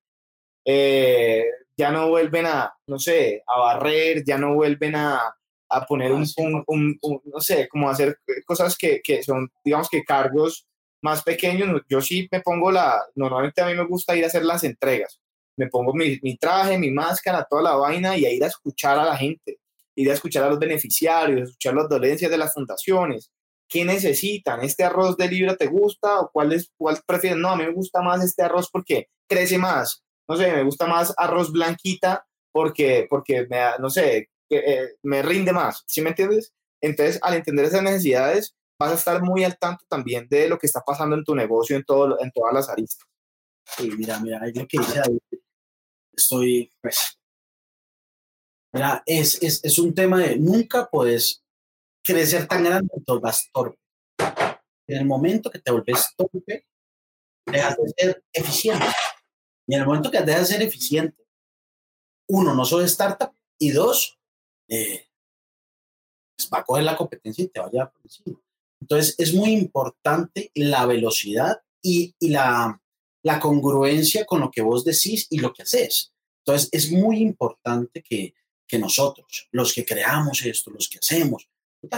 eh, 0.66 1.46
ya 1.78 1.92
no 1.92 2.10
vuelven 2.10 2.48
a, 2.48 2.74
no 2.88 3.00
sé, 3.00 3.44
a 3.48 3.60
barrer, 3.60 4.24
ya 4.26 4.38
no 4.38 4.56
vuelven 4.56 4.96
a, 4.96 5.36
a 5.76 5.86
poner 5.86 6.12
un, 6.12 6.26
un, 6.38 6.64
un, 6.68 7.00
un, 7.02 7.22
no 7.26 7.40
sé, 7.40 7.68
como 7.68 7.90
hacer 7.90 8.18
cosas 8.46 8.78
que, 8.78 9.02
que 9.04 9.24
son, 9.24 9.52
digamos 9.64 9.90
que 9.90 10.04
cargos 10.04 10.68
más 11.02 11.22
pequeños, 11.24 11.82
yo 11.90 12.02
sí 12.02 12.28
me 12.32 12.40
pongo 12.42 12.72
la, 12.72 13.02
normalmente 13.16 13.62
a 13.62 13.66
mí 13.66 13.74
me 13.74 13.86
gusta 13.86 14.16
ir 14.16 14.24
a 14.24 14.28
hacer 14.28 14.46
las 14.46 14.64
entregas, 14.64 15.20
me 15.58 15.68
pongo 15.68 15.94
mi, 15.94 16.18
mi, 16.22 16.38
traje, 16.38 16.78
mi 16.78 16.92
máscara, 16.92 17.46
toda 17.50 17.62
la 17.62 17.76
vaina 17.76 18.18
y 18.18 18.26
a 18.26 18.32
ir 18.32 18.44
a 18.44 18.48
escuchar 18.48 18.98
a 18.98 19.06
la 19.06 19.18
gente, 19.18 19.60
ir 19.96 20.10
a 20.10 20.14
escuchar 20.14 20.46
a 20.46 20.50
los 20.50 20.60
beneficiarios, 20.60 21.50
escuchar 21.50 21.74
las 21.74 21.90
dolencias 21.90 22.32
de 22.32 22.38
las 22.38 22.54
fundaciones, 22.54 23.32
qué 23.68 23.84
necesitan, 23.84 24.62
este 24.62 24.84
arroz 24.84 25.18
de 25.18 25.28
libra 25.28 25.56
te 25.58 25.68
gusta 25.68 26.22
o 26.22 26.30
cuál, 26.32 26.54
es, 26.54 26.72
cuál 26.78 26.98
prefieres, 27.06 27.38
no, 27.38 27.50
a 27.50 27.56
mí 27.58 27.64
me 27.64 27.74
gusta 27.74 28.02
más 28.02 28.24
este 28.24 28.44
arroz 28.44 28.70
porque 28.72 29.08
crece 29.28 29.58
más, 29.58 30.04
no 30.28 30.38
sé, 30.38 30.52
me 30.54 30.64
gusta 30.64 30.88
más 30.88 31.14
arroz 31.18 31.52
blanquita 31.52 32.26
porque, 32.54 33.08
porque 33.10 33.46
me, 33.50 33.60
no 33.80 33.90
sé, 33.90 34.30
eh, 34.58 34.96
me 35.04 35.22
rinde 35.22 35.52
más, 35.52 35.84
¿sí 35.88 36.02
me 36.02 36.10
entiendes? 36.10 36.54
Entonces, 36.82 37.20
al 37.22 37.36
entender 37.36 37.66
esas 37.66 37.84
necesidades, 37.84 38.56
vas 38.80 38.92
a 38.92 38.96
estar 38.96 39.22
muy 39.22 39.44
al 39.44 39.58
tanto 39.58 39.86
también 39.88 40.28
de 40.28 40.50
lo 40.50 40.58
que 40.58 40.68
está 40.68 40.82
pasando 40.82 41.16
en 41.16 41.24
tu 41.24 41.36
negocio, 41.36 41.76
en, 41.76 41.84
todo, 41.84 42.20
en 42.20 42.32
todas 42.32 42.54
las 42.54 42.70
aristas. 42.70 43.08
Sí, 43.66 43.90
mira, 43.98 44.20
mira, 44.20 44.42
que 44.54 44.78
dice. 44.78 45.02
Estoy, 46.16 46.72
pues, 46.82 47.18
mira, 48.74 49.02
es, 49.06 49.42
es, 49.42 49.64
es 49.64 49.80
un 49.80 49.96
tema 49.96 50.20
de 50.20 50.36
nunca 50.38 50.88
puedes 50.90 51.44
crecer 52.04 52.48
tan 52.48 52.64
grande 52.64 52.90
que 52.94 53.02
te 53.02 53.12
vuelvas 53.12 53.50
torpe. 53.52 53.80
En 54.88 54.98
el 54.98 55.06
momento 55.06 55.50
que 55.50 55.60
te 55.60 55.72
vuelves 55.72 56.14
torpe, 56.16 56.68
dejas 57.46 57.78
de 57.78 57.94
ser 57.98 58.24
eficiente. 58.34 58.86
Y 59.68 59.76
en 59.76 59.82
el 59.82 59.88
momento 59.88 60.12
que 60.12 60.22
dejas 60.22 60.50
de 60.50 60.54
ser 60.56 60.62
eficiente, 60.62 61.26
uno, 62.28 62.54
no 62.54 62.66
soy 62.66 62.86
startup, 62.86 63.34
y 63.58 63.72
dos, 63.72 64.20
eh, 64.68 65.08
pues 66.36 66.50
va 66.52 66.60
a 66.60 66.64
coger 66.64 66.84
la 66.84 66.98
competencia 66.98 67.44
y 67.44 67.48
te 67.48 67.60
va 67.60 67.68
a 67.68 67.72
llevar 67.72 67.92
por 67.92 68.02
encima. 68.04 68.40
Entonces, 68.82 69.16
es 69.18 69.34
muy 69.34 69.52
importante 69.52 70.52
la 70.56 70.86
velocidad 70.86 71.62
y, 71.82 72.16
y 72.20 72.30
la, 72.30 72.82
la 73.24 73.40
congruencia 73.40 74.26
con 74.26 74.42
lo 74.42 74.52
que 74.52 74.62
vos 74.62 74.84
decís 74.84 75.28
y 75.30 75.40
lo 75.40 75.54
que 75.54 75.64
haces. 75.64 76.14
Entonces, 76.46 76.70
es 76.72 76.92
muy 76.92 77.20
importante 77.20 78.04
que, 78.04 78.34
que 78.68 78.80
nosotros, 78.80 79.48
los 79.52 79.74
que 79.74 79.86
creamos 79.86 80.44
esto, 80.46 80.72
los 80.72 80.90
que 80.90 81.00
hacemos, 81.00 81.48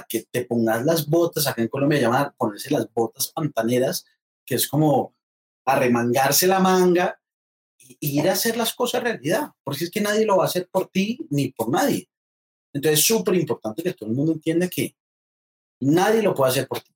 que 0.08 0.24
te 0.32 0.46
pongas 0.46 0.86
las 0.86 1.08
botas, 1.08 1.48
acá 1.48 1.62
en 1.62 1.68
Colombia 1.68 2.00
llaman 2.00 2.34
ponerse 2.38 2.72
las 2.72 2.92
botas 2.94 3.32
pantaneras, 3.34 4.06
que 4.46 4.56
es 4.56 4.68
como 4.68 5.16
arremangarse 5.66 6.48
la 6.48 6.60
manga 6.60 7.20
y, 7.78 8.20
ir 8.20 8.30
a 8.30 8.34
hacer 8.34 8.58
las 8.58 8.74
cosas 8.74 9.04
realidad, 9.04 9.52
porque 9.64 9.86
es 9.86 9.92
que 9.92 10.02
nadie 10.02 10.26
lo 10.26 10.38
va 10.38 10.44
a 10.44 10.48
hacer 10.48 10.68
por 10.72 10.90
ti 10.90 11.20
ni 11.30 11.50
por 11.52 11.70
nadie. 11.70 12.10
Entonces 12.76 13.00
es 13.00 13.06
súper 13.06 13.36
importante 13.36 13.82
que 13.82 13.94
todo 13.94 14.10
el 14.10 14.16
mundo 14.16 14.34
entienda 14.34 14.68
que 14.68 14.96
nadie 15.80 16.22
lo 16.22 16.36
puede 16.36 16.52
hacer 16.52 16.68
por 16.68 16.82
ti. 16.82 16.94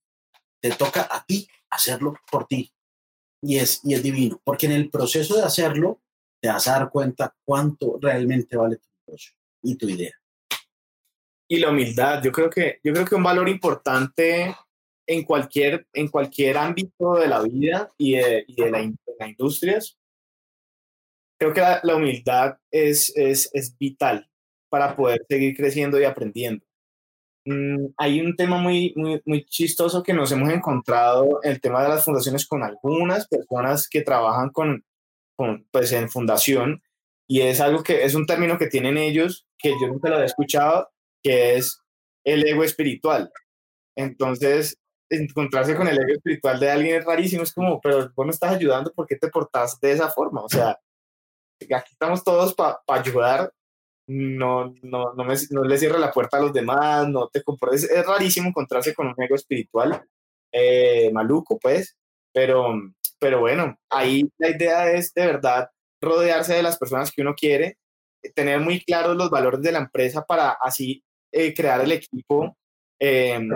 Te 0.62 0.72
toca 0.72 1.08
a 1.10 1.26
ti 1.26 1.48
hacerlo 1.70 2.14
por 2.30 2.46
ti. 2.46 2.72
Y 3.42 3.58
es, 3.58 3.80
y 3.84 3.94
es 3.94 4.04
divino, 4.04 4.42
porque 4.44 4.66
en 4.66 4.74
el 4.74 4.90
proceso 4.90 5.38
de 5.38 5.44
hacerlo 5.44 6.02
te 6.42 6.50
vas 6.50 6.68
a 6.68 6.74
dar 6.74 6.90
cuenta 6.90 7.34
cuánto 7.46 7.98
realmente 8.02 8.58
vale 8.58 8.78
tu 8.78 8.90
negocio 9.08 9.34
y 9.64 9.76
tu 9.76 9.88
idea 9.88 10.20
y 11.50 11.58
la 11.58 11.72
humildad. 11.72 12.22
Yo 12.24 12.32
creo 12.32 12.50
que, 12.50 12.80
yo 12.84 12.94
creo 12.94 13.06
que 13.06 13.16
un 13.16 13.24
valor 13.24 13.50
importante 13.50 14.56
en 15.08 15.24
cualquier, 15.24 15.88
en 15.94 16.08
cualquier 16.08 16.58
ámbito 16.58 17.16
de 17.16 17.28
la 17.28 17.42
vida 17.42 17.92
y 17.98 18.14
de, 18.14 18.46
y 18.48 18.56
de, 18.56 18.72
la, 18.72 18.94
las 19.18 19.30
industrias, 19.30 19.98
creo 21.40 21.54
que 21.54 21.62
la, 21.62 21.96
humildad 21.96 22.58
es, 22.72 23.12
es, 23.16 23.50
es, 23.54 23.76
vital 23.78 24.29
para 24.70 24.96
poder 24.96 25.26
seguir 25.28 25.56
creciendo 25.56 26.00
y 26.00 26.06
aprendiendo. 26.06 26.66
Mm, 27.46 27.88
hay 27.98 28.22
un 28.22 28.36
tema 28.36 28.58
muy, 28.58 28.94
muy, 28.96 29.22
muy 29.26 29.46
chistoso 29.46 30.04
que 30.04 30.14
nos 30.14 30.32
hemos 30.32 30.50
encontrado, 30.52 31.42
el 31.44 31.60
tema 31.62 31.84
de 31.84 31.90
las 31.90 32.06
fundaciones 32.06 32.46
con 32.48 32.64
algunas 32.64 33.28
personas 33.28 33.88
que 33.90 34.02
trabajan 34.02 34.50
con, 34.50 34.84
con, 35.36 35.66
pues 35.72 35.92
en 35.94 36.10
fundación, 36.10 36.84
y 37.28 37.42
es 37.42 37.62
algo 37.62 37.84
que 37.84 38.04
es 38.04 38.16
un 38.16 38.26
término 38.26 38.58
que 38.58 38.68
tienen 38.68 38.98
ellos 38.98 39.46
que 39.58 39.72
yo 39.82 39.88
nunca 39.88 40.10
lo 40.10 40.16
había 40.16 40.26
escuchado 40.26 40.90
que 41.24 41.56
es 41.56 41.82
el 42.24 42.48
ego 42.48 42.64
espiritual. 42.64 43.32
Entonces, 43.96 44.78
encontrarse 45.10 45.76
con 45.76 45.88
el 45.88 45.98
ego 45.98 46.14
espiritual 46.14 46.60
de 46.60 46.72
alguien 46.72 46.96
es 47.00 47.06
rarísimo, 47.06 47.44
es 47.44 47.54
como, 47.54 47.80
pero 47.82 48.12
vos 48.16 48.26
me 48.26 48.32
estás 48.32 48.56
ayudando, 48.56 48.94
¿por 48.94 49.08
qué 49.08 49.16
te 49.16 49.30
portas 49.30 49.80
de 49.80 49.92
esa 49.92 50.10
forma? 50.10 50.44
O 50.44 50.50
sea, 50.50 50.80
aquí 51.62 51.92
estamos 51.92 52.24
todos 52.24 52.54
para 52.54 52.80
ayudar, 52.88 53.52
no, 54.10 54.74
no, 54.82 55.14
no, 55.14 55.24
me, 55.24 55.36
no 55.52 55.64
le 55.64 55.78
cierre 55.78 56.00
la 56.00 56.12
puerta 56.12 56.38
a 56.38 56.42
los 56.42 56.52
demás, 56.52 57.08
no 57.08 57.28
te 57.28 57.44
compres, 57.44 57.84
es 57.84 58.06
rarísimo 58.06 58.50
encontrarse 58.50 58.96
con 58.96 59.08
un 59.08 59.14
ego 59.18 59.36
espiritual 59.36 60.04
eh, 60.52 61.12
maluco, 61.14 61.60
pues, 61.60 61.96
pero, 62.34 62.74
pero 63.20 63.40
bueno, 63.42 63.78
ahí 63.88 64.28
la 64.40 64.50
idea 64.50 64.92
es 64.92 65.14
de 65.14 65.28
verdad 65.28 65.70
rodearse 66.02 66.56
de 66.56 66.64
las 66.64 66.80
personas 66.80 67.12
que 67.12 67.22
uno 67.22 67.36
quiere, 67.36 67.78
tener 68.34 68.60
muy 68.60 68.84
claros 68.84 69.16
los 69.16 69.30
valores 69.30 69.62
de 69.62 69.74
la 69.74 69.80
empresa 69.80 70.26
para 70.26 70.58
así 70.60 71.04
eh, 71.32 71.54
crear 71.54 71.82
el 71.82 71.92
equipo 71.92 72.58
em, 72.98 73.48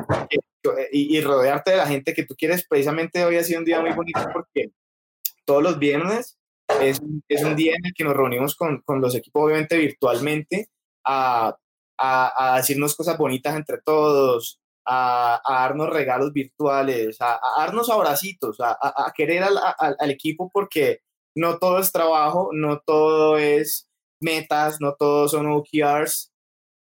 y, 0.92 1.20
rodearte 1.22 1.72
de 1.72 1.78
la 1.78 1.88
gente 1.88 2.14
que 2.14 2.26
tú 2.26 2.36
quieres. 2.36 2.66
Precisamente 2.68 3.26
hoy 3.26 3.38
ha 3.38 3.44
sido 3.44 3.60
un 3.60 3.66
día 3.66 3.82
muy 3.82 3.92
bonito 3.92 4.22
porque 4.32 4.72
todos 5.46 5.64
los 5.64 5.80
viernes 5.80 6.38
es, 6.82 7.02
es 7.28 7.44
un 7.44 7.56
día 7.56 7.74
en 7.76 7.86
el 7.86 7.94
que 7.94 8.04
nos 8.04 8.16
reunimos 8.16 8.56
con, 8.56 8.82
con 8.82 9.02
los 9.02 9.16
equipos, 9.16 9.44
obviamente 9.44 9.78
virtualmente, 9.78 10.70
a, 11.06 11.56
a, 11.98 12.54
a, 12.54 12.58
decirnos 12.58 12.96
cosas 12.96 13.18
bonitas 13.18 13.56
entre 13.56 13.80
todos, 13.82 14.60
a, 14.86 15.42
darnos 15.48 15.90
regalos 15.90 16.34
virtuales, 16.34 17.18
a, 17.20 17.40
darnos 17.58 17.90
abracitos, 17.90 18.58
a, 18.60 19.14
querer 19.16 19.44
al, 19.44 19.58
al, 19.78 20.12
equipo 20.12 20.50
porque 20.54 21.00
no 21.36 21.58
todo 21.58 21.80
es 21.80 21.92
trabajo, 21.92 22.50
no 22.54 22.80
todo 22.80 23.38
es 23.38 23.88
metas, 24.20 24.78
no 24.80 24.96
todos 24.96 25.32
son 25.32 25.48
OKRs. 25.48 26.32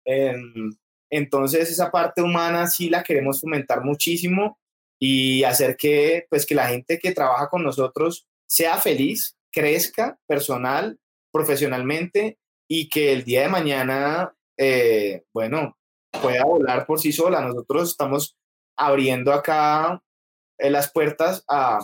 Em, 0.05 0.71
entonces 1.09 1.69
esa 1.69 1.91
parte 1.91 2.21
humana 2.21 2.67
sí 2.67 2.89
la 2.89 3.03
queremos 3.03 3.41
fomentar 3.41 3.83
muchísimo 3.83 4.57
y 4.99 5.43
hacer 5.43 5.77
que, 5.77 6.25
pues, 6.29 6.45
que 6.45 6.55
la 6.55 6.67
gente 6.67 6.99
que 6.99 7.11
trabaja 7.11 7.49
con 7.49 7.63
nosotros 7.63 8.27
sea 8.47 8.77
feliz, 8.77 9.35
crezca 9.51 10.19
personal, 10.27 10.99
profesionalmente 11.31 12.39
y 12.67 12.89
que 12.89 13.13
el 13.13 13.23
día 13.23 13.41
de 13.41 13.49
mañana, 13.49 14.33
eh, 14.57 15.23
bueno, 15.33 15.77
pueda 16.21 16.43
volar 16.43 16.85
por 16.85 16.99
sí 16.99 17.11
sola. 17.11 17.41
Nosotros 17.41 17.89
estamos 17.89 18.37
abriendo 18.77 19.33
acá 19.33 20.01
eh, 20.57 20.69
las 20.69 20.91
puertas 20.91 21.43
a, 21.47 21.79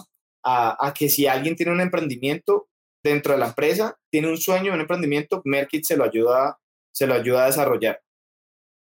que 0.96 1.10
si 1.10 1.28
alguien 1.28 1.56
tiene 1.56 1.74
un 1.74 1.82
emprendimiento 1.82 2.70
dentro 3.04 3.34
de 3.34 3.40
la 3.40 3.48
empresa, 3.48 3.98
tiene 4.10 4.30
un 4.30 4.38
sueño, 4.38 4.74
un 4.74 4.80
emprendimiento, 4.80 5.42
Merkit 5.44 5.84
se 5.84 5.98
lo 5.98 6.06
ayuda, 6.06 6.58
se 6.92 7.06
lo 7.06 7.14
ayuda 7.14 7.44
a 7.44 7.48
desarrollar 7.48 8.02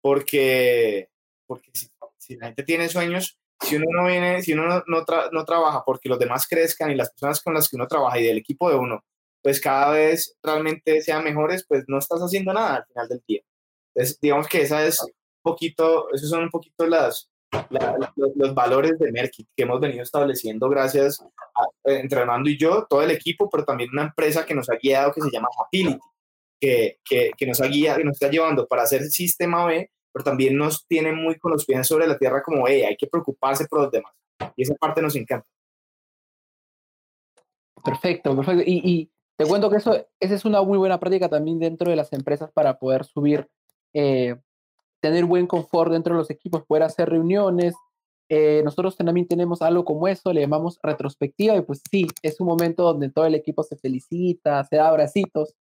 porque, 0.00 1.08
porque 1.46 1.70
si, 2.18 2.36
la 2.36 2.46
gente 2.46 2.62
tiene 2.62 2.88
sueños, 2.88 3.39
si 3.60 3.76
uno 3.76 3.86
no 3.90 4.06
viene, 4.06 4.42
si 4.42 4.52
uno 4.52 4.82
no, 4.86 5.04
no, 5.32 5.44
trabaja 5.44 5.82
porque 5.84 6.08
los 6.08 6.18
demás 6.18 6.46
crezcan 6.48 6.90
y 6.90 6.94
las 6.94 7.10
personas 7.10 7.40
con 7.42 7.54
las 7.54 7.68
que 7.68 7.76
uno 7.76 7.86
trabaja 7.86 8.18
y 8.18 8.24
del 8.24 8.38
equipo 8.38 8.70
de 8.70 8.76
uno, 8.76 9.04
pues 9.42 9.60
cada 9.60 9.92
vez 9.92 10.36
realmente 10.42 11.00
sean 11.02 11.24
mejores, 11.24 11.64
pues 11.66 11.84
no 11.88 11.98
estás 11.98 12.20
haciendo 12.20 12.52
nada 12.52 12.76
al 12.76 12.86
final 12.86 13.08
del 13.08 13.22
día. 13.26 13.42
Entonces, 13.94 14.18
digamos 14.20 14.48
que 14.48 14.62
esa 14.62 14.84
es 14.86 15.00
un 15.02 15.12
poquito, 15.42 16.12
esos 16.12 16.30
son 16.30 16.44
un 16.44 16.50
poquito 16.50 16.86
las, 16.86 17.30
los, 18.16 18.54
valores 18.54 18.98
de 18.98 19.12
Merkit 19.12 19.48
que 19.56 19.64
hemos 19.64 19.80
venido 19.80 20.02
estableciendo 20.02 20.68
gracias 20.68 21.20
a 21.20 21.90
eh, 21.90 22.00
Entrenando 22.00 22.48
y 22.48 22.58
yo, 22.58 22.86
todo 22.88 23.02
el 23.02 23.10
equipo, 23.10 23.48
pero 23.50 23.64
también 23.64 23.90
una 23.92 24.04
empresa 24.04 24.46
que 24.46 24.54
nos 24.54 24.70
ha 24.70 24.76
guiado 24.76 25.12
que 25.12 25.20
se 25.20 25.30
llama 25.30 25.48
Happility 25.58 25.98
que, 26.60 26.98
que, 27.04 27.46
nos 27.46 27.60
ha 27.60 27.66
guiado, 27.66 27.98
que 27.98 28.04
nos 28.04 28.14
está 28.14 28.28
llevando 28.28 28.66
para 28.66 28.82
hacer 28.82 29.02
el 29.02 29.10
sistema 29.10 29.64
B, 29.64 29.90
pero 30.12 30.24
también 30.24 30.56
nos 30.56 30.86
tiene 30.86 31.12
muy 31.12 31.38
con 31.38 31.52
los 31.52 31.64
pies 31.64 31.86
sobre 31.86 32.06
la 32.06 32.18
tierra 32.18 32.42
como, 32.42 32.66
hey, 32.66 32.82
hay 32.82 32.96
que 32.96 33.06
preocuparse 33.06 33.66
por 33.66 33.82
los 33.82 33.90
demás. 33.90 34.12
Y 34.56 34.62
esa 34.62 34.74
parte 34.74 35.02
nos 35.02 35.14
encanta. 35.16 35.46
Perfecto, 37.84 38.36
perfecto. 38.36 38.62
Y, 38.66 39.10
te 39.36 39.46
cuento 39.46 39.70
que 39.70 39.76
eso, 39.76 40.06
esa 40.20 40.34
es 40.34 40.44
una 40.44 40.60
muy 40.60 40.76
buena 40.76 41.00
práctica 41.00 41.26
también 41.26 41.58
dentro 41.58 41.88
de 41.88 41.96
las 41.96 42.12
empresas 42.12 42.52
para 42.52 42.78
poder 42.78 43.06
subir, 43.06 43.48
eh, 43.94 44.36
tener 45.00 45.24
buen 45.24 45.46
confort 45.46 45.90
dentro 45.90 46.12
de 46.12 46.18
los 46.18 46.28
equipos, 46.28 46.66
poder 46.66 46.82
hacer 46.82 47.08
reuniones. 47.08 47.74
Eh, 48.28 48.60
nosotros 48.62 48.98
también 48.98 49.26
tenemos 49.26 49.62
algo 49.62 49.82
como 49.86 50.06
eso, 50.08 50.30
le 50.34 50.42
llamamos 50.42 50.78
retrospectiva, 50.82 51.56
y 51.56 51.62
pues 51.62 51.80
sí, 51.90 52.06
es 52.20 52.38
un 52.38 52.48
momento 52.48 52.82
donde 52.82 53.08
todo 53.08 53.24
el 53.24 53.34
equipo 53.34 53.62
se 53.62 53.76
felicita, 53.76 54.62
se 54.64 54.76
da 54.76 54.88
abracitos, 54.88 55.54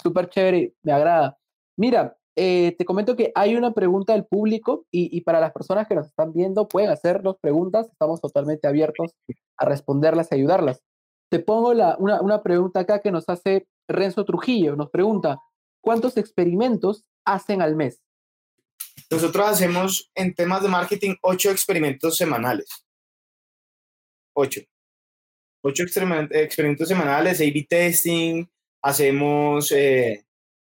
súper 0.00 0.28
chévere, 0.28 0.72
me 0.84 0.92
agrada. 0.92 1.36
Mira, 1.76 2.16
eh, 2.36 2.74
te 2.76 2.84
comento 2.84 3.16
que 3.16 3.30
hay 3.34 3.54
una 3.56 3.72
pregunta 3.72 4.12
del 4.12 4.26
público 4.26 4.86
y, 4.90 5.20
para 5.20 5.40
las 5.40 5.52
personas 5.52 5.86
que 5.86 5.94
nos 5.94 6.06
están 6.06 6.32
viendo 6.32 6.68
pueden 6.68 6.90
hacernos 6.90 7.36
preguntas, 7.40 7.88
estamos 7.90 8.20
totalmente 8.20 8.66
abiertos 8.66 9.12
a 9.56 9.64
responderlas 9.64 10.28
y 10.30 10.36
ayudarlas. 10.36 10.82
Te 11.30 11.38
pongo 11.38 11.70
una 11.98 12.42
pregunta 12.42 12.80
acá 12.80 13.00
que 13.00 13.10
nos 13.10 13.28
hace 13.28 13.66
Renzo 13.88 14.24
Trujillo, 14.24 14.76
nos 14.76 14.90
pregunta, 14.90 15.38
¿cuántos 15.80 16.16
experimentos 16.16 17.04
hacen 17.24 17.62
al 17.62 17.76
mes? 17.76 18.02
Nosotros 19.10 19.46
hacemos 19.46 20.10
en 20.14 20.34
temas 20.34 20.62
de 20.62 20.68
marketing 20.68 21.14
ocho 21.22 21.50
experimentos 21.50 22.16
semanales. 22.16 22.68
Ocho. 24.34 24.60
Ocho 25.62 25.84
experimentos 25.84 26.88
semanales, 26.88 27.40
A-B 27.40 27.66
testing, 27.68 28.46
hacemos, 28.82 29.72
eh, 29.72 30.24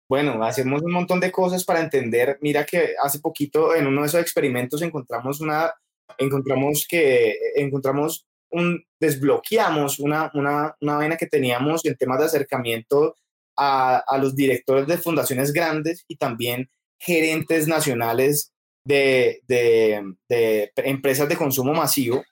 bueno, 0.08 0.44
hacemos 0.44 0.82
un 0.84 0.92
montón 0.92 1.20
de 1.20 1.32
cosas 1.32 1.64
para 1.64 1.82
entender. 1.82 2.38
Mira 2.42 2.66
que 2.66 2.94
hace 3.02 3.20
poquito 3.20 3.76
en 3.76 3.88
uno 3.88 4.02
de 4.02 4.08
esos 4.08 4.22
experimentos 4.22 4.82
encontramos 4.82 5.42
una, 5.42 5.74
encontramos 6.18 6.86
que, 6.88 7.36
encontramos 7.56 8.26
un, 8.52 8.84
desbloqueamos 9.00 10.00
una, 10.00 10.32
una, 10.34 10.76
una 10.82 10.96
vaina 10.96 11.18
que 11.18 11.28
teníamos 11.28 11.84
en 11.86 11.96
temas 11.96 12.20
de 12.20 12.26
acercamiento 12.26 13.16
a, 13.58 13.98
a 13.98 14.18
los 14.18 14.36
directores 14.36 14.88
de 14.88 14.98
fundaciones 14.98 15.52
grandes 15.52 16.06
y 16.08 16.18
también 16.18 16.70
gerentes 17.00 17.68
nacionales 17.68 18.54
de, 18.86 19.42
de, 19.48 20.14
de, 20.30 20.72
empresas 20.78 21.28
de 21.28 21.36
consumo 21.36 21.74
masivo 21.74 22.24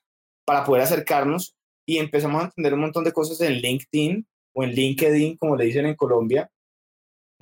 para 0.45 0.63
poder 0.63 0.84
acercarnos 0.84 1.55
y 1.86 1.97
empezamos 1.97 2.41
a 2.41 2.45
entender 2.45 2.74
un 2.74 2.82
montón 2.82 3.03
de 3.03 3.11
cosas 3.11 3.41
en 3.41 3.53
LinkedIn 3.53 4.26
o 4.53 4.63
en 4.63 4.71
LinkedIn, 4.71 5.38
como 5.38 5.55
le 5.55 5.65
dicen 5.65 5.86
en 5.86 5.95
Colombia, 5.95 6.49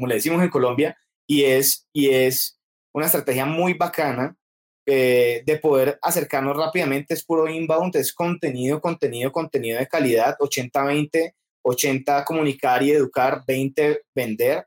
como 0.01 0.07
le 0.07 0.15
decimos 0.15 0.41
en 0.41 0.49
Colombia, 0.49 0.97
y 1.27 1.43
es, 1.43 1.87
y 1.93 2.09
es 2.09 2.59
una 2.91 3.05
estrategia 3.05 3.45
muy 3.45 3.75
bacana 3.75 4.35
eh, 4.87 5.43
de 5.45 5.57
poder 5.57 5.99
acercarnos 6.01 6.57
rápidamente, 6.57 7.13
es 7.13 7.23
puro 7.23 7.47
inbound, 7.47 7.95
es 7.97 8.11
contenido, 8.11 8.81
contenido, 8.81 9.31
contenido 9.31 9.77
de 9.77 9.87
calidad, 9.87 10.35
80-20, 10.39 11.35
80 11.61 12.25
comunicar 12.25 12.81
y 12.81 12.89
educar, 12.89 13.43
20 13.45 14.01
vender. 14.15 14.65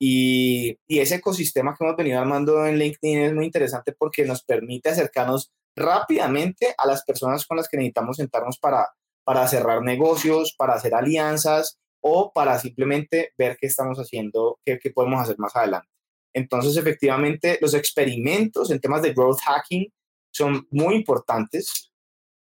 Y, 0.00 0.76
y, 0.88 0.98
ese 0.98 1.14
ecosistema 1.14 1.76
que 1.78 1.84
hemos 1.84 1.96
venido 1.96 2.18
armando 2.18 2.66
en 2.66 2.76
LinkedIn 2.76 3.18
es 3.20 3.32
muy 3.32 3.44
interesante 3.44 3.92
porque 3.92 4.24
nos 4.24 4.42
permite 4.42 4.88
acercarnos 4.88 5.52
rápidamente 5.76 6.74
a 6.76 6.88
las 6.88 7.04
personas 7.04 7.46
con 7.46 7.56
las 7.56 7.68
que 7.68 7.76
necesitamos 7.76 8.16
sentarnos 8.16 8.58
para, 8.58 8.88
para 9.22 9.46
cerrar 9.46 9.80
negocios, 9.82 10.56
para 10.58 10.74
hacer 10.74 10.92
alianzas 10.92 11.78
o 12.02 12.32
para 12.32 12.58
simplemente 12.58 13.32
ver 13.38 13.56
qué 13.58 13.66
estamos 13.66 13.98
haciendo, 13.98 14.58
qué, 14.64 14.78
qué 14.78 14.90
podemos 14.90 15.20
hacer 15.22 15.38
más 15.38 15.56
adelante. 15.56 15.88
Entonces, 16.34 16.76
efectivamente, 16.76 17.58
los 17.60 17.74
experimentos 17.74 18.70
en 18.70 18.80
temas 18.80 19.02
de 19.02 19.12
growth 19.12 19.40
hacking 19.40 19.92
son 20.30 20.66
muy 20.70 20.96
importantes 20.96 21.92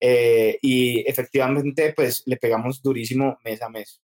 eh, 0.01 0.59
y 0.63 1.01
efectivamente, 1.09 1.93
pues 1.95 2.23
le 2.27 2.37
pegamos 2.37 2.83
durísimo 2.83 3.39
mes 3.45 3.61
a 3.63 3.69
mes. 3.69 4.01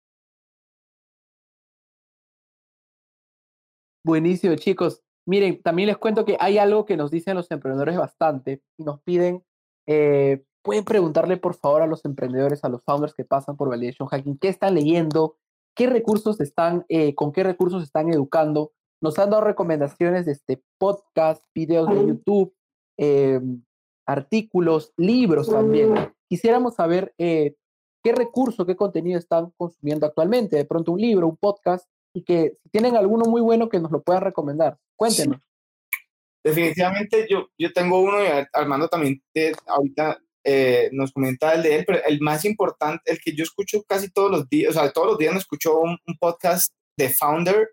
Buenísimo, 4.04 4.56
chicos. 4.56 5.02
Miren, 5.26 5.62
también 5.62 5.88
les 5.88 5.98
cuento 5.98 6.26
que 6.26 6.38
hay 6.40 6.58
algo 6.58 6.86
que 6.86 6.98
nos 6.98 7.10
dicen 7.10 7.36
los 7.36 7.50
emprendedores 7.50 7.98
bastante 7.98 8.62
y 8.78 8.84
nos 8.84 9.02
piden, 9.02 9.44
eh, 9.88 10.44
pueden 10.62 10.84
preguntarle 10.84 11.38
por 11.38 11.56
favor 11.56 11.82
a 11.82 11.88
los 11.88 12.06
emprendedores, 12.06 12.64
a 12.64 12.70
los 12.70 12.84
founders 12.84 13.16
que 13.16 13.26
pasan 13.26 13.58
por 13.58 13.70
Validation 13.70 14.08
Hacking, 14.08 14.38
qué 14.38 14.50
están 14.50 14.76
leyendo, 14.76 15.38
qué 15.76 15.88
recursos 15.88 16.40
están, 16.42 16.86
eh, 16.90 17.14
con 17.14 17.32
qué 17.32 17.44
recursos 17.44 17.84
están 17.84 18.12
educando 18.12 18.72
nos 19.02 19.20
han 19.20 19.30
dado 19.30 19.44
recomendaciones 19.44 20.26
de 20.26 20.32
este 20.32 20.64
podcast, 20.80 21.44
videos 21.54 21.90
de 21.90 22.08
YouTube, 22.08 22.56
eh, 22.98 23.40
artículos, 24.08 24.94
libros 24.98 25.48
también. 25.50 25.94
Quisiéramos 26.28 26.74
saber 26.76 27.14
eh, 27.18 27.56
qué 28.04 28.14
recurso, 28.14 28.66
qué 28.66 28.76
contenido 28.76 29.20
están 29.20 29.52
consumiendo 29.58 30.08
actualmente. 30.08 30.56
De 30.56 30.66
pronto 30.66 30.92
un 30.92 31.02
libro, 31.02 31.28
un 31.28 31.38
podcast, 31.38 31.88
y 32.14 32.24
que 32.24 32.58
si 32.64 32.70
tienen 32.70 32.96
alguno 32.96 33.26
muy 33.26 33.42
bueno 33.42 33.70
que 33.70 33.80
nos 33.80 33.92
lo 33.92 34.02
puedan 34.02 34.24
recomendar. 34.24 34.78
Cuéntenos. 34.96 35.40
Definitivamente 36.44 37.28
yo, 37.30 37.50
yo 37.60 37.74
tengo 37.74 38.02
uno 38.02 38.24
y 38.24 38.28
Armando 38.54 38.88
también 38.88 39.22
ahorita 39.68 40.20
eh, 40.48 40.90
nos 40.92 41.12
comenta 41.12 41.54
el 41.56 41.64
de 41.64 41.76
él, 41.76 41.86
pero 41.88 42.00
el 42.06 42.22
más 42.22 42.46
importante, 42.46 43.12
el 43.12 43.20
que 43.20 43.36
yo 43.36 43.44
escucho 43.44 43.84
casi 43.84 44.12
todos 44.12 44.30
los 44.30 44.48
días, 44.48 44.70
o 44.70 44.80
sea, 44.80 44.92
todos 44.92 45.08
los 45.08 45.18
días 45.18 45.34
me 45.34 45.40
escucho 45.40 45.80
un, 45.80 45.98
podcast 46.20 46.72
de 46.98 47.10
Founder 47.10 47.70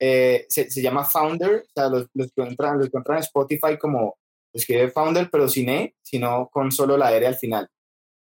eh, 0.00 0.46
se, 0.48 0.70
se, 0.70 0.80
llama 0.80 1.04
Founder, 1.04 1.64
o 1.66 1.72
sea, 1.74 1.88
los, 1.88 2.06
los, 2.14 2.28
encuentran, 2.28 2.78
los 2.78 2.86
encuentran 2.86 3.18
en 3.18 3.24
Spotify 3.24 3.76
como 3.78 4.16
escribe 4.52 4.90
Founder, 4.90 5.28
pero 5.30 5.48
sin 5.48 5.68
E, 5.68 5.96
sino 6.02 6.48
con 6.52 6.70
solo 6.70 6.96
la 6.96 7.12
R 7.12 7.26
al 7.26 7.36
final. 7.36 7.68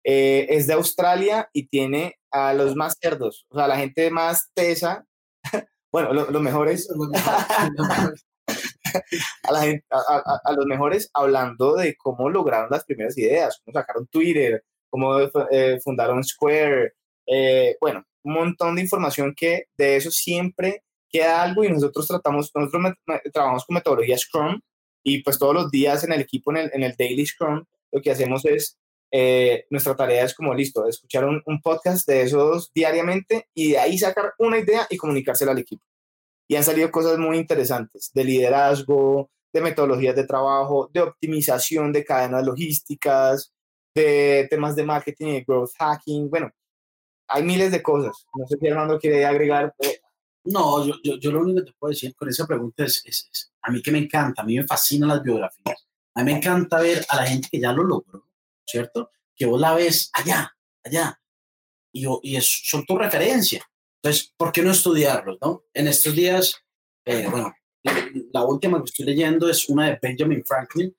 Eh, 0.04 0.46
es 0.50 0.66
de 0.66 0.74
Australia 0.74 1.50
y 1.52 1.66
tiene 1.66 2.16
a 2.30 2.54
los 2.54 2.76
más 2.76 2.96
cerdos, 3.00 3.46
o 3.50 3.56
sea, 3.56 3.66
la 3.66 3.76
gente 3.76 4.10
más 4.10 4.50
tesa, 4.54 5.04
bueno, 5.92 6.12
los 6.12 6.30
lo 6.30 6.40
mejores, 6.40 6.88
a, 9.42 9.52
la 9.52 9.60
gente, 9.62 9.86
a, 9.90 10.52
los 10.52 10.66
mejores 10.66 11.10
hablando 11.14 11.76
de 11.76 11.96
cómo 11.96 12.28
lograron 12.28 12.68
las 12.70 12.84
primeras 12.84 13.16
ideas, 13.18 13.60
cómo 13.64 13.74
sacaron 13.74 14.06
Twitter, 14.08 14.64
cómo 14.88 15.18
eh, 15.50 15.78
fundaron 15.82 16.24
Square, 16.24 16.92
eh, 17.26 17.76
bueno, 17.80 18.04
un 18.22 18.34
montón 18.34 18.74
de 18.74 18.82
información 18.82 19.34
que 19.36 19.64
de 19.76 19.96
eso 19.96 20.10
siempre 20.10 20.82
queda 21.08 21.42
algo 21.42 21.64
y 21.64 21.68
nosotros 21.68 22.06
tratamos, 22.06 22.50
nosotros 22.54 22.94
trabajamos 23.32 23.64
con 23.64 23.74
metodología 23.74 24.18
Scrum 24.18 24.60
y 25.02 25.22
pues 25.22 25.38
todos 25.38 25.54
los 25.54 25.70
días 25.70 26.04
en 26.04 26.12
el 26.12 26.20
equipo, 26.20 26.50
en 26.50 26.58
el, 26.58 26.70
en 26.72 26.82
el 26.82 26.94
Daily 26.96 27.26
Scrum, 27.26 27.64
lo 27.92 28.00
que 28.00 28.10
hacemos 28.10 28.44
es, 28.44 28.78
eh, 29.12 29.64
nuestra 29.70 29.96
tarea 29.96 30.24
es 30.24 30.34
como 30.34 30.54
listo, 30.54 30.86
escuchar 30.86 31.24
un, 31.24 31.42
un, 31.46 31.60
podcast 31.60 32.06
de 32.06 32.22
esos 32.22 32.70
diariamente 32.72 33.48
y 33.54 33.72
de 33.72 33.78
ahí 33.78 33.98
sacar 33.98 34.34
una 34.38 34.58
idea 34.58 34.86
y 34.88 34.96
comunicársela 34.96 35.52
al 35.52 35.58
equipo. 35.58 35.84
Y 36.50 36.56
han 36.56 36.64
salido 36.64 36.90
cosas 36.90 37.16
muy 37.16 37.36
interesantes 37.36 38.10
de 38.12 38.24
liderazgo, 38.24 39.30
de 39.52 39.60
metodologías 39.60 40.16
de 40.16 40.26
trabajo, 40.26 40.90
de 40.92 41.00
optimización 41.00 41.92
de 41.92 42.04
cadenas 42.04 42.44
logísticas, 42.44 43.52
de 43.94 44.48
temas 44.50 44.74
de 44.74 44.82
marketing 44.82 45.26
y 45.28 45.44
growth 45.44 45.70
hacking. 45.78 46.28
Bueno, 46.28 46.50
hay 47.28 47.44
miles 47.44 47.70
de 47.70 47.80
cosas. 47.80 48.26
No 48.34 48.44
sé 48.48 48.56
si 48.58 48.66
Armando 48.66 48.98
quiere 48.98 49.24
agregar 49.24 49.72
no, 50.44 50.84
yo, 50.84 50.94
yo, 51.04 51.18
yo, 51.18 51.30
lo 51.30 51.42
único 51.42 51.60
que 51.60 51.66
te 51.66 51.76
puedo 51.78 51.90
decir 51.90 52.16
con 52.16 52.28
esa 52.28 52.46
pregunta 52.46 52.84
es, 52.84 53.02
es, 53.04 53.28
es, 53.30 53.52
a 53.62 53.70
mí 53.70 53.80
que 53.80 53.92
me 53.92 53.98
encanta, 53.98 54.42
a 54.42 54.44
mí 54.44 54.56
me 54.56 54.66
fascinan 54.66 55.10
las 55.10 55.22
biografías, 55.22 55.86
a 56.14 56.24
mí 56.24 56.32
me 56.32 56.38
encanta 56.38 56.80
ver 56.80 57.04
a 57.08 57.16
la 57.16 57.26
gente 57.26 57.48
que 57.48 57.60
ya 57.60 57.72
lo 57.72 57.84
logró, 57.84 58.26
¿cierto? 58.66 59.12
Que 59.36 59.46
vos 59.46 59.60
la 59.60 59.74
ves 59.74 60.10
allá, 60.14 60.56
allá, 60.82 61.20
y, 61.92 62.06
y 62.22 62.36
es, 62.36 62.46
son 62.64 62.86
tu 62.86 62.96
referencia. 62.96 63.69
Entonces, 64.02 64.32
¿por 64.36 64.50
qué 64.50 64.62
no 64.62 64.70
estudiarlos, 64.70 65.38
no? 65.42 65.64
En 65.74 65.86
estos 65.86 66.14
días, 66.14 66.56
eh, 67.04 67.28
bueno, 67.30 67.54
la 68.32 68.44
última 68.44 68.78
que 68.78 68.86
estoy 68.86 69.06
leyendo 69.06 69.48
es 69.48 69.68
una 69.68 69.86
de 69.86 69.98
Benjamin 70.00 70.44
Franklin, 70.44 70.94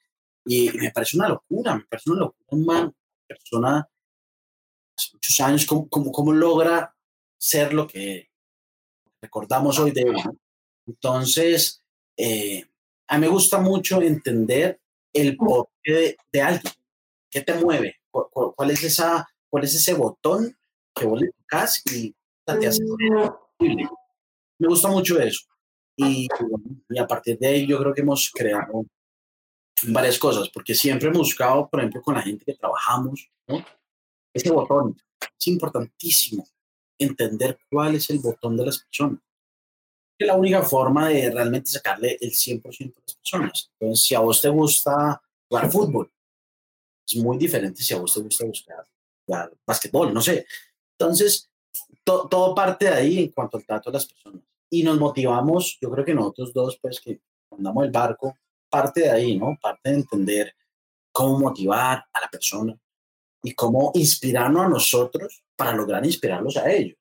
y 0.45 0.69
me 0.71 0.91
parece 0.91 1.17
una 1.17 1.29
locura, 1.29 1.75
me 1.75 1.85
parece 1.85 2.11
una 2.11 2.19
locura, 2.21 2.45
una 2.49 2.93
persona, 3.27 3.89
hace 4.97 5.09
muchos 5.13 5.39
años, 5.39 5.65
cómo, 5.65 5.89
cómo, 5.89 6.11
cómo 6.11 6.31
logra 6.31 6.95
ser 7.39 7.73
lo 7.73 7.87
que 7.87 8.29
recordamos 9.19 9.79
hoy 9.79 9.91
de 9.91 10.01
él. 10.01 10.15
Entonces, 10.85 11.83
eh, 12.17 12.65
a 13.07 13.17
mí 13.17 13.21
me 13.21 13.31
gusta 13.31 13.59
mucho 13.59 14.01
entender 14.01 14.79
el 15.13 15.37
porqué 15.37 16.17
de, 16.31 16.41
alguien. 16.41 16.73
¿Qué 17.29 17.41
te 17.41 17.53
mueve? 17.55 17.99
¿Cuál, 18.11 18.53
cuál, 18.55 18.71
es 18.71 18.83
esa, 18.83 19.27
¿Cuál 19.49 19.63
es 19.63 19.73
ese 19.73 19.93
botón 19.93 20.55
que 20.93 21.05
vos 21.05 21.19
le 21.19 21.31
tocas 21.31 21.81
y 21.91 22.15
te 22.45 22.67
hace 22.67 22.83
Me 23.59 24.67
gusta 24.67 24.87
mucho 24.89 25.19
eso. 25.19 25.45
Y, 25.95 26.27
y, 26.89 26.97
a 26.97 27.05
partir 27.05 27.37
de 27.37 27.47
ahí 27.47 27.67
yo 27.67 27.77
creo 27.79 27.93
que 27.93 28.01
hemos 28.01 28.31
creado 28.31 28.85
varias 29.87 30.17
cosas, 30.17 30.49
porque 30.49 30.73
siempre 30.73 31.09
hemos 31.09 31.19
buscado, 31.19 31.69
por 31.69 31.79
ejemplo, 31.79 32.01
con 32.01 32.15
la 32.15 32.21
gente 32.21 32.45
que 32.45 32.53
trabajamos, 32.53 33.29
¿no? 33.47 33.63
ese 34.33 34.51
botón 34.51 34.97
es 35.39 35.47
importantísimo 35.47 36.47
entender 36.97 37.59
cuál 37.69 37.95
es 37.95 38.09
el 38.09 38.19
botón 38.19 38.55
de 38.57 38.65
las 38.65 38.79
personas. 38.79 39.19
Es 40.17 40.27
la 40.27 40.35
única 40.35 40.61
forma 40.61 41.09
de 41.09 41.31
realmente 41.31 41.71
sacarle 41.71 42.17
el 42.21 42.31
100% 42.31 42.95
a 42.95 43.01
las 43.01 43.15
personas. 43.15 43.71
Entonces, 43.79 44.05
si 44.05 44.15
a 44.15 44.19
vos 44.19 44.41
te 44.41 44.49
gusta 44.49 45.21
jugar 45.49 45.71
fútbol, 45.71 46.11
es 47.07 47.15
muy 47.15 47.37
diferente 47.37 47.81
si 47.81 47.93
a 47.93 47.99
vos 47.99 48.13
te 48.13 48.21
gusta 48.21 48.45
buscar 48.45 48.87
jugar 49.25 49.51
basquetbol, 49.65 50.13
no 50.13 50.21
sé. 50.21 50.45
Entonces, 50.97 51.50
to, 52.03 52.27
todo 52.29 52.55
parte 52.55 52.85
de 52.85 52.91
ahí 52.91 53.19
en 53.19 53.31
cuanto 53.31 53.57
al 53.57 53.65
trato 53.65 53.89
de 53.89 53.95
las 53.95 54.05
personas. 54.05 54.41
Y 54.69 54.83
nos 54.83 54.99
motivamos, 54.99 55.77
yo 55.81 55.91
creo 55.91 56.05
que 56.05 56.13
nosotros 56.13 56.53
dos, 56.53 56.79
pues 56.81 56.99
que 57.01 57.19
andamos 57.51 57.85
el 57.85 57.91
barco, 57.91 58.37
parte 58.69 59.01
de 59.01 59.11
ahí, 59.11 59.37
¿no? 59.37 59.57
Parte 59.61 59.89
de 59.89 59.95
entender 59.95 60.55
cómo 61.11 61.39
motivar 61.39 62.05
a 62.11 62.21
la 62.21 62.29
persona 62.29 62.77
y 63.43 63.53
cómo 63.53 63.91
inspirarnos 63.95 64.65
a 64.65 64.69
nosotros 64.69 65.43
para 65.55 65.73
lograr 65.73 66.05
inspirarlos 66.05 66.57
a 66.57 66.71
ellos. 66.71 66.97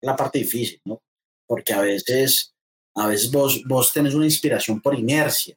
La 0.00 0.16
parte 0.16 0.38
difícil, 0.38 0.80
¿no? 0.84 1.02
Porque 1.46 1.74
a 1.74 1.80
veces, 1.80 2.54
a 2.94 3.06
veces 3.06 3.30
vos, 3.30 3.62
vos 3.66 3.92
tenés 3.92 4.14
una 4.14 4.24
inspiración 4.24 4.80
por 4.80 4.98
inercia, 4.98 5.56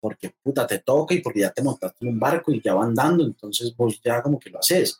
porque 0.00 0.30
puta 0.42 0.66
te 0.66 0.78
toca 0.78 1.14
y 1.14 1.20
porque 1.20 1.40
ya 1.40 1.52
te 1.52 1.62
montaste 1.62 2.04
en 2.04 2.12
un 2.12 2.18
barco 2.18 2.52
y 2.52 2.60
ya 2.62 2.74
va 2.74 2.84
andando, 2.84 3.24
entonces 3.24 3.76
vos 3.76 4.00
ya 4.02 4.22
como 4.22 4.38
que 4.38 4.50
lo 4.50 4.60
haces. 4.60 4.98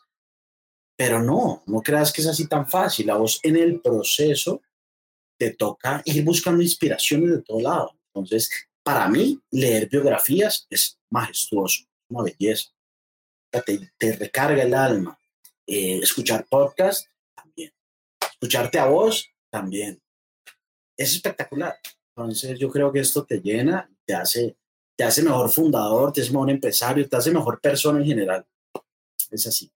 Pero 0.97 1.21
no, 1.21 1.63
no 1.67 1.81
creas 1.81 2.11
que 2.11 2.21
es 2.21 2.27
así 2.27 2.47
tan 2.47 2.67
fácil. 2.67 3.09
A 3.09 3.17
vos 3.17 3.39
en 3.43 3.55
el 3.55 3.79
proceso 3.79 4.61
te 5.37 5.51
toca 5.51 6.01
ir 6.05 6.23
buscando 6.23 6.61
inspiraciones 6.61 7.29
de 7.29 7.41
todo 7.43 7.61
lado. 7.61 7.97
Entonces, 8.13 8.49
para 8.83 9.07
mí, 9.07 9.39
leer 9.51 9.87
biografías 9.89 10.65
es 10.69 10.99
majestuoso, 11.11 11.85
una 12.09 12.23
belleza. 12.23 12.71
Te, 13.51 13.91
te 13.97 14.15
recarga 14.15 14.63
el 14.63 14.73
alma, 14.73 15.17
eh, 15.67 15.99
escuchar 16.01 16.47
podcast, 16.49 17.07
también. 17.35 17.71
Escucharte 18.31 18.79
a 18.79 18.87
vos, 18.87 19.29
también. 19.51 20.01
Es 20.97 21.13
espectacular. 21.13 21.77
Entonces 22.15 22.57
yo 22.57 22.69
creo 22.69 22.91
que 22.91 22.99
esto 22.99 23.25
te 23.25 23.39
llena, 23.39 23.89
te 24.05 24.15
hace, 24.15 24.57
te 24.95 25.03
hace 25.03 25.21
mejor 25.21 25.49
fundador, 25.49 26.11
te 26.11 26.21
hace 26.21 26.31
mejor 26.31 26.49
empresario, 26.49 27.07
te 27.07 27.15
hace 27.15 27.31
mejor 27.31 27.61
persona 27.61 27.99
en 27.99 28.05
general. 28.05 28.47
Es 29.29 29.45
así. 29.45 29.71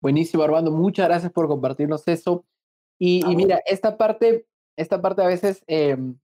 Buenísimo, 0.00 0.42
Armando. 0.42 0.70
Muchas 0.70 1.08
gracias 1.08 1.32
por 1.32 1.48
compartirnos 1.48 2.06
eso. 2.06 2.44
Y, 2.98 3.30
y 3.30 3.36
mira, 3.36 3.60
esta 3.66 3.96
parte 3.96 4.46
esta 4.76 5.00
parte 5.00 5.22
a 5.22 5.26
veces 5.26 5.64
em, 5.66 6.18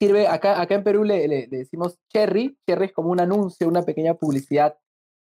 sirve, 0.00 0.26
acá, 0.26 0.60
acá 0.60 0.74
en 0.74 0.84
Perú 0.84 1.04
le, 1.04 1.46
decimos 1.48 1.98
cherry, 2.12 2.56
cherry 2.66 2.86
es 2.86 2.92
como 2.92 3.10
un 3.10 3.20
anuncio, 3.20 3.68
una 3.68 3.82
pequeña 3.82 4.14
publicidad 4.14 4.78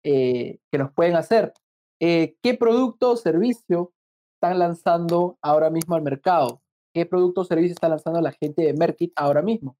eh, 0.04 0.58
que 0.70 0.78
nos 0.78 0.92
pueden 0.92 1.16
hacer. 1.16 1.52
Eh, 2.00 2.36
¿Qué 2.42 2.54
producto 2.54 3.12
o 3.12 3.16
servicio 3.16 3.92
están 4.34 4.58
lanzando 4.58 5.38
ahora 5.40 5.70
mismo 5.70 5.94
al 5.94 6.02
mercado? 6.02 6.62
¿Qué 6.94 7.06
producto 7.06 7.40
o 7.40 7.44
servicio 7.44 7.72
está 7.72 7.88
lanzando 7.88 8.20
la 8.20 8.32
gente 8.32 8.62
de 8.62 8.74
Merkit 8.74 9.12
ahora 9.16 9.42
mismo? 9.42 9.76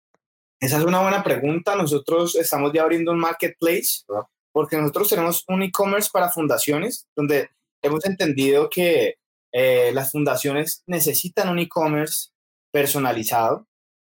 Esa 0.59 0.79
es 0.79 0.85
una 0.85 1.03
buena 1.03 1.23
pregunta. 1.23 1.77
Nosotros 1.77 2.35
estamos 2.35 2.73
ya 2.73 2.83
abriendo 2.83 3.13
un 3.13 3.19
marketplace 3.19 4.05
porque 4.53 4.79
nosotros 4.79 5.11
tenemos 5.11 5.45
un 5.49 5.63
e-commerce 5.63 6.09
para 6.11 6.31
fundaciones 6.31 7.07
donde 7.15 7.51
hemos 7.87 8.05
entendido 8.05 8.69
que 8.71 9.17
eh, 9.53 9.91
las 9.93 10.13
fundaciones 10.13 10.83
necesitan 10.87 11.49
un 11.49 11.59
e-commerce 11.59 12.31
personalizado 12.73 13.67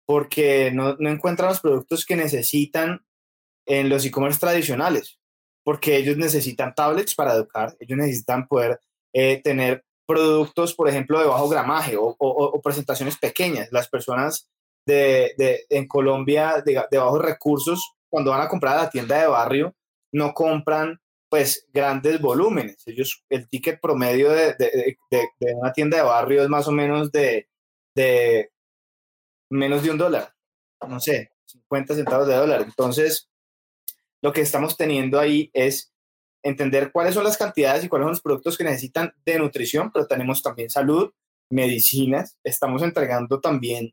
porque 0.06 0.72
no, 0.72 0.96
no 1.00 1.10
encuentran 1.10 1.50
los 1.50 1.60
productos 1.60 2.06
que 2.06 2.16
necesitan 2.16 3.06
en 3.66 3.90
los 3.90 4.06
e-commerce 4.06 4.40
tradicionales, 4.40 5.20
porque 5.64 5.98
ellos 5.98 6.18
necesitan 6.18 6.76
tablets 6.76 7.16
para 7.16 7.34
educar, 7.34 7.76
ellos 7.80 7.98
necesitan 7.98 8.48
poder 8.48 8.80
eh, 9.14 9.42
tener 9.42 9.84
productos, 10.06 10.74
por 10.74 10.90
ejemplo, 10.90 11.20
de 11.20 11.28
bajo 11.28 11.48
gramaje 11.48 11.96
o, 11.98 12.62
presentaciones 12.62 13.18
pequeñas. 13.18 13.70
Las 13.72 13.88
personas 13.88 14.50
de, 14.86 15.34
de 15.38 15.66
en 15.70 15.88
Colombia 15.88 16.62
de, 16.66 16.84
de, 16.92 16.98
bajos 16.98 17.22
recursos, 17.22 17.94
cuando 18.10 18.32
van 18.32 18.42
a 18.42 18.50
comprar 18.50 18.78
a 18.78 18.84
la 18.84 18.90
tienda 18.90 19.20
de 19.20 19.28
barrio, 19.28 19.74
no 20.12 20.34
compran 20.34 21.00
pues 21.34 21.68
grandes 21.74 22.22
volúmenes. 22.22 22.78
Ellos, 22.86 23.24
el 23.28 23.50
ticket 23.50 23.82
promedio 23.82 24.30
de, 24.30 24.54
de 24.54 25.56
una 25.56 25.74
tienda 25.74 25.98
de 25.98 26.04
barrio 26.04 26.44
es 26.44 26.48
más 26.48 26.68
o 26.68 26.72
menos 26.72 27.12
de, 27.12 27.48
menos 29.50 29.82
de 29.82 29.90
un 29.90 29.98
dólar, 29.98 30.32
no 30.88 31.00
sé, 31.00 31.32
50 31.46 31.96
centavos 31.96 32.28
de 32.28 32.36
dólar. 32.36 32.62
Entonces, 32.62 33.32
lo 34.22 34.32
que 34.32 34.42
estamos 34.42 34.78
teniendo 34.78 35.20
ahí 35.20 35.50
es 35.54 35.92
entender 36.44 36.92
cuáles 36.92 37.16
son 37.16 37.24
las 37.24 37.40
cantidades 37.40 37.84
y 37.84 37.90
cuáles 37.90 38.06
son 38.06 38.12
los 38.12 38.22
productos 38.22 38.56
que 38.56 38.66
necesitan 38.66 39.12
de 39.26 39.40
nutrición, 39.40 39.90
pero 39.92 40.06
tenemos 40.06 40.44
también 40.44 40.70
salud, 40.70 41.14
medicinas. 41.50 42.38
Estamos 42.44 42.84
entregando 42.84 43.40
también 43.40 43.92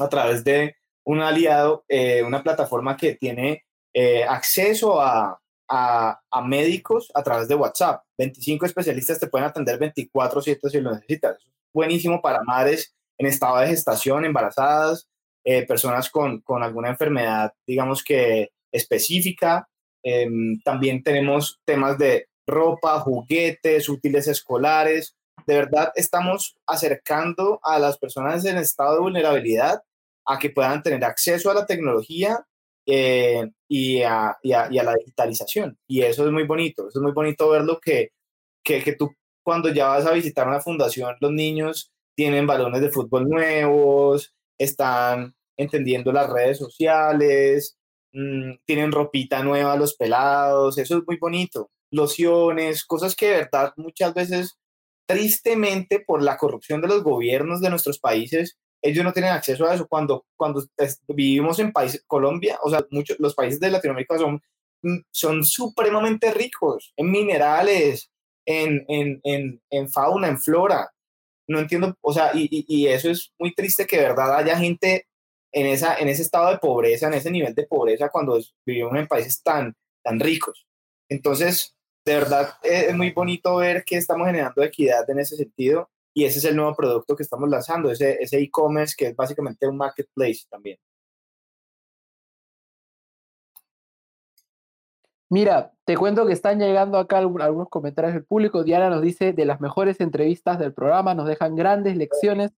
a 0.00 0.08
través 0.08 0.42
de 0.42 0.74
un 1.04 1.20
aliado, 1.20 1.84
eh, 1.86 2.24
una 2.24 2.42
plataforma 2.42 2.96
que 2.96 3.14
tiene 3.14 3.66
eh, 3.94 4.24
acceso 4.24 5.00
a, 5.00 5.40
a, 5.68 6.20
médicos 6.44 7.10
a 7.14 7.22
través 7.22 7.48
de 7.48 7.54
WhatsApp. 7.54 8.02
25 8.18 8.66
especialistas 8.66 9.18
te 9.18 9.26
pueden 9.26 9.48
atender 9.48 9.78
24/7 9.78 10.70
si 10.70 10.80
lo 10.80 10.92
necesitas. 10.92 11.36
buenísimo 11.72 12.22
para 12.22 12.42
madres 12.42 12.94
en 13.18 13.26
estado 13.26 13.58
de 13.58 13.68
gestación, 13.68 14.24
embarazadas, 14.24 15.08
eh, 15.44 15.66
personas 15.66 16.08
con, 16.10 16.40
con, 16.40 16.62
alguna 16.62 16.88
enfermedad, 16.88 17.52
digamos 17.66 18.02
que 18.02 18.50
específica. 18.72 19.68
Em, 20.02 20.58
también 20.64 21.02
tenemos 21.02 21.60
temas 21.64 21.98
de 21.98 22.28
ropa, 22.46 22.98
juguetes, 23.00 23.88
útiles 23.88 24.26
escolares. 24.28 25.16
De 25.46 25.54
verdad, 25.54 25.92
estamos 25.96 26.56
acercando 26.66 27.60
a 27.62 27.78
las 27.78 27.98
personas 27.98 28.44
en 28.44 28.56
estado 28.56 28.94
de 28.94 29.00
vulnerabilidad 29.00 29.82
a 30.26 30.38
que 30.38 30.50
puedan 30.50 30.82
tener 30.82 31.04
acceso 31.04 31.50
a 31.50 31.54
la 31.54 31.66
tecnología 31.66 32.44
eh, 32.86 33.50
y, 33.68 34.02
a, 34.02 34.36
y, 34.42 34.52
a, 34.52 34.68
la 34.70 34.94
digitalización. 34.94 35.78
Y 35.86 36.02
eso 36.02 36.26
es 36.26 36.32
muy 36.32 36.44
bonito, 36.44 36.88
es 36.88 36.96
muy 36.96 37.12
bonito 37.12 37.48
verlo 37.50 37.80
que, 37.80 38.10
que, 38.62 38.82
que 38.82 38.94
tú 38.94 39.12
cuando 39.46 39.68
ya 39.72 39.86
vas 39.86 40.04
a 40.06 40.12
visitar 40.12 40.48
una 40.48 40.58
fundación, 40.60 41.14
los 41.20 41.30
niños 41.30 41.92
tienen 42.16 42.48
balones 42.48 42.80
de 42.80 42.90
fútbol 42.90 43.28
nuevos, 43.28 44.34
están 44.58 45.36
entendiendo 45.56 46.12
las 46.12 46.28
redes 46.28 46.58
sociales, 46.58 47.78
mm, 48.12 48.54
tienen 48.64 48.90
ropita 48.90 49.44
nueva 49.44 49.76
los 49.76 49.94
pelados, 49.94 50.78
eso 50.78 50.98
es 50.98 51.04
muy 51.06 51.16
bonito. 51.18 51.70
Lociones, 51.92 52.84
cosas 52.84 53.14
que 53.14 53.26
de 53.26 53.36
verdad 53.36 53.72
muchas 53.76 54.14
veces, 54.14 54.58
tristemente, 55.06 56.00
por 56.00 56.22
la 56.24 56.36
corrupción 56.36 56.80
de 56.80 56.88
los 56.88 57.04
gobiernos 57.04 57.60
de 57.60 57.70
nuestros 57.70 58.00
países, 58.00 58.58
ellos 58.86 59.04
no 59.04 59.12
tienen 59.12 59.32
acceso 59.32 59.66
a 59.66 59.74
eso. 59.74 59.86
Cuando, 59.86 60.26
cuando 60.36 60.64
vivimos 61.08 61.58
en 61.58 61.72
países, 61.72 62.04
Colombia, 62.06 62.58
o 62.62 62.70
sea, 62.70 62.84
muchos, 62.90 63.18
los 63.20 63.34
países 63.34 63.60
de 63.60 63.70
Latinoamérica 63.70 64.18
son, 64.18 64.40
mm, 64.82 64.98
son 65.10 65.44
supremamente 65.44 66.32
ricos 66.32 66.92
en 66.96 67.10
minerales, 67.10 68.10
en, 68.46 68.84
en, 68.88 69.20
en, 69.24 69.60
en 69.70 69.90
fauna, 69.90 70.28
en 70.28 70.38
flora. 70.38 70.90
No 71.48 71.60
entiendo, 71.60 71.96
o 72.00 72.12
sea, 72.12 72.32
y, 72.34 72.48
y, 72.50 72.86
eso 72.88 73.10
es 73.10 73.32
muy 73.38 73.54
triste 73.54 73.86
que 73.86 73.98
de 73.98 74.02
verdad 74.08 74.36
haya 74.36 74.58
gente 74.58 75.06
en, 75.52 75.66
esa, 75.66 75.96
en 75.98 76.08
ese 76.08 76.22
estado 76.22 76.50
de 76.50 76.58
pobreza, 76.58 77.06
en 77.06 77.14
ese 77.14 77.30
nivel 77.30 77.54
de 77.54 77.66
pobreza, 77.66 78.08
cuando 78.08 78.38
vivimos 78.64 78.94
en 78.96 79.06
países 79.06 79.42
tan, 79.42 79.74
tan 80.02 80.18
ricos. 80.18 80.66
Entonces, 81.08 81.76
de 82.04 82.14
verdad 82.14 82.54
es 82.62 82.94
muy 82.96 83.10
bonito 83.12 83.56
ver 83.56 83.84
que 83.84 83.96
estamos 83.96 84.26
generando 84.26 84.62
equidad 84.62 85.08
en 85.10 85.20
ese 85.20 85.36
sentido 85.36 85.90
y 86.16 86.24
ese 86.24 86.38
es 86.38 86.46
el 86.46 86.56
nuevo 86.56 86.74
producto 86.74 87.14
que 87.14 87.22
estamos 87.22 87.46
lanzando, 87.50 87.90
ese 87.90 88.38
e-commerce 88.38 88.94
que 88.96 89.08
es 89.08 89.14
básicamente 89.14 89.68
un 89.68 89.76
marketplace 89.76 90.46
también. 90.48 90.78
Mira, 95.28 95.74
te 95.84 95.94
cuento 95.94 96.26
que 96.26 96.32
están 96.32 96.58
llegando 96.58 96.96
acá 96.96 97.18
algunos 97.18 97.68
comentarios 97.68 98.14
del 98.14 98.24
público. 98.24 98.64
Diana 98.64 98.88
nos 98.88 99.02
dice 99.02 99.34
de 99.34 99.44
las 99.44 99.60
mejores 99.60 100.00
entrevistas 100.00 100.58
del 100.58 100.72
programa, 100.72 101.14
nos 101.14 101.28
dejan 101.28 101.54
grandes 101.54 101.98
lecciones. 101.98 102.52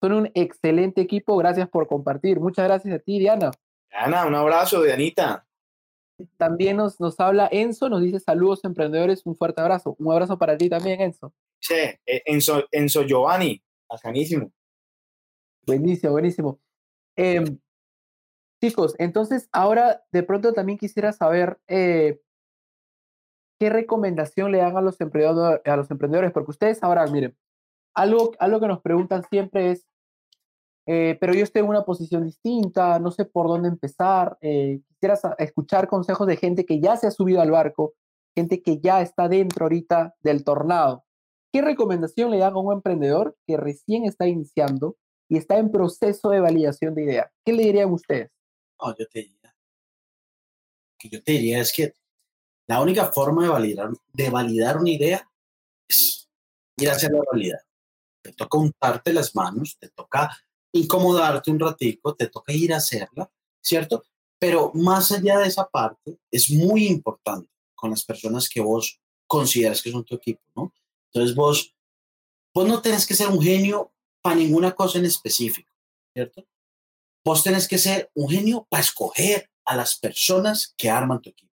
Son 0.00 0.12
un 0.12 0.30
excelente 0.34 1.00
equipo, 1.00 1.36
gracias 1.36 1.68
por 1.68 1.86
compartir. 1.86 2.40
Muchas 2.40 2.64
gracias 2.64 2.92
a 2.92 2.98
ti, 2.98 3.20
Diana. 3.20 3.52
Diana, 3.88 4.26
un 4.26 4.34
abrazo, 4.34 4.82
Dianita. 4.82 5.45
También 6.36 6.78
nos, 6.78 7.00
nos 7.00 7.18
habla 7.20 7.48
Enzo, 7.50 7.88
nos 7.88 8.00
dice 8.00 8.20
saludos 8.20 8.64
emprendedores, 8.64 9.24
un 9.26 9.36
fuerte 9.36 9.60
abrazo. 9.60 9.96
Un 9.98 10.12
abrazo 10.12 10.38
para 10.38 10.56
ti 10.56 10.68
también, 10.68 11.00
Enzo. 11.00 11.32
Sí, 11.60 11.74
eh, 11.74 12.22
Enzo, 12.24 12.64
Enzo 12.70 13.02
Giovanni, 13.02 13.62
bacanísimo. 13.88 14.50
Buenísimo, 15.66 16.12
buenísimo. 16.12 16.60
Em, 17.16 17.58
chicos, 18.62 18.94
entonces 18.98 19.48
ahora 19.52 20.04
de 20.12 20.22
pronto 20.22 20.52
también 20.52 20.78
quisiera 20.78 21.12
saber 21.12 21.58
eh, 21.66 22.20
qué 23.58 23.70
recomendación 23.70 24.52
le 24.52 24.58
dan 24.58 24.76
a 24.76 24.80
los, 24.80 25.00
emprendedores, 25.00 25.60
a 25.64 25.76
los 25.76 25.90
emprendedores, 25.90 26.32
porque 26.32 26.50
ustedes 26.50 26.82
ahora, 26.82 27.06
miren, 27.06 27.36
algo, 27.94 28.32
algo 28.38 28.60
que 28.60 28.68
nos 28.68 28.80
preguntan 28.80 29.22
siempre 29.28 29.72
es, 29.72 29.86
eh, 30.86 31.16
pero 31.20 31.34
yo 31.34 31.42
estoy 31.42 31.62
en 31.62 31.68
una 31.68 31.84
posición 31.84 32.24
distinta, 32.24 32.98
no 33.00 33.10
sé 33.10 33.24
por 33.24 33.48
dónde 33.48 33.68
empezar, 33.68 34.38
quisiera 35.14 35.36
escuchar 35.38 35.88
consejos 35.88 36.26
de 36.26 36.36
gente 36.36 36.64
que 36.64 36.80
ya 36.80 36.96
se 36.96 37.06
ha 37.06 37.10
subido 37.10 37.40
al 37.40 37.50
barco, 37.50 37.94
gente 38.34 38.62
que 38.62 38.80
ya 38.80 39.00
está 39.00 39.28
dentro 39.28 39.66
ahorita 39.66 40.14
del 40.20 40.44
tornado. 40.44 41.04
¿Qué 41.52 41.62
recomendación 41.62 42.30
le 42.30 42.38
dan 42.38 42.54
a 42.54 42.58
un 42.58 42.72
emprendedor 42.72 43.36
que 43.46 43.56
recién 43.56 44.04
está 44.04 44.26
iniciando 44.26 44.96
y 45.28 45.38
está 45.38 45.58
en 45.58 45.70
proceso 45.70 46.30
de 46.30 46.40
validación 46.40 46.94
de 46.94 47.04
idea? 47.04 47.32
¿Qué 47.44 47.52
le 47.52 47.64
dirían 47.64 47.92
ustedes? 47.92 48.30
No, 48.80 48.94
yo 48.96 49.06
te 49.08 49.20
diría. 49.20 49.54
yo 51.04 51.22
te 51.22 51.32
diría 51.32 51.60
es 51.60 51.72
que 51.72 51.94
la 52.68 52.80
única 52.80 53.12
forma 53.12 53.44
de 53.44 53.48
validar, 53.48 53.90
de 54.12 54.30
validar 54.30 54.78
una 54.78 54.90
idea 54.90 55.30
es 55.88 56.28
ir 56.76 56.90
a 56.90 56.92
hacer 56.92 57.12
la 57.12 57.22
realidad. 57.30 57.60
Te 58.22 58.32
toca 58.32 58.58
untarte 58.58 59.12
las 59.12 59.34
manos, 59.36 59.76
te 59.78 59.88
toca 59.90 60.36
incomodarte 60.72 61.50
un 61.50 61.60
ratico, 61.60 62.14
te 62.14 62.26
toca 62.26 62.52
ir 62.52 62.74
a 62.74 62.78
hacerla, 62.78 63.30
¿cierto? 63.62 64.02
Pero 64.38 64.70
más 64.74 65.12
allá 65.12 65.38
de 65.38 65.48
esa 65.48 65.68
parte, 65.68 66.18
es 66.30 66.50
muy 66.50 66.86
importante 66.86 67.50
con 67.74 67.90
las 67.90 68.04
personas 68.04 68.48
que 68.48 68.60
vos 68.60 69.00
consideras 69.26 69.82
que 69.82 69.90
son 69.90 70.04
tu 70.04 70.14
equipo, 70.14 70.42
¿no? 70.54 70.72
Entonces 71.12 71.34
vos, 71.34 71.74
vos 72.54 72.68
no 72.68 72.80
tenés 72.82 73.06
que 73.06 73.14
ser 73.14 73.28
un 73.28 73.40
genio 73.40 73.92
para 74.22 74.36
ninguna 74.36 74.74
cosa 74.74 74.98
en 74.98 75.06
específico, 75.06 75.72
¿cierto? 76.12 76.46
Vos 77.24 77.42
tenés 77.42 77.66
que 77.66 77.78
ser 77.78 78.10
un 78.14 78.28
genio 78.28 78.66
para 78.68 78.82
escoger 78.82 79.50
a 79.64 79.76
las 79.76 79.98
personas 79.98 80.74
que 80.76 80.90
arman 80.90 81.20
tu 81.20 81.30
equipo. 81.30 81.52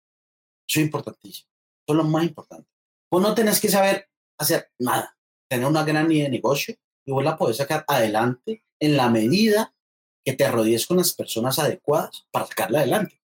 Eso 0.68 0.80
es 0.80 0.86
importantísimo. 0.86 1.48
Eso 1.86 1.94
es 1.94 1.96
lo 1.96 2.04
más 2.04 2.24
importante. 2.24 2.68
Vos 3.10 3.22
no 3.22 3.34
tenés 3.34 3.60
que 3.60 3.68
saber 3.68 4.08
hacer 4.38 4.70
nada, 4.78 5.16
tener 5.48 5.66
una 5.66 5.84
gran 5.84 6.10
idea 6.10 6.24
de 6.24 6.30
negocio 6.30 6.74
y 7.04 7.12
vos 7.12 7.24
la 7.24 7.36
podés 7.36 7.56
sacar 7.56 7.84
adelante 7.86 8.64
en 8.80 8.96
la 8.96 9.10
medida 9.10 9.74
que 10.24 10.32
te 10.34 10.50
rodees 10.50 10.86
con 10.86 10.98
las 10.98 11.12
personas 11.12 11.58
adecuadas 11.58 12.26
para 12.30 12.46
sacarla 12.46 12.80
adelante. 12.80 13.20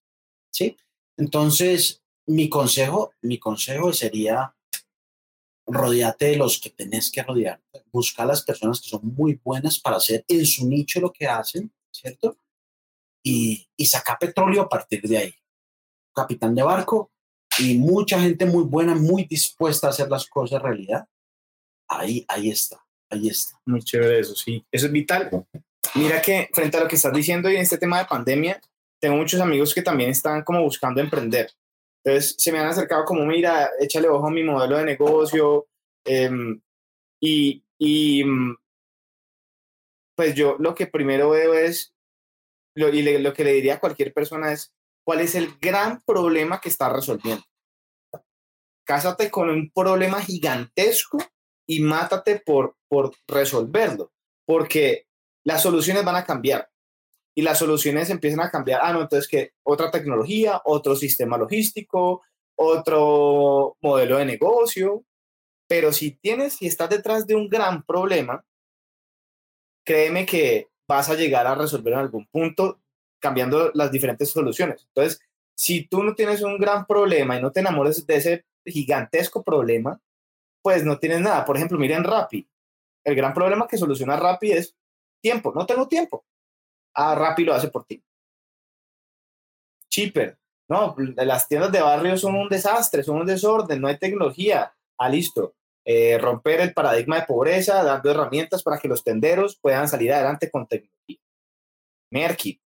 ¿Sí? 0.51 0.77
Entonces, 1.17 2.03
mi 2.27 2.49
consejo, 2.49 3.13
mi 3.23 3.39
consejo 3.39 3.93
sería 3.93 4.55
rodeate 5.67 6.27
de 6.27 6.37
los 6.37 6.61
que 6.61 6.71
tenés 6.71 7.11
que 7.11 7.23
rodear. 7.23 7.61
Busca 7.93 8.23
a 8.23 8.27
las 8.27 8.43
personas 8.43 8.81
que 8.81 8.89
son 8.89 9.01
muy 9.03 9.41
buenas 9.43 9.79
para 9.79 9.97
hacer 9.97 10.25
en 10.29 10.47
su 10.47 10.69
nicho 10.69 11.01
lo 11.01 11.13
que 11.13 11.27
hacen, 11.27 11.73
¿cierto? 11.91 12.39
Y, 13.23 13.69
y 13.77 13.87
saca 13.87 14.19
petróleo 14.19 14.63
a 14.63 14.69
partir 14.69 15.03
de 15.03 15.19
ahí. 15.19 15.35
Capitán 16.15 16.55
de 16.55 16.63
barco 16.63 17.11
y 17.59 17.77
mucha 17.79 18.21
gente 18.21 18.47
muy 18.47 18.65
buena, 18.65 18.95
muy 18.95 19.25
dispuesta 19.25 19.87
a 19.87 19.91
hacer 19.91 20.09
las 20.09 20.27
cosas 20.27 20.63
realidad. 20.63 21.09
Ahí, 21.89 22.25
ahí 22.29 22.51
está, 22.51 22.85
ahí 23.11 23.29
está. 23.29 23.61
Muy 23.65 23.83
chévere 23.83 24.21
eso, 24.21 24.35
sí. 24.35 24.65
Eso 24.71 24.87
es 24.87 24.93
vital. 24.93 25.47
Mira 25.95 26.21
que 26.23 26.49
frente 26.53 26.77
a 26.77 26.81
lo 26.81 26.89
que 26.89 26.97
estás 26.97 27.13
diciendo 27.13 27.51
y 27.51 27.57
en 27.57 27.63
este 27.63 27.79
tema 27.79 27.99
de 27.99 28.07
pandemia, 28.07 28.61
tengo 29.01 29.17
muchos 29.17 29.41
amigos 29.41 29.75
que 29.75 29.83
también 29.83 30.11
están 30.11 30.43
como 30.43 30.63
buscando 30.63 31.01
emprender. 31.01 31.51
Entonces 32.05 32.35
se 32.39 32.53
me 32.53 32.59
han 32.59 32.67
acercado 32.67 33.05
como, 33.05 33.25
mira, 33.27 33.71
échale 33.81 34.09
ojo 34.09 34.27
a 34.27 34.31
mi 34.31 34.45
modelo 34.45 34.79
de 34.79 34.85
negocio. 34.85 35.67
Em, 36.05 36.61
y, 37.21 37.65
y 37.79 38.25
mm, 38.25 38.57
pues 40.17 40.35
yo 40.35 40.57
lo 40.59 40.75
que 40.75 40.87
primero 40.87 41.31
veo 41.31 41.55
es, 41.55 41.95
lo, 42.75 42.89
y 42.89 43.19
lo 43.19 43.33
que 43.33 43.45
le 43.45 43.53
diría 43.53 43.75
a 43.75 43.81
cualquier 43.81 44.13
persona 44.13 44.53
es, 44.53 44.73
¿cuál 45.05 45.21
es 45.21 45.35
el 45.35 45.57
gran 45.61 46.01
problema 46.03 46.61
que 46.61 46.69
está 46.69 46.89
resolviendo? 46.89 47.45
Cásate 48.85 49.31
con 49.31 49.51
un 49.51 49.71
problema 49.71 50.21
gigantesco 50.21 51.19
y 51.69 51.81
mátate 51.81 52.41
por, 52.41 52.77
por 52.89 53.13
resolverlo, 53.27 54.13
porque 54.47 55.06
las 55.47 55.63
soluciones 55.63 56.05
van 56.05 56.17
a 56.17 56.25
cambiar 56.25 56.69
y 57.33 57.43
las 57.43 57.59
soluciones 57.59 58.11
empiezan 58.11 58.41
a 58.41 58.51
cambiar. 58.51 58.81
Ah, 58.83 58.93
no, 58.93 59.03
entonces 59.03 59.29
que 59.29 59.53
otra 59.63 59.93
tecnología, 59.93 60.61
otro 60.65 60.97
sistema 60.97 61.39
logístico, 61.39 62.23
otro 62.57 63.77
modelo 63.81 64.19
de 64.19 64.25
negocio. 64.25 65.05
Pero 65.69 65.93
si 65.93 66.13
tienes, 66.13 66.55
si 66.55 66.67
estás 66.67 66.91
detrás 66.91 67.29
de 67.29 67.37
un 67.37 67.49
gran 67.49 67.85
problema, 67.85 68.45
créeme 69.85 70.27
que 70.27 70.69
vas 70.89 71.11
a 71.11 71.15
llegar 71.15 71.47
a 71.47 71.55
resolver 71.55 71.93
en 71.93 72.01
algún 72.01 72.27
punto 72.27 72.81
cambiando 73.21 73.71
las 73.75 73.93
diferentes 73.93 74.31
soluciones. 74.31 74.85
Entonces, 74.89 75.21
si 75.57 75.87
tú 75.87 76.03
no 76.03 76.17
tienes 76.17 76.43
un 76.43 76.59
gran 76.59 76.87
problema 76.87 77.37
y 77.37 77.43
no 77.43 77.53
te 77.53 77.61
enamores 77.61 78.05
de 78.05 78.17
ese 78.17 78.45
gigantesco 78.65 79.45
problema, 79.45 80.01
pues 80.61 80.85
no 80.85 80.99
tienes 80.99 81.21
nada. 81.21 81.45
Por 81.45 81.57
ejemplo, 81.57 81.79
miren 81.79 82.03
Rappi. 82.03 82.49
El 83.05 83.15
gran 83.15 83.33
problema 83.33 83.69
que 83.69 83.79
soluciona 83.79 84.17
Rappi 84.17 84.51
es 84.51 84.77
tiempo. 85.21 85.53
No 85.55 85.67
tengo 85.67 85.89
tiempo. 85.89 86.25
Ah, 86.95 87.15
Rappi 87.15 87.45
lo 87.45 87.55
hace 87.55 87.69
por 87.69 87.85
ti. 87.85 88.03
Cheaper. 89.91 90.39
No, 90.69 90.97
las 90.99 91.49
tiendas 91.49 91.71
de 91.71 91.81
barrio 91.81 92.19
son 92.19 92.35
un 92.35 92.49
desastre, 92.49 93.05
son 93.05 93.21
un 93.21 93.27
desorden, 93.27 93.81
no 93.81 93.89
hay 93.89 93.99
tecnología. 93.99 94.75
Ah, 94.99 95.09
listo. 95.09 95.55
Eh, 95.85 96.19
romper 96.19 96.61
el 96.61 96.75
paradigma 96.75 97.21
de 97.21 97.27
pobreza, 97.27 97.85
dando 97.85 98.11
herramientas 98.11 98.63
para 98.65 98.79
que 98.79 98.89
los 98.89 99.05
tenderos 99.05 99.57
puedan 99.57 99.89
salir 99.89 100.13
adelante 100.13 100.51
con 100.51 100.67
tecnología. 100.67 101.21
Merky, 102.11 102.61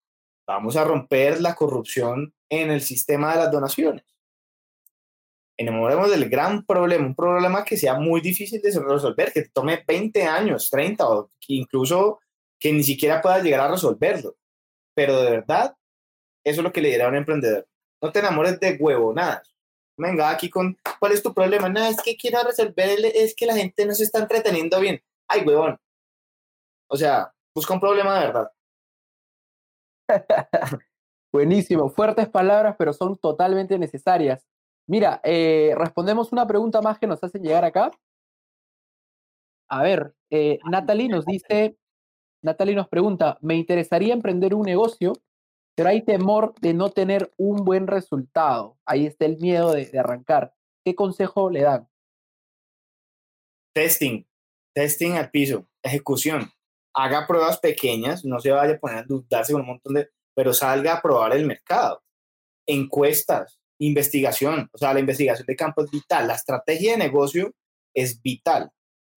vamos 0.47 0.77
a 0.77 0.85
romper 0.85 1.41
la 1.41 1.55
corrupción 1.55 2.33
en 2.49 2.71
el 2.71 2.81
sistema 2.81 3.33
de 3.33 3.39
las 3.39 3.51
donaciones. 3.51 4.05
Enamoremos 5.57 6.09
del 6.09 6.29
gran 6.29 6.65
problema, 6.65 7.05
un 7.05 7.15
problema 7.15 7.65
que 7.65 7.75
sea 7.75 7.95
muy 7.95 8.21
difícil 8.21 8.61
de 8.61 8.71
resolver, 8.79 9.33
que 9.33 9.49
tome 9.49 9.83
20 9.85 10.23
años, 10.23 10.69
30 10.69 11.09
o 11.09 11.31
incluso 11.47 12.19
que 12.59 12.73
ni 12.73 12.83
siquiera 12.83 13.21
puedas 13.21 13.43
llegar 13.43 13.61
a 13.61 13.71
resolverlo. 13.71 14.35
Pero 14.95 15.21
de 15.21 15.31
verdad, 15.31 15.75
eso 16.43 16.61
es 16.61 16.63
lo 16.63 16.71
que 16.73 16.81
le 16.81 16.89
dirá 16.89 17.05
a 17.05 17.09
un 17.09 17.15
emprendedor. 17.15 17.67
No 18.01 18.11
te 18.11 18.19
enamores 18.19 18.59
de 18.59 18.77
huevo, 18.79 19.13
nada 19.13 19.43
venga 19.99 20.29
aquí 20.29 20.49
con, 20.49 20.77
¿cuál 20.99 21.11
es 21.11 21.21
tu 21.21 21.33
problema? 21.33 21.69
No, 21.69 21.85
es 21.85 22.01
que 22.01 22.15
quiero 22.15 22.41
resolver, 22.43 22.99
es 23.13 23.35
que 23.35 23.45
la 23.45 23.55
gente 23.55 23.85
no 23.85 23.93
se 23.93 24.03
está 24.03 24.19
entreteniendo 24.19 24.79
bien. 24.79 25.01
Ay, 25.27 25.43
huevón. 25.45 25.77
O 26.87 26.97
sea, 26.97 27.33
busca 27.53 27.73
un 27.73 27.79
problema 27.79 28.19
de 28.19 28.25
verdad. 28.27 28.51
Buenísimo, 31.31 31.89
fuertes 31.89 32.27
palabras, 32.29 32.75
pero 32.79 32.93
son 32.93 33.17
totalmente 33.17 33.77
necesarias. 33.77 34.43
Mira, 34.87 35.21
eh, 35.23 35.73
respondemos 35.77 36.31
una 36.31 36.47
pregunta 36.47 36.81
más 36.81 36.97
que 36.97 37.05
nos 37.05 37.23
hacen 37.23 37.43
llegar 37.43 37.63
acá. 37.63 37.91
A 39.69 39.83
ver, 39.83 40.15
eh, 40.31 40.57
Natalie 40.65 41.09
nos 41.09 41.25
dice, 41.25 41.77
Natalie 42.41 42.75
nos 42.75 42.87
pregunta, 42.87 43.37
me 43.41 43.55
interesaría 43.55 44.13
emprender 44.13 44.53
un 44.53 44.63
negocio 44.63 45.13
pero 45.79 45.91
hay 45.91 46.01
temor 46.01 46.53
de 46.59 46.73
no 46.73 46.89
tener 46.89 47.31
un 47.37 47.63
buen 47.63 47.87
resultado. 47.87 48.77
Ahí 48.85 49.05
está 49.05 49.23
el 49.23 49.37
miedo 49.37 49.71
de, 49.71 49.89
arrancar. 49.97 50.53
¿Qué 50.83 50.93
consejo 50.93 51.49
le 51.49 51.61
dan? 51.61 51.87
Testing, 53.73 54.25
testing 54.75 55.13
al 55.13 55.31
piso, 55.31 55.69
ejecución. 55.81 56.51
Haga 56.93 57.25
pruebas 57.25 57.59
pequeñas, 57.59 58.25
no 58.25 58.41
se 58.41 58.51
vaya 58.51 58.73
a 58.73 58.77
poner 58.77 58.97
a 58.97 59.03
dudarse 59.03 59.53
con 59.53 59.61
un 59.61 59.67
montón 59.67 59.93
de, 59.93 60.09
pero 60.35 60.53
salga 60.53 60.95
a 60.95 61.01
probar 61.01 61.31
el 61.31 61.45
mercado. 61.45 62.03
Encuestas, 62.67 63.57
investigación, 63.79 64.69
o 64.73 64.77
sea, 64.77 64.93
la 64.93 64.99
investigación 64.99 65.45
de 65.45 65.55
campo 65.55 65.85
es 65.85 65.89
vital. 65.89 66.27
La 66.27 66.35
estrategia 66.35 66.91
de 66.91 66.97
negocio 66.97 67.55
es 67.93 68.21
vital. 68.21 68.69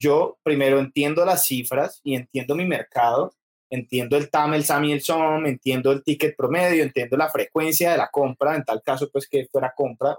Yo 0.02 0.38
primero 0.42 0.78
entiendo 0.80 1.24
las 1.24 1.46
cifras 1.46 2.00
y 2.02 2.16
entiendo 2.16 2.54
mi 2.54 2.66
mercado 2.66 3.32
entiendo 3.72 4.18
el 4.18 4.28
TAM, 4.28 4.52
el 4.52 4.64
SAM 4.64 4.84
y 4.84 4.92
el 4.92 5.00
SOM, 5.00 5.46
entiendo 5.46 5.92
el 5.92 6.04
ticket 6.04 6.36
promedio, 6.36 6.82
entiendo 6.82 7.16
la 7.16 7.30
frecuencia 7.30 7.92
de 7.92 7.96
la 7.96 8.10
compra, 8.10 8.54
en 8.54 8.64
tal 8.64 8.82
caso, 8.82 9.08
pues 9.10 9.26
que 9.26 9.46
fuera 9.50 9.72
compra. 9.74 10.18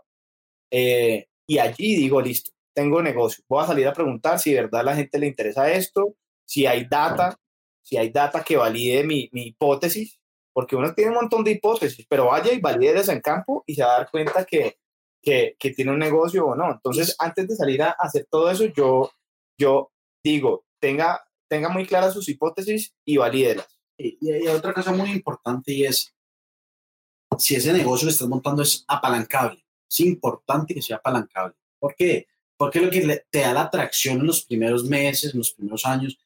Eh, 0.71 1.27
y 1.45 1.59
allí 1.59 1.95
digo, 1.95 2.19
listo, 2.19 2.51
tengo 2.73 2.99
negocio. 3.03 3.43
Voy 3.47 3.63
a 3.63 3.67
salir 3.67 3.87
a 3.87 3.93
preguntar 3.93 4.39
si 4.39 4.53
de 4.53 4.61
verdad 4.61 4.81
a 4.81 4.85
la 4.85 4.95
gente 4.95 5.19
le 5.19 5.27
interesa 5.27 5.71
esto, 5.71 6.15
si 6.45 6.65
hay 6.65 6.85
data, 6.85 7.39
si 7.83 7.95
hay 7.95 8.09
data 8.09 8.43
que 8.43 8.57
valide 8.57 9.03
mi, 9.03 9.29
mi 9.33 9.43
hipótesis, 9.49 10.19
porque 10.51 10.75
uno 10.75 10.91
tiene 10.95 11.11
un 11.11 11.17
montón 11.17 11.43
de 11.43 11.51
hipótesis, 11.51 12.07
pero 12.09 12.25
vaya 12.25 12.51
y 12.51 12.59
valide 12.59 13.03
en 13.07 13.21
campo 13.21 13.63
y 13.67 13.75
se 13.75 13.83
va 13.83 13.95
a 13.95 13.97
dar 13.99 14.09
cuenta 14.09 14.45
que, 14.45 14.77
que, 15.21 15.55
que 15.59 15.69
tiene 15.69 15.91
un 15.91 15.99
negocio 15.99 16.47
o 16.47 16.55
no. 16.55 16.71
Entonces, 16.71 17.15
antes 17.19 17.47
de 17.47 17.55
salir 17.55 17.83
a 17.83 17.91
hacer 17.91 18.25
todo 18.31 18.49
eso, 18.49 18.65
yo, 18.65 19.11
yo 19.57 19.91
digo, 20.23 20.65
tenga 20.79 21.23
tenga 21.53 21.69
muy 21.69 21.85
claras 21.85 22.13
sus 22.13 22.27
hipótesis 22.29 22.95
y 23.05 23.17
valídelas. 23.17 23.77
Y, 23.95 24.31
hay 24.31 24.47
otra 24.47 24.73
cosa 24.73 24.91
muy 24.91 25.11
importante 25.11 25.71
y 25.71 25.83
es, 25.83 26.13
si 27.37 27.55
ese 27.55 27.71
negocio 27.73 28.07
que 28.07 28.11
estás 28.11 28.27
montando 28.27 28.63
es 28.63 28.83
apalancable, 28.87 29.63
es 29.87 29.99
importante 29.99 30.73
que 30.73 30.81
sea 30.81 30.97
apalancable. 30.97 31.55
¿Por 31.79 31.95
qué? 31.95 32.27
Porque 32.57 32.81
lo 32.81 32.89
que 32.89 33.23
te 33.29 33.39
da 33.39 33.53
la 33.53 33.61
atracción 33.63 34.19
en 34.19 34.27
los 34.27 34.45
primeros 34.45 34.85
meses, 34.85 35.33
en 35.33 35.39
los 35.39 35.53
primeros 35.53 35.85
años, 35.85 36.17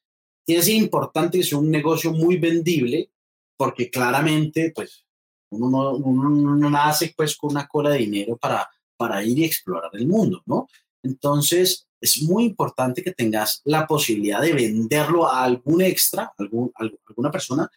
y 0.46 0.56
es 0.56 0.70
importante 0.70 1.40
que 1.40 1.44
sea 1.44 1.58
un 1.58 1.70
negocio 1.70 2.14
muy 2.14 2.38
vendible, 2.38 3.12
porque 3.58 3.90
claramente, 3.90 4.72
pues, 4.74 5.06
uno 5.50 5.70
no, 5.70 5.92
uno 5.92 6.56
no 6.56 6.70
nace 6.70 7.14
pues 7.16 7.36
con 7.36 7.52
una 7.52 7.68
cola 7.68 7.90
de 7.90 8.00
dinero 8.00 8.38
para, 8.38 8.70
para 8.96 9.24
ir 9.24 9.40
y 9.40 9.46
explorar 9.46 9.92
el 9.94 10.08
mundo, 10.08 10.42
¿no? 10.46 10.68
Entonces, 11.04 11.87
es 12.00 12.22
muy 12.24 12.46
importante 12.46 13.04
que 13.04 13.14
tengas 13.14 13.62
la 13.66 13.86
posibilidad 13.88 14.42
de 14.42 14.54
venderlo 14.54 15.28
a 15.28 15.44
algún 15.44 15.82
extra, 15.82 16.34
algún, 16.38 16.72
alguna 16.76 17.32
persona, 17.32 17.70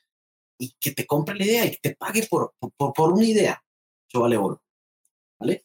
y 0.58 0.74
que 0.78 0.92
te 0.92 1.06
compre 1.06 1.36
la 1.36 1.44
idea 1.44 1.66
y 1.66 1.70
que 1.70 1.90
te 1.90 1.96
pague 1.96 2.26
por, 2.28 2.54
por, 2.76 2.92
por 2.92 3.12
una 3.12 3.24
idea. 3.24 3.62
Eso 4.08 4.20
vale 4.20 4.36
oro. 4.36 4.60
¿Vale? 5.38 5.64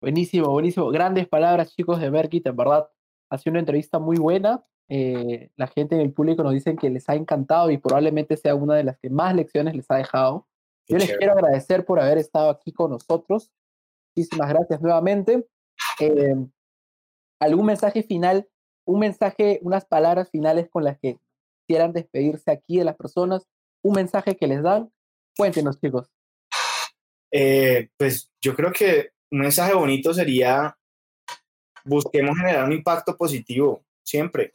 Buenísimo, 0.00 0.50
buenísimo. 0.50 0.90
Grandes 0.90 1.26
palabras, 1.26 1.74
chicos, 1.74 2.00
de 2.00 2.10
Berkit. 2.10 2.46
En 2.46 2.56
verdad, 2.56 2.88
ha 3.30 3.38
sido 3.38 3.52
una 3.52 3.60
entrevista 3.60 3.98
muy 3.98 4.18
buena. 4.18 4.64
Eh, 4.90 5.50
la 5.56 5.66
gente 5.68 5.94
en 5.94 6.02
el 6.02 6.12
público 6.12 6.42
nos 6.42 6.52
dicen 6.52 6.76
que 6.76 6.90
les 6.90 7.08
ha 7.08 7.14
encantado 7.14 7.70
y 7.70 7.78
probablemente 7.78 8.36
sea 8.36 8.54
una 8.54 8.74
de 8.74 8.84
las 8.84 8.98
que 8.98 9.10
más 9.10 9.34
lecciones 9.34 9.74
les 9.74 9.90
ha 9.90 9.96
dejado. 9.96 10.46
Yo 10.86 10.96
les 10.96 11.14
quiero 11.16 11.32
agradecer 11.32 11.84
por 11.84 12.00
haber 12.00 12.18
estado 12.18 12.48
aquí 12.48 12.72
con 12.72 12.90
nosotros. 12.90 13.50
Muchísimas 14.14 14.48
gracias 14.48 14.80
nuevamente. 14.80 15.46
Eh, 16.00 16.34
¿Algún 17.40 17.66
mensaje 17.66 18.02
final, 18.02 18.48
un 18.84 19.00
mensaje, 19.00 19.60
unas 19.62 19.84
palabras 19.84 20.30
finales 20.30 20.68
con 20.70 20.84
las 20.84 20.98
que 20.98 21.18
quieran 21.68 21.92
despedirse 21.92 22.50
aquí 22.50 22.78
de 22.78 22.84
las 22.84 22.96
personas? 22.96 23.46
¿Un 23.82 23.94
mensaje 23.94 24.36
que 24.36 24.46
les 24.46 24.62
dan? 24.62 24.90
Cuéntenos, 25.36 25.80
chicos. 25.80 26.10
Eh, 27.30 27.90
pues 27.96 28.32
yo 28.40 28.56
creo 28.56 28.72
que 28.72 29.10
un 29.30 29.40
mensaje 29.40 29.74
bonito 29.74 30.14
sería 30.14 30.76
busquemos 31.84 32.36
generar 32.36 32.64
un 32.64 32.72
impacto 32.72 33.16
positivo 33.16 33.84
siempre. 34.02 34.54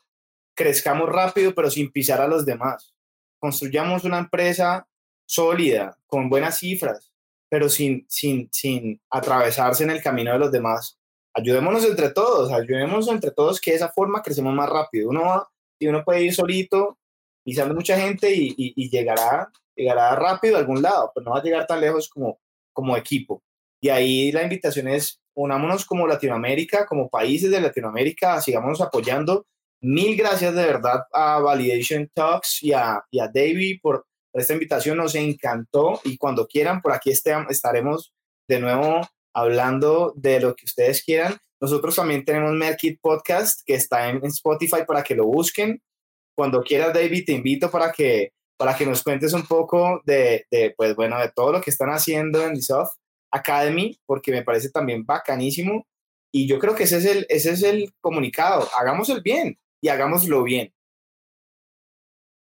Crezcamos 0.56 1.10
rápido, 1.10 1.54
pero 1.56 1.70
sin 1.70 1.92
pisar 1.92 2.22
a 2.22 2.28
los 2.28 2.46
demás. 2.46 2.94
Construyamos 3.40 4.04
una 4.04 4.20
empresa 4.20 4.88
sólida, 5.26 5.98
con 6.06 6.30
buenas 6.30 6.60
cifras, 6.60 7.12
pero 7.50 7.70
sin, 7.70 8.06
sin, 8.10 8.50
sin 8.52 9.02
atravesarse 9.10 9.84
en 9.84 9.92
el 9.92 10.02
camino 10.02 10.32
de 10.34 10.40
los 10.40 10.52
demás 10.52 11.00
ayudémonos 11.34 11.86
entre 11.86 12.10
todos, 12.10 12.52
ayudémonos 12.52 13.08
entre 13.08 13.32
todos 13.32 13.60
que 13.60 13.72
de 13.72 13.78
esa 13.78 13.90
forma 13.90 14.22
crecemos 14.22 14.54
más 14.54 14.70
rápido. 14.70 15.10
Uno 15.10 15.22
va, 15.22 15.50
y 15.80 15.88
uno 15.88 16.04
puede 16.04 16.24
ir 16.24 16.34
solito, 16.34 16.98
pisando 17.44 17.74
mucha 17.74 18.00
gente 18.00 18.34
y, 18.34 18.54
y, 18.58 18.90
llegará, 18.90 19.52
llegará 19.76 20.16
rápido 20.16 20.56
a 20.56 20.60
algún 20.60 20.82
lado, 20.82 21.12
pero 21.14 21.26
no 21.26 21.32
va 21.32 21.40
a 21.40 21.44
llegar 21.44 21.68
tan 21.68 21.82
lejos 21.82 22.10
como, 22.10 22.40
como 22.72 22.96
equipo. 22.96 23.44
Y 23.82 23.90
ahí 23.90 24.32
la 24.32 24.44
invitación 24.44 24.88
es, 24.88 25.20
unámonos 25.36 25.86
como 25.86 26.08
Latinoamérica, 26.08 26.86
como 26.86 27.10
países 27.10 27.52
de 27.52 27.60
Latinoamérica, 27.60 28.40
sigamos 28.40 28.80
apoyando. 28.80 29.46
Mil 29.82 30.16
gracias 30.16 30.56
de 30.56 30.66
verdad 30.66 31.06
a 31.12 31.40
Validation 31.40 32.10
Talks 32.14 32.64
y 32.64 32.72
a, 32.72 33.04
y 33.12 33.20
a 33.20 33.28
David 33.28 33.80
por, 33.82 34.06
esta 34.34 34.54
invitación, 34.54 34.98
nos 34.98 35.14
encantó 35.16 36.02
y 36.04 36.18
cuando 36.18 36.48
quieran, 36.48 36.82
por 36.82 36.92
aquí 36.92 37.12
estaremos 37.12 38.14
de 38.48 38.60
nuevo 38.60 39.02
hablando 39.34 40.14
de 40.16 40.40
lo 40.40 40.56
que 40.56 40.66
ustedes 40.66 41.04
quieran. 41.04 41.38
Nosotros 41.62 41.96
también 41.96 42.26
tenemos 42.26 42.52
Merkit 42.54 43.00
Podcast 43.02 43.62
que 43.66 43.76
está 43.76 44.10
en, 44.10 44.24
Spotify 44.26 44.84
para 44.88 45.04
que 45.04 45.16
lo 45.16 45.26
busquen. 45.26 45.82
cuando 46.36 46.64
quieras, 46.64 46.94
David, 46.94 47.26
te 47.26 47.34
invito 47.34 47.70
para 47.70 47.92
que, 47.92 48.34
para 48.58 48.76
que 48.76 48.86
nos 48.86 49.04
cuentes 49.04 49.34
un 49.34 49.46
poco 49.46 50.02
de, 50.06 50.46
de, 50.52 50.74
pues 50.76 50.96
bueno, 50.96 51.20
de 51.20 51.32
todo 51.32 51.52
lo 51.52 51.62
que 51.62 51.70
están 51.70 51.90
haciendo 51.90 52.44
en 52.44 52.62
Soft 52.62 52.96
Academy, 53.32 53.98
porque 54.06 54.32
me 54.32 54.44
parece 54.44 54.70
también 54.70 55.06
bacanísimo. 55.06 55.86
Y 56.32 56.48
yo 56.48 56.60
creo 56.60 56.76
que 56.76 56.84
ese 56.84 56.98
es 56.98 57.06
el, 57.06 57.26
ese 57.30 57.52
es 57.52 57.64
el 57.64 57.94
comunicado. 58.02 58.68
Hagamos 58.78 59.10
el 59.10 59.22
bien 59.22 59.60
y 59.82 59.90
hagámoslo 59.90 60.44
bien. 60.44 60.74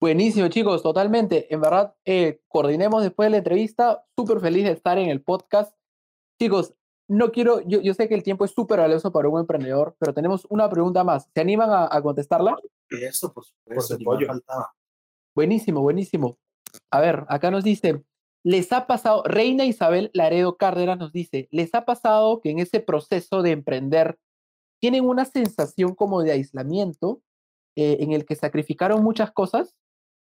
Buenísimo, 0.01 0.49
chicos, 0.49 0.82
totalmente. 0.82 1.53
En 1.53 1.61
verdad, 1.61 1.95
eh, 2.07 2.41
coordinemos 2.49 3.03
después 3.03 3.26
de 3.26 3.30
la 3.32 3.36
entrevista. 3.38 4.07
Súper 4.16 4.41
feliz 4.41 4.64
de 4.64 4.72
estar 4.72 4.97
en 4.99 5.11
el 5.11 5.22
podcast. 5.22 5.76
Chicos, 6.41 6.74
no 7.11 7.32
quiero, 7.32 7.61
yo, 7.62 7.80
yo 7.80 7.92
sé 7.92 8.08
que 8.08 8.14
el 8.14 8.22
tiempo 8.22 8.44
es 8.44 8.52
súper 8.52 8.78
valioso 8.78 9.11
para 9.11 9.28
un 9.28 9.40
emprendedor, 9.40 9.96
pero 9.98 10.14
tenemos 10.14 10.46
una 10.48 10.70
pregunta 10.70 11.02
más. 11.02 11.28
¿Se 11.34 11.40
animan 11.40 11.68
a, 11.90 12.00
contestarla? 12.02 12.56
Eso, 12.88 13.32
por 13.32 13.44
supuesto, 13.44 13.98
por 13.98 14.42
Buenísimo, 15.34 15.80
buenísimo. 15.80 16.38
A 16.88 17.00
ver, 17.00 17.24
acá 17.28 17.50
nos 17.50 17.64
dice, 17.64 18.04
¿les 18.44 18.72
ha 18.72 18.86
pasado, 18.86 19.24
Reina 19.24 19.64
Isabel 19.64 20.12
Laredo 20.14 20.56
Cárdenas 20.56 20.98
nos 20.98 21.12
dice, 21.12 21.48
¿les 21.50 21.74
ha 21.74 21.84
pasado 21.84 22.40
que 22.40 22.50
en 22.50 22.61
ese 22.61 22.78
proceso 22.78 23.42
de 23.42 23.50
emprender 23.50 24.16
tienen 24.80 25.04
una 25.04 25.24
sensación 25.24 25.96
como 25.96 26.22
de 26.22 26.30
aislamiento 26.30 27.22
eh, 27.74 27.96
en 28.00 28.12
el 28.12 28.24
que 28.24 28.36
sacrificaron 28.36 29.02
muchas 29.02 29.32
cosas? 29.32 29.74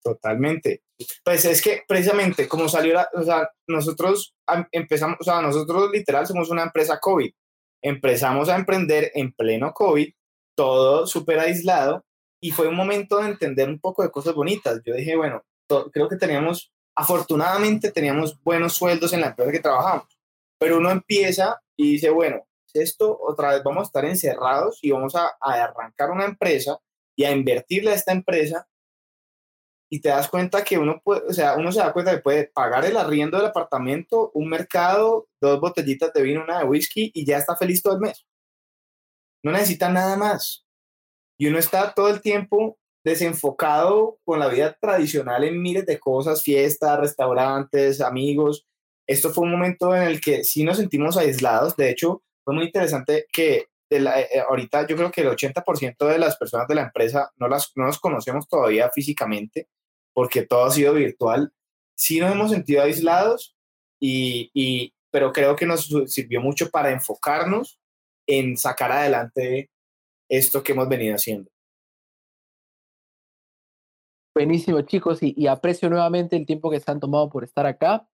Totalmente. 0.02 0.82
Pues 1.24 1.44
es 1.44 1.60
que 1.62 1.82
precisamente 1.86 2.48
como 2.48 2.68
salió, 2.68 2.94
la, 2.94 3.08
o 3.14 3.22
sea, 3.22 3.50
nosotros 3.66 4.34
empezamos, 4.72 5.18
o 5.20 5.24
sea, 5.24 5.42
nosotros 5.42 5.90
literal 5.92 6.26
somos 6.26 6.50
una 6.50 6.62
empresa 6.62 6.98
COVID. 6.98 7.32
Empezamos 7.82 8.48
a 8.48 8.56
emprender 8.56 9.10
en 9.14 9.32
pleno 9.32 9.72
COVID, 9.72 10.12
todo 10.56 11.06
súper 11.06 11.38
aislado, 11.40 12.04
y 12.42 12.50
fue 12.50 12.68
un 12.68 12.76
momento 12.76 13.18
de 13.18 13.28
entender 13.28 13.68
un 13.68 13.78
poco 13.78 14.02
de 14.02 14.10
cosas 14.10 14.34
bonitas. 14.34 14.80
Yo 14.84 14.94
dije, 14.94 15.16
bueno, 15.16 15.42
creo 15.92 16.08
que 16.08 16.16
teníamos, 16.16 16.72
afortunadamente 16.94 17.92
teníamos 17.92 18.42
buenos 18.42 18.74
sueldos 18.74 19.12
en 19.12 19.20
la 19.20 19.28
empresa 19.28 19.52
que 19.52 19.60
trabajamos, 19.60 20.18
pero 20.58 20.78
uno 20.78 20.90
empieza 20.90 21.60
y 21.76 21.92
dice, 21.92 22.10
bueno, 22.10 22.46
esto 22.72 23.18
otra 23.20 23.52
vez 23.52 23.62
vamos 23.62 23.82
a 23.82 23.86
estar 23.88 24.04
encerrados 24.04 24.78
y 24.82 24.90
vamos 24.90 25.14
a, 25.14 25.32
a 25.40 25.64
arrancar 25.64 26.10
una 26.10 26.24
empresa 26.24 26.78
y 27.16 27.24
a 27.24 27.32
invertirle 27.32 27.90
a 27.90 27.94
esta 27.94 28.12
empresa 28.12 28.66
y 29.92 30.00
te 30.00 30.08
das 30.08 30.28
cuenta 30.28 30.62
que 30.62 30.78
uno 30.78 31.02
puede, 31.04 31.22
o 31.28 31.32
sea, 31.32 31.56
uno 31.56 31.72
se 31.72 31.80
da 31.80 31.92
cuenta 31.92 32.12
que 32.12 32.22
puede 32.22 32.46
pagar 32.46 32.84
el 32.84 32.96
arriendo 32.96 33.36
del 33.36 33.48
apartamento, 33.48 34.30
un 34.34 34.48
mercado, 34.48 35.26
dos 35.40 35.60
botellitas 35.60 36.12
de 36.12 36.22
vino, 36.22 36.44
una 36.44 36.60
de 36.60 36.64
whisky 36.64 37.10
y 37.12 37.26
ya 37.26 37.38
está 37.38 37.56
feliz 37.56 37.82
todo 37.82 37.94
el 37.94 38.00
mes. 38.00 38.24
No 39.42 39.50
necesita 39.50 39.90
nada 39.90 40.16
más. 40.16 40.64
Y 41.36 41.48
uno 41.48 41.58
está 41.58 41.92
todo 41.92 42.08
el 42.08 42.20
tiempo 42.20 42.78
desenfocado 43.04 44.18
con 44.24 44.38
la 44.38 44.48
vida 44.48 44.76
tradicional 44.80 45.42
en 45.42 45.60
miles 45.60 45.86
de 45.86 45.98
cosas, 45.98 46.44
fiestas, 46.44 47.00
restaurantes, 47.00 48.00
amigos. 48.00 48.66
Esto 49.08 49.30
fue 49.30 49.44
un 49.44 49.50
momento 49.50 49.96
en 49.96 50.02
el 50.02 50.20
que 50.20 50.44
sí 50.44 50.62
nos 50.62 50.76
sentimos 50.76 51.16
aislados. 51.16 51.76
De 51.76 51.90
hecho, 51.90 52.22
fue 52.44 52.54
muy 52.54 52.66
interesante 52.66 53.26
que 53.32 53.66
de 53.90 53.98
la, 53.98 54.20
eh, 54.20 54.28
ahorita 54.48 54.86
yo 54.86 54.94
creo 54.94 55.10
que 55.10 55.22
el 55.22 55.28
80% 55.30 56.06
de 56.06 56.18
las 56.18 56.36
personas 56.36 56.68
de 56.68 56.76
la 56.76 56.82
empresa 56.82 57.32
no, 57.38 57.48
las, 57.48 57.72
no 57.74 57.86
nos 57.86 57.98
conocemos 57.98 58.46
todavía 58.46 58.88
físicamente 58.90 59.68
porque 60.12 60.42
todo 60.42 60.64
ha 60.64 60.70
sido 60.70 60.94
virtual. 60.94 61.52
Sí 61.94 62.20
nos 62.20 62.32
hemos 62.32 62.50
sentido 62.50 62.82
aislados, 62.82 63.56
y, 64.00 64.50
y, 64.54 64.94
pero 65.10 65.32
creo 65.32 65.56
que 65.56 65.66
nos 65.66 65.88
sirvió 66.06 66.40
mucho 66.40 66.70
para 66.70 66.90
enfocarnos 66.90 67.78
en 68.26 68.56
sacar 68.56 68.92
adelante 68.92 69.70
esto 70.28 70.62
que 70.62 70.72
hemos 70.72 70.88
venido 70.88 71.14
haciendo. 71.14 71.50
Buenísimo, 74.34 74.80
chicos, 74.82 75.18
y, 75.22 75.46
aprecio 75.48 75.90
nuevamente 75.90 76.36
el 76.36 76.46
tiempo 76.46 76.70
que 76.70 76.80
se 76.80 76.90
han 76.90 77.00
tomado 77.00 77.28
por 77.28 77.44
estar 77.44 77.66
acá. 77.66 78.08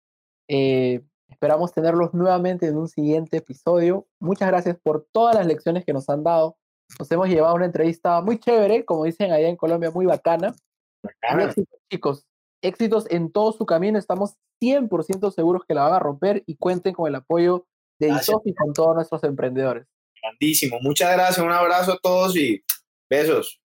Eh, 0.48 1.02
esperamos 1.28 1.72
tenerlos 1.72 2.14
nuevamente 2.14 2.66
en 2.66 2.78
un 2.78 2.88
siguiente 2.88 3.36
episodio. 3.36 4.08
Muchas 4.18 4.48
gracias 4.48 4.78
por 4.82 5.06
todas 5.12 5.36
las 5.36 5.46
lecciones 5.46 5.84
que 5.84 5.92
nos 5.92 6.08
han 6.08 6.24
dado. 6.24 6.56
Nos 6.98 7.10
hemos 7.12 7.28
llevado 7.28 7.54
una 7.54 7.66
entrevista 7.66 8.20
muy 8.22 8.38
chévere, 8.38 8.84
como 8.84 9.04
dicen 9.04 9.30
allá 9.30 9.48
en 9.48 9.56
Colombia, 9.56 9.90
muy 9.90 10.06
bacana 10.06 10.54
chicos. 11.90 12.26
Éxitos 12.62 13.06
en 13.10 13.30
todo 13.30 13.52
su 13.52 13.66
camino. 13.66 13.98
Estamos 13.98 14.34
100% 14.60 15.30
seguros 15.30 15.62
que 15.66 15.74
la 15.74 15.84
van 15.84 15.94
a 15.94 15.98
romper 15.98 16.42
y 16.46 16.56
cuenten 16.56 16.94
con 16.94 17.08
el 17.08 17.14
apoyo 17.14 17.66
de 17.98 18.08
Isof 18.08 18.46
y 18.46 18.54
con 18.54 18.72
todos 18.72 18.94
nuestros 18.94 19.22
emprendedores. 19.24 19.86
Grandísimo. 20.22 20.78
Muchas 20.80 21.12
gracias. 21.12 21.44
Un 21.44 21.52
abrazo 21.52 21.92
a 21.92 21.98
todos 21.98 22.36
y 22.36 22.62
besos. 23.08 23.60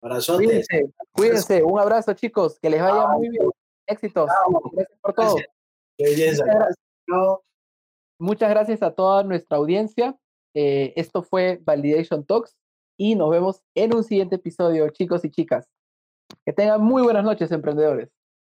Cuídense, 0.00 0.90
cuídense. 1.12 1.62
Un 1.62 1.80
abrazo, 1.80 2.12
chicos. 2.14 2.58
Que 2.60 2.70
les 2.70 2.80
vaya 2.80 3.08
muy 3.08 3.28
bien. 3.28 3.48
Éxitos. 3.86 4.30
Gracias 4.72 4.98
por 5.00 5.14
todo. 5.14 5.36
Muchas 5.98 6.46
gracias. 6.46 7.48
Muchas 8.20 8.50
gracias 8.50 8.82
a 8.82 8.94
toda 8.94 9.22
nuestra 9.22 9.56
audiencia. 9.58 10.16
Eh, 10.54 10.92
esto 10.96 11.22
fue 11.22 11.60
Validation 11.62 12.24
Talks 12.24 12.56
y 12.96 13.14
nos 13.14 13.30
vemos 13.30 13.62
en 13.74 13.94
un 13.94 14.02
siguiente 14.02 14.36
episodio, 14.36 14.88
chicos 14.90 15.24
y 15.24 15.30
chicas. 15.30 15.68
Que 16.48 16.54
tengan 16.54 16.80
muy 16.82 17.02
buenas 17.02 17.24
noches, 17.24 17.52
emprendedores. 17.52 18.08